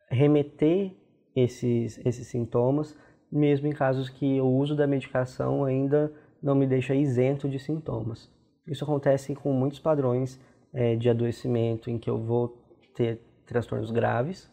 remeter 0.10 0.92
esses, 1.36 2.00
esses 2.06 2.28
sintomas, 2.28 2.96
mesmo 3.32 3.68
em 3.68 3.72
casos 3.72 4.10
que 4.10 4.40
o 4.42 4.48
uso 4.48 4.76
da 4.76 4.88
medicação 4.88 5.64
ainda 5.64 6.12
não 6.42 6.56
me 6.56 6.66
deixa 6.66 6.96
isento 6.96 7.48
de 7.48 7.60
sintomas. 7.60 8.32
Isso 8.66 8.84
acontece 8.84 9.36
com 9.36 9.54
muitos 9.54 9.80
padrões 9.80 10.40
é, 10.74 10.96
de 10.96 11.10
adoecimento 11.10 11.90
em 11.90 11.98
que 11.98 12.10
eu 12.10 12.18
vou 12.18 12.58
ter 12.96 13.22
transtornos 13.46 13.92
graves, 13.92 14.52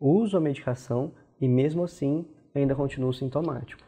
uso 0.00 0.36
a 0.36 0.40
medicação 0.40 1.12
e 1.40 1.48
mesmo 1.48 1.84
assim 1.84 2.26
ainda 2.54 2.74
continuo 2.74 3.12
sintomático. 3.12 3.85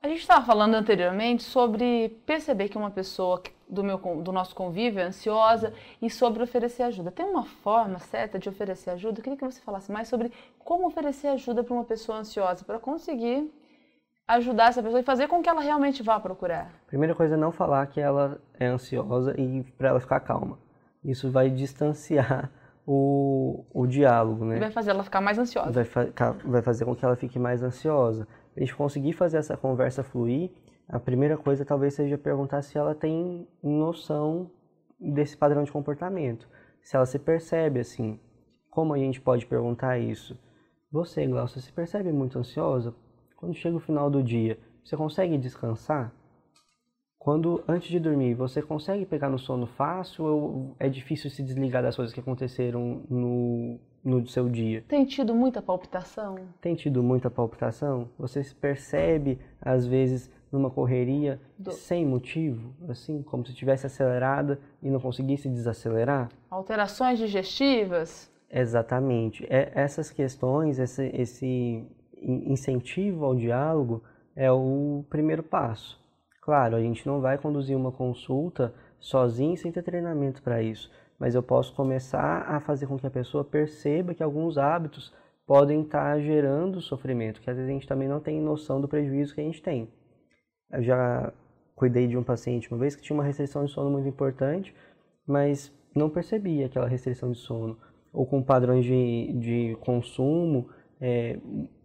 A 0.00 0.06
gente 0.06 0.20
estava 0.20 0.44
falando 0.46 0.74
anteriormente 0.74 1.42
sobre 1.42 2.20
perceber 2.24 2.68
que 2.68 2.78
uma 2.78 2.90
pessoa 2.90 3.42
do, 3.68 3.82
meu, 3.82 3.98
do 3.98 4.30
nosso 4.30 4.54
convívio 4.54 5.00
é 5.00 5.04
ansiosa 5.04 5.72
e 6.00 6.08
sobre 6.08 6.40
oferecer 6.40 6.84
ajuda. 6.84 7.10
Tem 7.10 7.26
uma 7.26 7.44
forma 7.44 7.98
certa 7.98 8.38
de 8.38 8.48
oferecer 8.48 8.90
ajuda? 8.90 9.18
Eu 9.18 9.24
queria 9.24 9.36
que 9.36 9.44
você 9.44 9.60
falasse 9.60 9.90
mais 9.90 10.06
sobre 10.06 10.30
como 10.60 10.86
oferecer 10.86 11.26
ajuda 11.28 11.64
para 11.64 11.74
uma 11.74 11.84
pessoa 11.84 12.18
ansiosa, 12.18 12.64
para 12.64 12.78
conseguir 12.78 13.52
ajudar 14.28 14.68
essa 14.68 14.82
pessoa 14.82 15.00
e 15.00 15.04
fazer 15.04 15.26
com 15.26 15.42
que 15.42 15.48
ela 15.48 15.60
realmente 15.60 16.00
vá 16.00 16.20
procurar. 16.20 16.70
Primeira 16.86 17.14
coisa 17.14 17.34
é 17.34 17.38
não 17.38 17.50
falar 17.50 17.84
que 17.88 18.00
ela 18.00 18.40
é 18.54 18.66
ansiosa 18.66 19.34
e 19.36 19.64
para 19.76 19.88
ela 19.88 20.00
ficar 20.00 20.20
calma. 20.20 20.60
Isso 21.04 21.28
vai 21.28 21.50
distanciar 21.50 22.52
o, 22.86 23.64
o 23.74 23.86
diálogo, 23.86 24.44
né? 24.44 24.60
Vai 24.60 24.70
fazer 24.70 24.90
ela 24.90 25.02
ficar 25.02 25.20
mais 25.20 25.38
ansiosa. 25.38 25.72
Vai, 25.72 25.84
vai 26.44 26.62
fazer 26.62 26.84
com 26.84 26.94
que 26.94 27.04
ela 27.04 27.16
fique 27.16 27.38
mais 27.38 27.62
ansiosa. 27.64 28.28
A 28.58 28.60
gente 28.60 28.74
conseguir 28.74 29.12
fazer 29.12 29.36
essa 29.36 29.56
conversa 29.56 30.02
fluir, 30.02 30.50
a 30.88 30.98
primeira 30.98 31.36
coisa 31.36 31.64
talvez 31.64 31.94
seja 31.94 32.18
perguntar 32.18 32.60
se 32.62 32.76
ela 32.76 32.92
tem 32.92 33.46
noção 33.62 34.50
desse 34.98 35.36
padrão 35.36 35.62
de 35.62 35.70
comportamento. 35.70 36.48
Se 36.82 36.96
ela 36.96 37.06
se 37.06 37.20
percebe 37.20 37.78
assim. 37.78 38.18
Como 38.68 38.92
a 38.92 38.98
gente 38.98 39.20
pode 39.20 39.46
perguntar 39.46 40.00
isso? 40.00 40.36
Você, 40.90 41.24
Glaucia, 41.24 41.62
se 41.62 41.72
percebe 41.72 42.10
muito 42.10 42.36
ansiosa? 42.36 42.92
Quando 43.36 43.54
chega 43.54 43.76
o 43.76 43.80
final 43.80 44.10
do 44.10 44.24
dia, 44.24 44.58
você 44.84 44.96
consegue 44.96 45.38
descansar? 45.38 46.12
Quando, 47.16 47.62
antes 47.68 47.88
de 47.88 48.00
dormir, 48.00 48.34
você 48.34 48.60
consegue 48.60 49.06
pegar 49.06 49.30
no 49.30 49.38
sono 49.38 49.68
fácil 49.68 50.24
ou 50.24 50.76
é 50.80 50.88
difícil 50.88 51.30
se 51.30 51.44
desligar 51.44 51.80
das 51.80 51.94
coisas 51.94 52.12
que 52.12 52.18
aconteceram 52.18 53.04
no, 53.08 53.78
no 54.08 54.26
seu 54.26 54.48
dia? 54.48 54.82
Tem 54.88 55.04
tido 55.04 55.34
muita 55.34 55.60
palpitação? 55.60 56.36
Tem 56.60 56.74
tido 56.74 57.02
muita 57.02 57.30
palpitação? 57.30 58.08
Você 58.18 58.42
se 58.42 58.54
percebe, 58.54 59.38
às 59.60 59.86
vezes, 59.86 60.30
numa 60.50 60.70
correria 60.70 61.40
Do... 61.58 61.72
sem 61.72 62.06
motivo? 62.06 62.74
Assim, 62.88 63.22
como 63.22 63.44
se 63.44 63.52
estivesse 63.52 63.86
acelerada 63.86 64.58
e 64.82 64.90
não 64.90 64.98
conseguisse 64.98 65.48
desacelerar? 65.48 66.30
Alterações 66.50 67.18
digestivas? 67.18 68.30
Exatamente. 68.50 69.46
É, 69.50 69.70
essas 69.74 70.10
questões, 70.10 70.78
esse, 70.78 71.10
esse 71.14 71.84
incentivo 72.22 73.24
ao 73.24 73.34
diálogo 73.34 74.02
é 74.34 74.50
o 74.50 75.04
primeiro 75.10 75.42
passo. 75.42 76.00
Claro, 76.40 76.76
a 76.76 76.80
gente 76.80 77.06
não 77.06 77.20
vai 77.20 77.36
conduzir 77.36 77.76
uma 77.76 77.92
consulta 77.92 78.72
sozinho 78.98 79.56
sem 79.56 79.70
ter 79.70 79.82
treinamento 79.82 80.42
para 80.42 80.62
isso, 80.62 80.90
mas 81.18 81.34
eu 81.34 81.42
posso 81.42 81.74
começar 81.74 82.42
a 82.48 82.60
fazer 82.60 82.86
com 82.86 82.98
que 82.98 83.06
a 83.06 83.10
pessoa 83.10 83.44
perceba 83.44 84.14
que 84.14 84.22
alguns 84.22 84.56
hábitos 84.56 85.12
podem 85.46 85.82
estar 85.82 86.14
tá 86.14 86.20
gerando 86.20 86.80
sofrimento, 86.80 87.40
que 87.40 87.50
às 87.50 87.56
vezes 87.56 87.70
a 87.70 87.72
gente 87.72 87.88
também 87.88 88.06
não 88.06 88.20
tem 88.20 88.40
noção 88.40 88.80
do 88.80 88.86
prejuízo 88.86 89.34
que 89.34 89.40
a 89.40 89.44
gente 89.44 89.62
tem. 89.62 89.88
Eu 90.70 90.82
já 90.82 91.32
cuidei 91.74 92.06
de 92.06 92.16
um 92.16 92.22
paciente 92.22 92.70
uma 92.70 92.78
vez 92.78 92.94
que 92.94 93.02
tinha 93.02 93.16
uma 93.16 93.24
restrição 93.24 93.64
de 93.64 93.70
sono 93.70 93.90
muito 93.90 94.08
importante, 94.08 94.74
mas 95.26 95.72
não 95.94 96.10
percebia 96.10 96.66
aquela 96.66 96.86
restrição 96.86 97.32
de 97.32 97.38
sono, 97.38 97.78
ou 98.12 98.26
com 98.26 98.42
padrões 98.42 98.84
de, 98.84 99.32
de 99.38 99.76
consumo 99.80 100.68
é, 101.00 101.38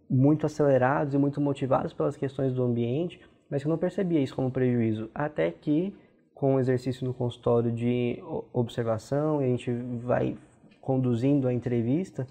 muito 0.08 0.46
acelerados 0.46 1.14
e 1.14 1.18
muito 1.18 1.40
motivados 1.40 1.92
pelas 1.92 2.16
questões 2.16 2.52
do 2.52 2.62
ambiente, 2.62 3.20
mas 3.50 3.62
eu 3.62 3.68
não 3.68 3.78
percebia 3.78 4.20
isso 4.20 4.34
como 4.34 4.50
prejuízo, 4.50 5.10
até 5.14 5.50
que 5.50 5.94
com 6.34 6.56
o 6.56 6.60
exercício 6.60 7.06
no 7.06 7.14
consultório 7.14 7.70
de 7.70 8.22
observação, 8.52 9.40
e 9.40 9.44
a 9.44 9.48
gente 9.48 9.72
vai 10.02 10.36
conduzindo 10.80 11.48
a 11.48 11.54
entrevista, 11.54 12.26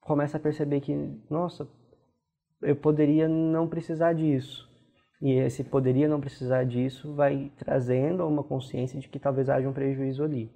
começa 0.00 0.36
a 0.38 0.40
perceber 0.40 0.80
que, 0.80 0.94
nossa, 1.30 1.68
eu 2.62 2.74
poderia 2.74 3.28
não 3.28 3.68
precisar 3.68 4.14
disso. 4.14 4.68
E 5.20 5.32
esse 5.32 5.62
poderia 5.64 6.08
não 6.08 6.20
precisar 6.20 6.64
disso 6.64 7.14
vai 7.14 7.52
trazendo 7.56 8.26
uma 8.26 8.42
consciência 8.42 8.98
de 8.98 9.08
que 9.08 9.18
talvez 9.18 9.48
haja 9.48 9.68
um 9.68 9.72
prejuízo 9.72 10.22
ali. 10.24 10.50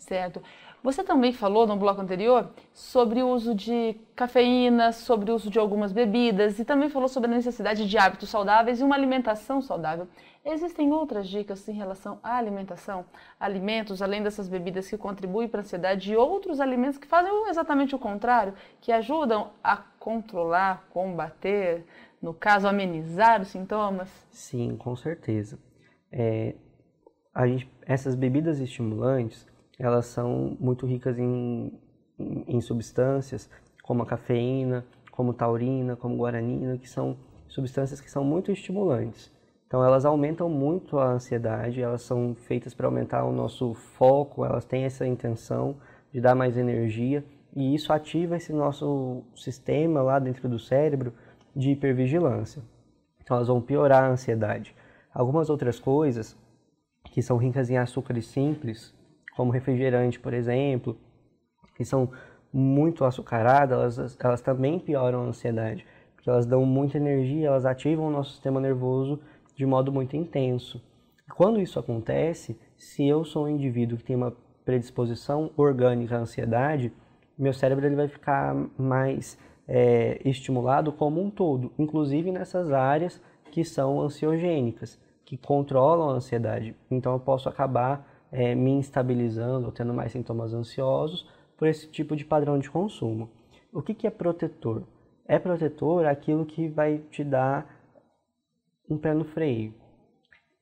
Certo. 0.00 0.42
Você 0.82 1.04
também 1.04 1.30
falou 1.30 1.66
no 1.66 1.76
bloco 1.76 2.00
anterior 2.00 2.50
sobre 2.72 3.22
o 3.22 3.28
uso 3.28 3.54
de 3.54 4.00
cafeína, 4.16 4.92
sobre 4.92 5.30
o 5.30 5.34
uso 5.34 5.50
de 5.50 5.58
algumas 5.58 5.92
bebidas 5.92 6.58
e 6.58 6.64
também 6.64 6.88
falou 6.88 7.06
sobre 7.06 7.30
a 7.30 7.34
necessidade 7.34 7.86
de 7.86 7.98
hábitos 7.98 8.30
saudáveis 8.30 8.80
e 8.80 8.82
uma 8.82 8.96
alimentação 8.96 9.60
saudável. 9.60 10.08
Existem 10.42 10.90
outras 10.90 11.28
dicas 11.28 11.68
em 11.68 11.74
relação 11.74 12.18
à 12.22 12.38
alimentação? 12.38 13.04
Alimentos, 13.38 14.00
além 14.00 14.22
dessas 14.22 14.48
bebidas 14.48 14.88
que 14.88 14.96
contribuem 14.96 15.48
para 15.48 15.60
a 15.60 15.62
ansiedade, 15.62 16.12
e 16.12 16.16
outros 16.16 16.60
alimentos 16.60 16.96
que 16.96 17.06
fazem 17.06 17.30
exatamente 17.50 17.94
o 17.94 17.98
contrário, 17.98 18.54
que 18.80 18.90
ajudam 18.90 19.50
a 19.62 19.76
controlar, 19.76 20.86
combater, 20.88 21.84
no 22.22 22.32
caso, 22.32 22.66
amenizar 22.66 23.42
os 23.42 23.48
sintomas? 23.48 24.08
Sim, 24.30 24.78
com 24.78 24.96
certeza. 24.96 25.58
É, 26.10 26.54
gente, 27.44 27.70
essas 27.82 28.14
bebidas 28.14 28.60
estimulantes, 28.60 29.46
elas 29.80 30.06
são 30.06 30.56
muito 30.60 30.86
ricas 30.86 31.18
em, 31.18 31.72
em, 32.18 32.44
em 32.46 32.60
substâncias 32.60 33.48
como 33.82 34.02
a 34.02 34.06
cafeína, 34.06 34.84
como 35.10 35.32
taurina, 35.32 35.96
como 35.96 36.16
guaranina, 36.16 36.78
que 36.78 36.88
são 36.88 37.16
substâncias 37.48 38.00
que 38.00 38.10
são 38.10 38.22
muito 38.22 38.52
estimulantes. 38.52 39.32
Então 39.66 39.84
elas 39.84 40.04
aumentam 40.04 40.48
muito 40.48 40.98
a 40.98 41.12
ansiedade, 41.12 41.80
elas 41.80 42.02
são 42.02 42.34
feitas 42.34 42.74
para 42.74 42.86
aumentar 42.86 43.24
o 43.24 43.32
nosso 43.32 43.74
foco, 43.74 44.44
elas 44.44 44.64
têm 44.64 44.84
essa 44.84 45.06
intenção 45.06 45.76
de 46.12 46.20
dar 46.20 46.34
mais 46.34 46.56
energia 46.56 47.24
e 47.54 47.74
isso 47.74 47.92
ativa 47.92 48.36
esse 48.36 48.52
nosso 48.52 49.22
sistema 49.34 50.02
lá 50.02 50.18
dentro 50.18 50.48
do 50.48 50.58
cérebro 50.58 51.12
de 51.54 51.70
hipervigilância. 51.70 52.62
Então 53.22 53.36
elas 53.36 53.48
vão 53.48 53.60
piorar 53.60 54.04
a 54.04 54.10
ansiedade. 54.10 54.74
Algumas 55.12 55.48
outras 55.48 55.78
coisas 55.78 56.36
que 57.04 57.22
são 57.22 57.36
ricas 57.36 57.70
em 57.70 57.78
açúcares 57.78 58.26
simples, 58.26 58.94
como 59.36 59.52
refrigerante, 59.52 60.18
por 60.18 60.34
exemplo, 60.34 60.96
que 61.76 61.84
são 61.84 62.10
muito 62.52 63.04
açucaradas, 63.04 63.98
elas, 63.98 64.18
elas 64.20 64.40
também 64.40 64.78
pioram 64.78 65.22
a 65.22 65.26
ansiedade, 65.26 65.86
porque 66.14 66.28
elas 66.28 66.46
dão 66.46 66.64
muita 66.66 66.96
energia, 66.96 67.48
elas 67.48 67.64
ativam 67.64 68.08
o 68.08 68.10
nosso 68.10 68.32
sistema 68.32 68.60
nervoso 68.60 69.20
de 69.54 69.64
modo 69.64 69.92
muito 69.92 70.16
intenso. 70.16 70.82
Quando 71.36 71.60
isso 71.60 71.78
acontece, 71.78 72.58
se 72.76 73.06
eu 73.06 73.24
sou 73.24 73.44
um 73.44 73.48
indivíduo 73.48 73.98
que 73.98 74.04
tem 74.04 74.16
uma 74.16 74.34
predisposição 74.64 75.50
orgânica 75.56 76.16
à 76.16 76.20
ansiedade, 76.20 76.92
meu 77.38 77.52
cérebro 77.52 77.86
ele 77.86 77.96
vai 77.96 78.08
ficar 78.08 78.54
mais 78.76 79.38
é, 79.66 80.20
estimulado 80.24 80.92
como 80.92 81.22
um 81.22 81.30
todo, 81.30 81.72
inclusive 81.78 82.32
nessas 82.32 82.72
áreas 82.72 83.22
que 83.50 83.64
são 83.64 84.00
ansiogênicas, 84.00 84.98
que 85.24 85.36
controlam 85.36 86.10
a 86.10 86.14
ansiedade. 86.14 86.74
Então 86.90 87.12
eu 87.12 87.20
posso 87.20 87.48
acabar 87.48 88.06
é, 88.32 88.54
me 88.54 88.70
instabilizando 88.70 89.66
ou 89.66 89.72
tendo 89.72 89.92
mais 89.92 90.12
sintomas 90.12 90.52
ansiosos 90.52 91.28
por 91.56 91.68
esse 91.68 91.88
tipo 91.88 92.16
de 92.16 92.24
padrão 92.24 92.58
de 92.58 92.70
consumo. 92.70 93.30
O 93.72 93.82
que, 93.82 93.94
que 93.94 94.06
é 94.06 94.10
protetor? 94.10 94.84
É 95.26 95.38
protetor 95.38 96.06
aquilo 96.06 96.44
que 96.44 96.68
vai 96.68 96.98
te 97.10 97.22
dar 97.22 97.66
um 98.88 98.98
pé 98.98 99.14
no 99.14 99.24
freio. 99.24 99.72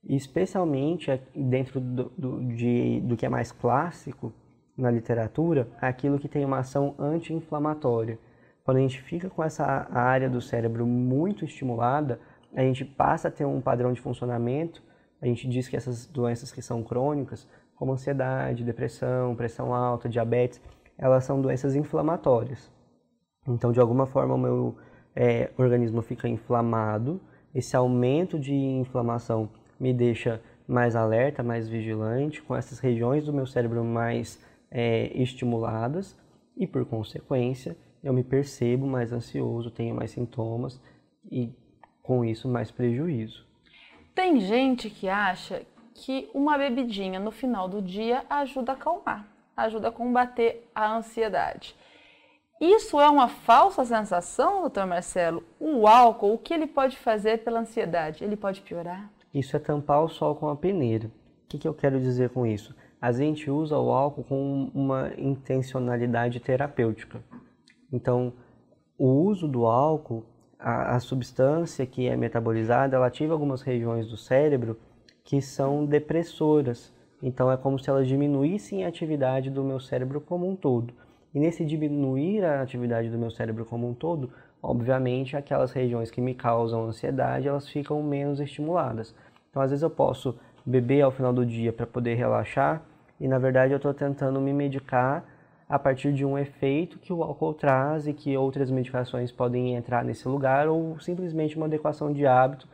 especialmente 0.04 1.10
dentro 1.34 1.80
do, 1.80 2.12
do, 2.16 2.54
de, 2.54 3.00
do 3.00 3.16
que 3.16 3.26
é 3.26 3.28
mais 3.28 3.50
clássico 3.50 4.32
na 4.76 4.90
literatura, 4.90 5.68
aquilo 5.80 6.18
que 6.18 6.28
tem 6.28 6.44
uma 6.44 6.58
ação 6.58 6.94
anti-inflamatória. 6.98 8.18
Quando 8.64 8.76
a 8.76 8.80
gente 8.80 9.00
fica 9.02 9.28
com 9.28 9.42
essa 9.42 9.88
área 9.90 10.30
do 10.30 10.40
cérebro 10.40 10.86
muito 10.86 11.44
estimulada, 11.44 12.20
a 12.54 12.62
gente 12.62 12.84
passa 12.84 13.28
a 13.28 13.30
ter 13.30 13.44
um 13.44 13.60
padrão 13.60 13.92
de 13.92 14.00
funcionamento 14.00 14.82
a 15.20 15.26
gente 15.26 15.48
diz 15.48 15.68
que 15.68 15.76
essas 15.76 16.06
doenças 16.06 16.52
que 16.52 16.62
são 16.62 16.82
crônicas, 16.82 17.48
como 17.74 17.92
ansiedade, 17.92 18.64
depressão, 18.64 19.34
pressão 19.34 19.74
alta, 19.74 20.08
diabetes, 20.08 20.60
elas 20.96 21.24
são 21.24 21.40
doenças 21.40 21.74
inflamatórias. 21.74 22.70
Então, 23.46 23.72
de 23.72 23.80
alguma 23.80 24.06
forma, 24.06 24.34
o 24.34 24.38
meu 24.38 24.76
é, 25.14 25.50
organismo 25.56 26.02
fica 26.02 26.28
inflamado. 26.28 27.20
Esse 27.54 27.76
aumento 27.76 28.38
de 28.38 28.54
inflamação 28.54 29.48
me 29.78 29.92
deixa 29.94 30.40
mais 30.66 30.94
alerta, 30.94 31.42
mais 31.42 31.68
vigilante, 31.68 32.42
com 32.42 32.54
essas 32.54 32.78
regiões 32.78 33.24
do 33.24 33.32
meu 33.32 33.46
cérebro 33.46 33.82
mais 33.82 34.38
é, 34.70 35.10
estimuladas 35.20 36.16
e, 36.56 36.66
por 36.66 36.84
consequência, 36.84 37.76
eu 38.02 38.12
me 38.12 38.22
percebo 38.22 38.86
mais 38.86 39.12
ansioso, 39.12 39.70
tenho 39.70 39.94
mais 39.94 40.10
sintomas 40.10 40.80
e, 41.30 41.50
com 42.02 42.24
isso, 42.24 42.48
mais 42.48 42.70
prejuízo. 42.70 43.47
Tem 44.18 44.40
gente 44.40 44.90
que 44.90 45.08
acha 45.08 45.62
que 45.94 46.28
uma 46.34 46.58
bebidinha 46.58 47.20
no 47.20 47.30
final 47.30 47.68
do 47.68 47.80
dia 47.80 48.24
ajuda 48.28 48.72
a 48.72 48.74
acalmar, 48.74 49.28
ajuda 49.56 49.86
a 49.86 49.92
combater 49.92 50.68
a 50.74 50.96
ansiedade. 50.96 51.76
Isso 52.60 53.00
é 53.00 53.08
uma 53.08 53.28
falsa 53.28 53.84
sensação, 53.84 54.62
doutor 54.62 54.88
Marcelo? 54.88 55.44
O 55.60 55.86
álcool, 55.86 56.34
o 56.34 56.38
que 56.38 56.52
ele 56.52 56.66
pode 56.66 56.98
fazer 56.98 57.44
pela 57.44 57.60
ansiedade? 57.60 58.24
Ele 58.24 58.36
pode 58.36 58.60
piorar? 58.60 59.08
Isso 59.32 59.54
é 59.54 59.60
tampar 59.60 60.02
o 60.02 60.08
sol 60.08 60.34
com 60.34 60.48
a 60.48 60.56
peneira. 60.56 61.08
que, 61.48 61.56
que 61.56 61.68
eu 61.68 61.72
quero 61.72 62.00
dizer 62.00 62.30
com 62.30 62.44
isso? 62.44 62.74
A 63.00 63.12
gente 63.12 63.48
usa 63.48 63.78
o 63.78 63.92
álcool 63.92 64.24
com 64.24 64.68
uma 64.74 65.12
intencionalidade 65.16 66.40
terapêutica. 66.40 67.22
Então, 67.92 68.32
o 68.98 69.06
uso 69.06 69.46
do 69.46 69.64
álcool, 69.64 70.26
a, 70.58 70.96
a 70.96 71.00
substância 71.00 71.86
que 71.86 72.08
é 72.08 72.16
metabolizada, 72.16 72.96
ela 72.96 73.06
ativa 73.06 73.32
algumas 73.32 73.62
regiões 73.62 74.08
do 74.08 74.16
cérebro 74.16 74.78
que 75.22 75.40
são 75.40 75.84
depressoras. 75.84 76.92
Então, 77.22 77.50
é 77.50 77.56
como 77.56 77.78
se 77.78 77.90
elas 77.90 78.06
diminuíssem 78.06 78.84
a 78.84 78.88
atividade 78.88 79.50
do 79.50 79.62
meu 79.62 79.80
cérebro 79.80 80.20
como 80.20 80.48
um 80.48 80.56
todo. 80.56 80.92
E 81.34 81.38
nesse 81.38 81.64
diminuir 81.64 82.44
a 82.44 82.62
atividade 82.62 83.10
do 83.10 83.18
meu 83.18 83.30
cérebro 83.30 83.64
como 83.64 83.88
um 83.88 83.94
todo, 83.94 84.30
obviamente 84.62 85.36
aquelas 85.36 85.72
regiões 85.72 86.10
que 86.10 86.20
me 86.20 86.34
causam 86.34 86.86
ansiedade, 86.86 87.48
elas 87.48 87.68
ficam 87.68 88.02
menos 88.02 88.40
estimuladas. 88.40 89.14
Então, 89.50 89.62
às 89.62 89.70
vezes 89.70 89.82
eu 89.82 89.90
posso 89.90 90.38
beber 90.64 91.02
ao 91.02 91.10
final 91.10 91.32
do 91.32 91.46
dia 91.46 91.72
para 91.72 91.86
poder 91.86 92.14
relaxar 92.14 92.82
e 93.18 93.26
na 93.26 93.38
verdade 93.38 93.72
eu 93.72 93.78
estou 93.78 93.94
tentando 93.94 94.40
me 94.40 94.52
medicar 94.52 95.24
a 95.68 95.78
partir 95.78 96.12
de 96.12 96.24
um 96.24 96.38
efeito 96.38 96.98
que 96.98 97.12
o 97.12 97.22
álcool 97.22 97.52
traz 97.52 98.06
e 98.06 98.14
que 98.14 98.36
outras 98.36 98.70
medicações 98.70 99.30
podem 99.30 99.74
entrar 99.74 100.02
nesse 100.02 100.26
lugar 100.26 100.66
ou 100.68 100.98
simplesmente 100.98 101.56
uma 101.56 101.66
adequação 101.66 102.12
de 102.12 102.26
hábito 102.26 102.66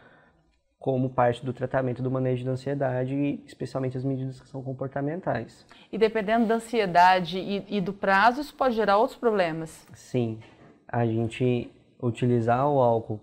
como 0.79 1.09
parte 1.09 1.45
do 1.45 1.53
tratamento 1.53 2.03
do 2.03 2.11
manejo 2.11 2.45
da 2.45 2.53
ansiedade, 2.53 3.41
especialmente 3.47 3.97
as 3.97 4.05
medidas 4.05 4.39
que 4.39 4.47
são 4.47 4.63
comportamentais. 4.63 5.67
E 5.91 5.97
dependendo 5.97 6.47
da 6.47 6.57
ansiedade 6.57 7.39
e, 7.39 7.65
e 7.69 7.81
do 7.81 7.93
prazo, 7.93 8.43
isso 8.43 8.55
pode 8.55 8.77
gerar 8.77 8.99
outros 8.99 9.19
problemas? 9.19 9.87
Sim, 9.95 10.39
a 10.87 11.07
gente 11.07 11.71
utilizar 12.03 12.69
o 12.69 12.81
álcool, 12.81 13.19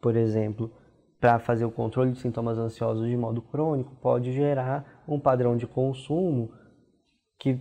por 0.00 0.16
exemplo, 0.16 0.72
para 1.20 1.38
fazer 1.38 1.64
o 1.64 1.70
controle 1.70 2.10
de 2.10 2.18
sintomas 2.18 2.58
ansiosos 2.58 3.08
de 3.08 3.16
modo 3.16 3.40
crônico, 3.40 3.94
pode 4.02 4.32
gerar 4.32 4.84
um 5.06 5.18
padrão 5.18 5.56
de 5.56 5.68
consumo 5.68 6.50
que 7.38 7.58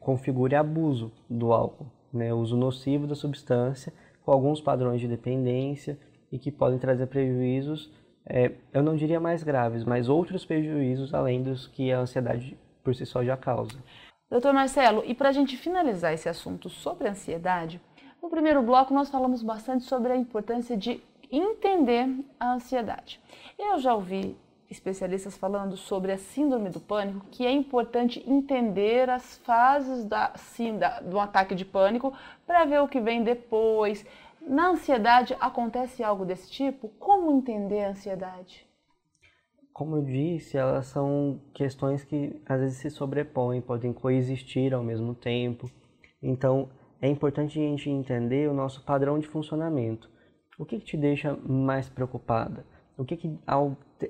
configure 0.00 0.54
abuso 0.54 1.12
do 1.28 1.52
álcool, 1.52 1.86
né? 2.12 2.32
uso 2.32 2.56
nocivo 2.56 3.06
da 3.06 3.14
substância, 3.14 3.92
com 4.24 4.32
alguns 4.32 4.60
padrões 4.60 5.00
de 5.00 5.08
dependência 5.08 5.98
e 6.30 6.38
que 6.38 6.50
podem 6.50 6.78
trazer 6.78 7.06
prejuízos, 7.06 7.92
é, 8.26 8.52
eu 8.72 8.82
não 8.82 8.96
diria 8.96 9.18
mais 9.18 9.42
graves, 9.42 9.84
mas 9.84 10.08
outros 10.08 10.44
prejuízos 10.44 11.14
além 11.14 11.42
dos 11.42 11.66
que 11.66 11.90
a 11.92 12.00
ansiedade 12.00 12.56
por 12.82 12.94
si 12.94 13.04
só 13.04 13.24
já 13.24 13.36
causa. 13.36 13.78
Doutor 14.30 14.52
Marcelo, 14.52 15.02
e 15.04 15.14
para 15.14 15.30
a 15.30 15.32
gente 15.32 15.56
finalizar 15.56 16.12
esse 16.12 16.28
assunto 16.28 16.68
sobre 16.68 17.08
a 17.08 17.10
ansiedade, 17.10 17.80
no 18.22 18.30
primeiro 18.30 18.62
bloco 18.62 18.94
nós 18.94 19.10
falamos 19.10 19.42
bastante 19.42 19.84
sobre 19.84 20.12
a 20.12 20.16
importância 20.16 20.76
de 20.76 21.02
entender 21.30 22.06
a 22.38 22.54
ansiedade. 22.54 23.20
Eu 23.58 23.78
já 23.78 23.94
ouvi 23.94 24.36
especialistas 24.70 25.36
falando 25.36 25.76
sobre 25.76 26.12
a 26.12 26.18
síndrome 26.18 26.70
do 26.70 26.78
pânico, 26.78 27.26
que 27.30 27.44
é 27.44 27.50
importante 27.50 28.22
entender 28.26 29.10
as 29.10 29.36
fases 29.38 30.04
da, 30.04 30.32
sim, 30.36 30.78
da, 30.78 31.00
do 31.00 31.18
ataque 31.18 31.54
de 31.54 31.64
pânico 31.64 32.12
para 32.46 32.64
ver 32.64 32.80
o 32.80 32.88
que 32.88 33.00
vem 33.00 33.24
depois. 33.24 34.06
Na 34.40 34.68
ansiedade 34.68 35.36
acontece 35.40 36.02
algo 36.02 36.24
desse 36.24 36.50
tipo? 36.50 36.88
Como 36.98 37.32
entender 37.32 37.84
a 37.84 37.90
ansiedade? 37.90 38.66
Como 39.72 39.96
eu 39.96 40.02
disse, 40.02 40.56
elas 40.56 40.86
são 40.86 41.40
questões 41.52 42.04
que 42.04 42.40
às 42.46 42.60
vezes 42.60 42.78
se 42.78 42.90
sobrepõem, 42.90 43.60
podem 43.60 43.92
coexistir 43.92 44.72
ao 44.72 44.82
mesmo 44.82 45.14
tempo. 45.14 45.70
Então, 46.22 46.70
é 47.00 47.08
importante 47.08 47.58
a 47.58 47.62
gente 47.62 47.88
entender 47.88 48.48
o 48.48 48.54
nosso 48.54 48.84
padrão 48.84 49.18
de 49.18 49.26
funcionamento. 49.26 50.10
O 50.58 50.66
que, 50.66 50.78
que 50.78 50.84
te 50.84 50.96
deixa 50.96 51.34
mais 51.34 51.88
preocupada? 51.88 52.64
O 53.00 53.04
que, 53.06 53.16
que 53.16 53.38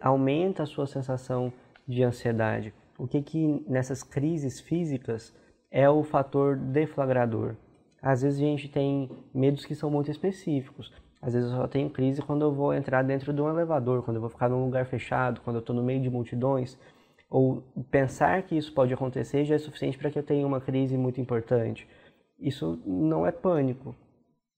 aumenta 0.01 0.64
a 0.64 0.66
sua 0.66 0.84
sensação 0.84 1.53
de 1.86 2.03
ansiedade? 2.03 2.74
O 2.99 3.07
que, 3.07 3.22
que 3.22 3.64
nessas 3.68 4.03
crises 4.03 4.59
físicas 4.59 5.32
é 5.70 5.88
o 5.88 6.03
fator 6.03 6.57
deflagrador? 6.57 7.55
Às 8.03 8.22
vezes 8.22 8.41
a 8.41 8.43
gente 8.43 8.68
tem 8.68 9.09
medos 9.32 9.64
que 9.64 9.76
são 9.76 9.93
muito 9.93 10.11
específicos. 10.11 10.93
Às 11.22 11.34
vezes 11.34 11.53
eu 11.53 11.57
só 11.57 11.68
tenho 11.68 11.88
crise 11.88 12.20
quando 12.20 12.43
eu 12.43 12.53
vou 12.53 12.74
entrar 12.74 13.05
dentro 13.05 13.32
de 13.32 13.41
um 13.41 13.49
elevador, 13.49 14.03
quando 14.03 14.16
eu 14.16 14.22
vou 14.22 14.30
ficar 14.30 14.49
num 14.49 14.64
lugar 14.64 14.84
fechado, 14.86 15.41
quando 15.43 15.57
eu 15.57 15.61
estou 15.61 15.76
no 15.76 15.84
meio 15.84 16.03
de 16.03 16.11
multidões. 16.11 16.76
Ou 17.30 17.62
pensar 17.93 18.43
que 18.43 18.57
isso 18.59 18.74
pode 18.74 18.93
acontecer 18.93 19.45
já 19.45 19.55
é 19.55 19.59
suficiente 19.59 19.99
para 19.99 20.11
que 20.11 20.18
eu 20.18 20.24
tenha 20.24 20.45
uma 20.45 20.61
crise 20.61 20.99
muito 20.99 21.20
importante. 21.20 21.86
Isso 22.41 22.82
não 22.84 23.24
é 23.24 23.30
pânico, 23.30 23.95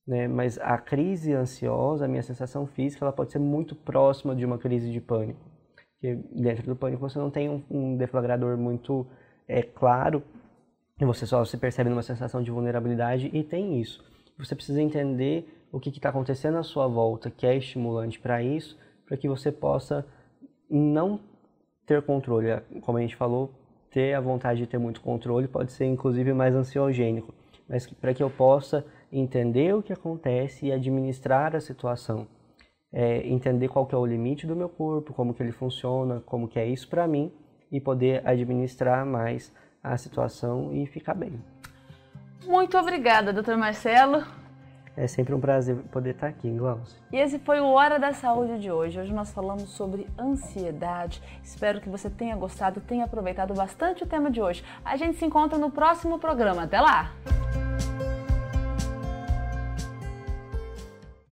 né? 0.07 0.27
Mas 0.27 0.57
a 0.59 0.77
crise 0.77 1.33
ansiosa, 1.33 2.05
a 2.05 2.07
minha 2.07 2.23
sensação 2.23 2.67
física, 2.67 3.05
ela 3.05 3.13
pode 3.13 3.31
ser 3.31 3.39
muito 3.39 3.75
próxima 3.75 4.35
de 4.35 4.45
uma 4.45 4.57
crise 4.57 4.91
de 4.91 4.99
pânico. 4.99 5.39
Porque 5.93 6.15
dentro 6.31 6.65
do 6.65 6.75
pânico 6.75 7.01
você 7.01 7.17
não 7.17 7.29
tem 7.29 7.49
um, 7.49 7.63
um 7.69 7.97
deflagrador 7.97 8.57
muito 8.57 9.07
é, 9.47 9.61
claro, 9.61 10.23
você 10.99 11.25
só 11.25 11.43
se 11.43 11.57
percebe 11.57 11.89
numa 11.89 12.03
sensação 12.03 12.41
de 12.41 12.51
vulnerabilidade 12.51 13.29
e 13.33 13.43
tem 13.43 13.81
isso. 13.81 14.03
Você 14.37 14.55
precisa 14.55 14.81
entender 14.81 15.67
o 15.71 15.79
que 15.79 15.89
está 15.89 16.09
acontecendo 16.09 16.57
à 16.57 16.63
sua 16.63 16.87
volta, 16.87 17.29
que 17.29 17.45
é 17.45 17.55
estimulante 17.55 18.19
para 18.19 18.41
isso, 18.41 18.77
para 19.05 19.17
que 19.17 19.27
você 19.27 19.51
possa 19.51 20.05
não 20.69 21.19
ter 21.85 22.01
controle. 22.01 22.47
Como 22.81 22.97
a 22.97 23.01
gente 23.01 23.15
falou, 23.15 23.51
ter 23.91 24.13
a 24.13 24.21
vontade 24.21 24.59
de 24.59 24.67
ter 24.67 24.77
muito 24.77 25.01
controle 25.01 25.47
pode 25.47 25.71
ser 25.71 25.85
inclusive 25.85 26.33
mais 26.33 26.55
ansiogênico, 26.55 27.33
mas 27.67 27.85
para 27.87 28.13
que 28.13 28.23
eu 28.23 28.29
possa 28.29 28.85
entender 29.13 29.75
o 29.75 29.83
que 29.83 29.93
acontece 29.93 30.65
e 30.65 30.71
administrar 30.71 31.55
a 31.55 31.61
situação. 31.61 32.27
É, 32.91 33.27
entender 33.27 33.69
qual 33.69 33.85
que 33.85 33.95
é 33.95 33.97
o 33.97 34.05
limite 34.05 34.45
do 34.45 34.55
meu 34.55 34.69
corpo, 34.69 35.13
como 35.13 35.33
que 35.33 35.41
ele 35.41 35.51
funciona, 35.51 36.21
como 36.25 36.47
que 36.47 36.59
é 36.59 36.65
isso 36.65 36.87
para 36.87 37.07
mim 37.07 37.31
e 37.71 37.79
poder 37.79 38.21
administrar 38.27 39.03
mais 39.03 39.51
a 39.83 39.97
situação 39.97 40.71
e 40.71 40.85
ficar 40.85 41.15
bem. 41.15 41.33
Muito 42.45 42.77
obrigada, 42.77 43.33
doutor 43.33 43.57
Marcelo. 43.57 44.23
É 44.95 45.07
sempre 45.07 45.33
um 45.33 45.39
prazer 45.39 45.75
poder 45.91 46.11
estar 46.11 46.27
aqui, 46.27 46.51
Glaucio. 46.51 47.01
E 47.11 47.17
esse 47.17 47.39
foi 47.39 47.59
o 47.59 47.65
Hora 47.65 47.97
da 47.97 48.13
Saúde 48.13 48.59
de 48.59 48.71
hoje. 48.71 48.99
Hoje 48.99 49.11
nós 49.11 49.33
falamos 49.33 49.69
sobre 49.69 50.07
ansiedade. 50.19 51.19
Espero 51.41 51.81
que 51.81 51.89
você 51.89 52.11
tenha 52.11 52.35
gostado, 52.35 52.79
tenha 52.79 53.05
aproveitado 53.05 53.55
bastante 53.55 54.03
o 54.03 54.07
tema 54.07 54.29
de 54.29 54.39
hoje. 54.39 54.63
A 54.85 54.95
gente 54.95 55.17
se 55.17 55.25
encontra 55.25 55.57
no 55.57 55.71
próximo 55.71 56.19
programa. 56.19 56.63
Até 56.63 56.79
lá! 56.79 57.11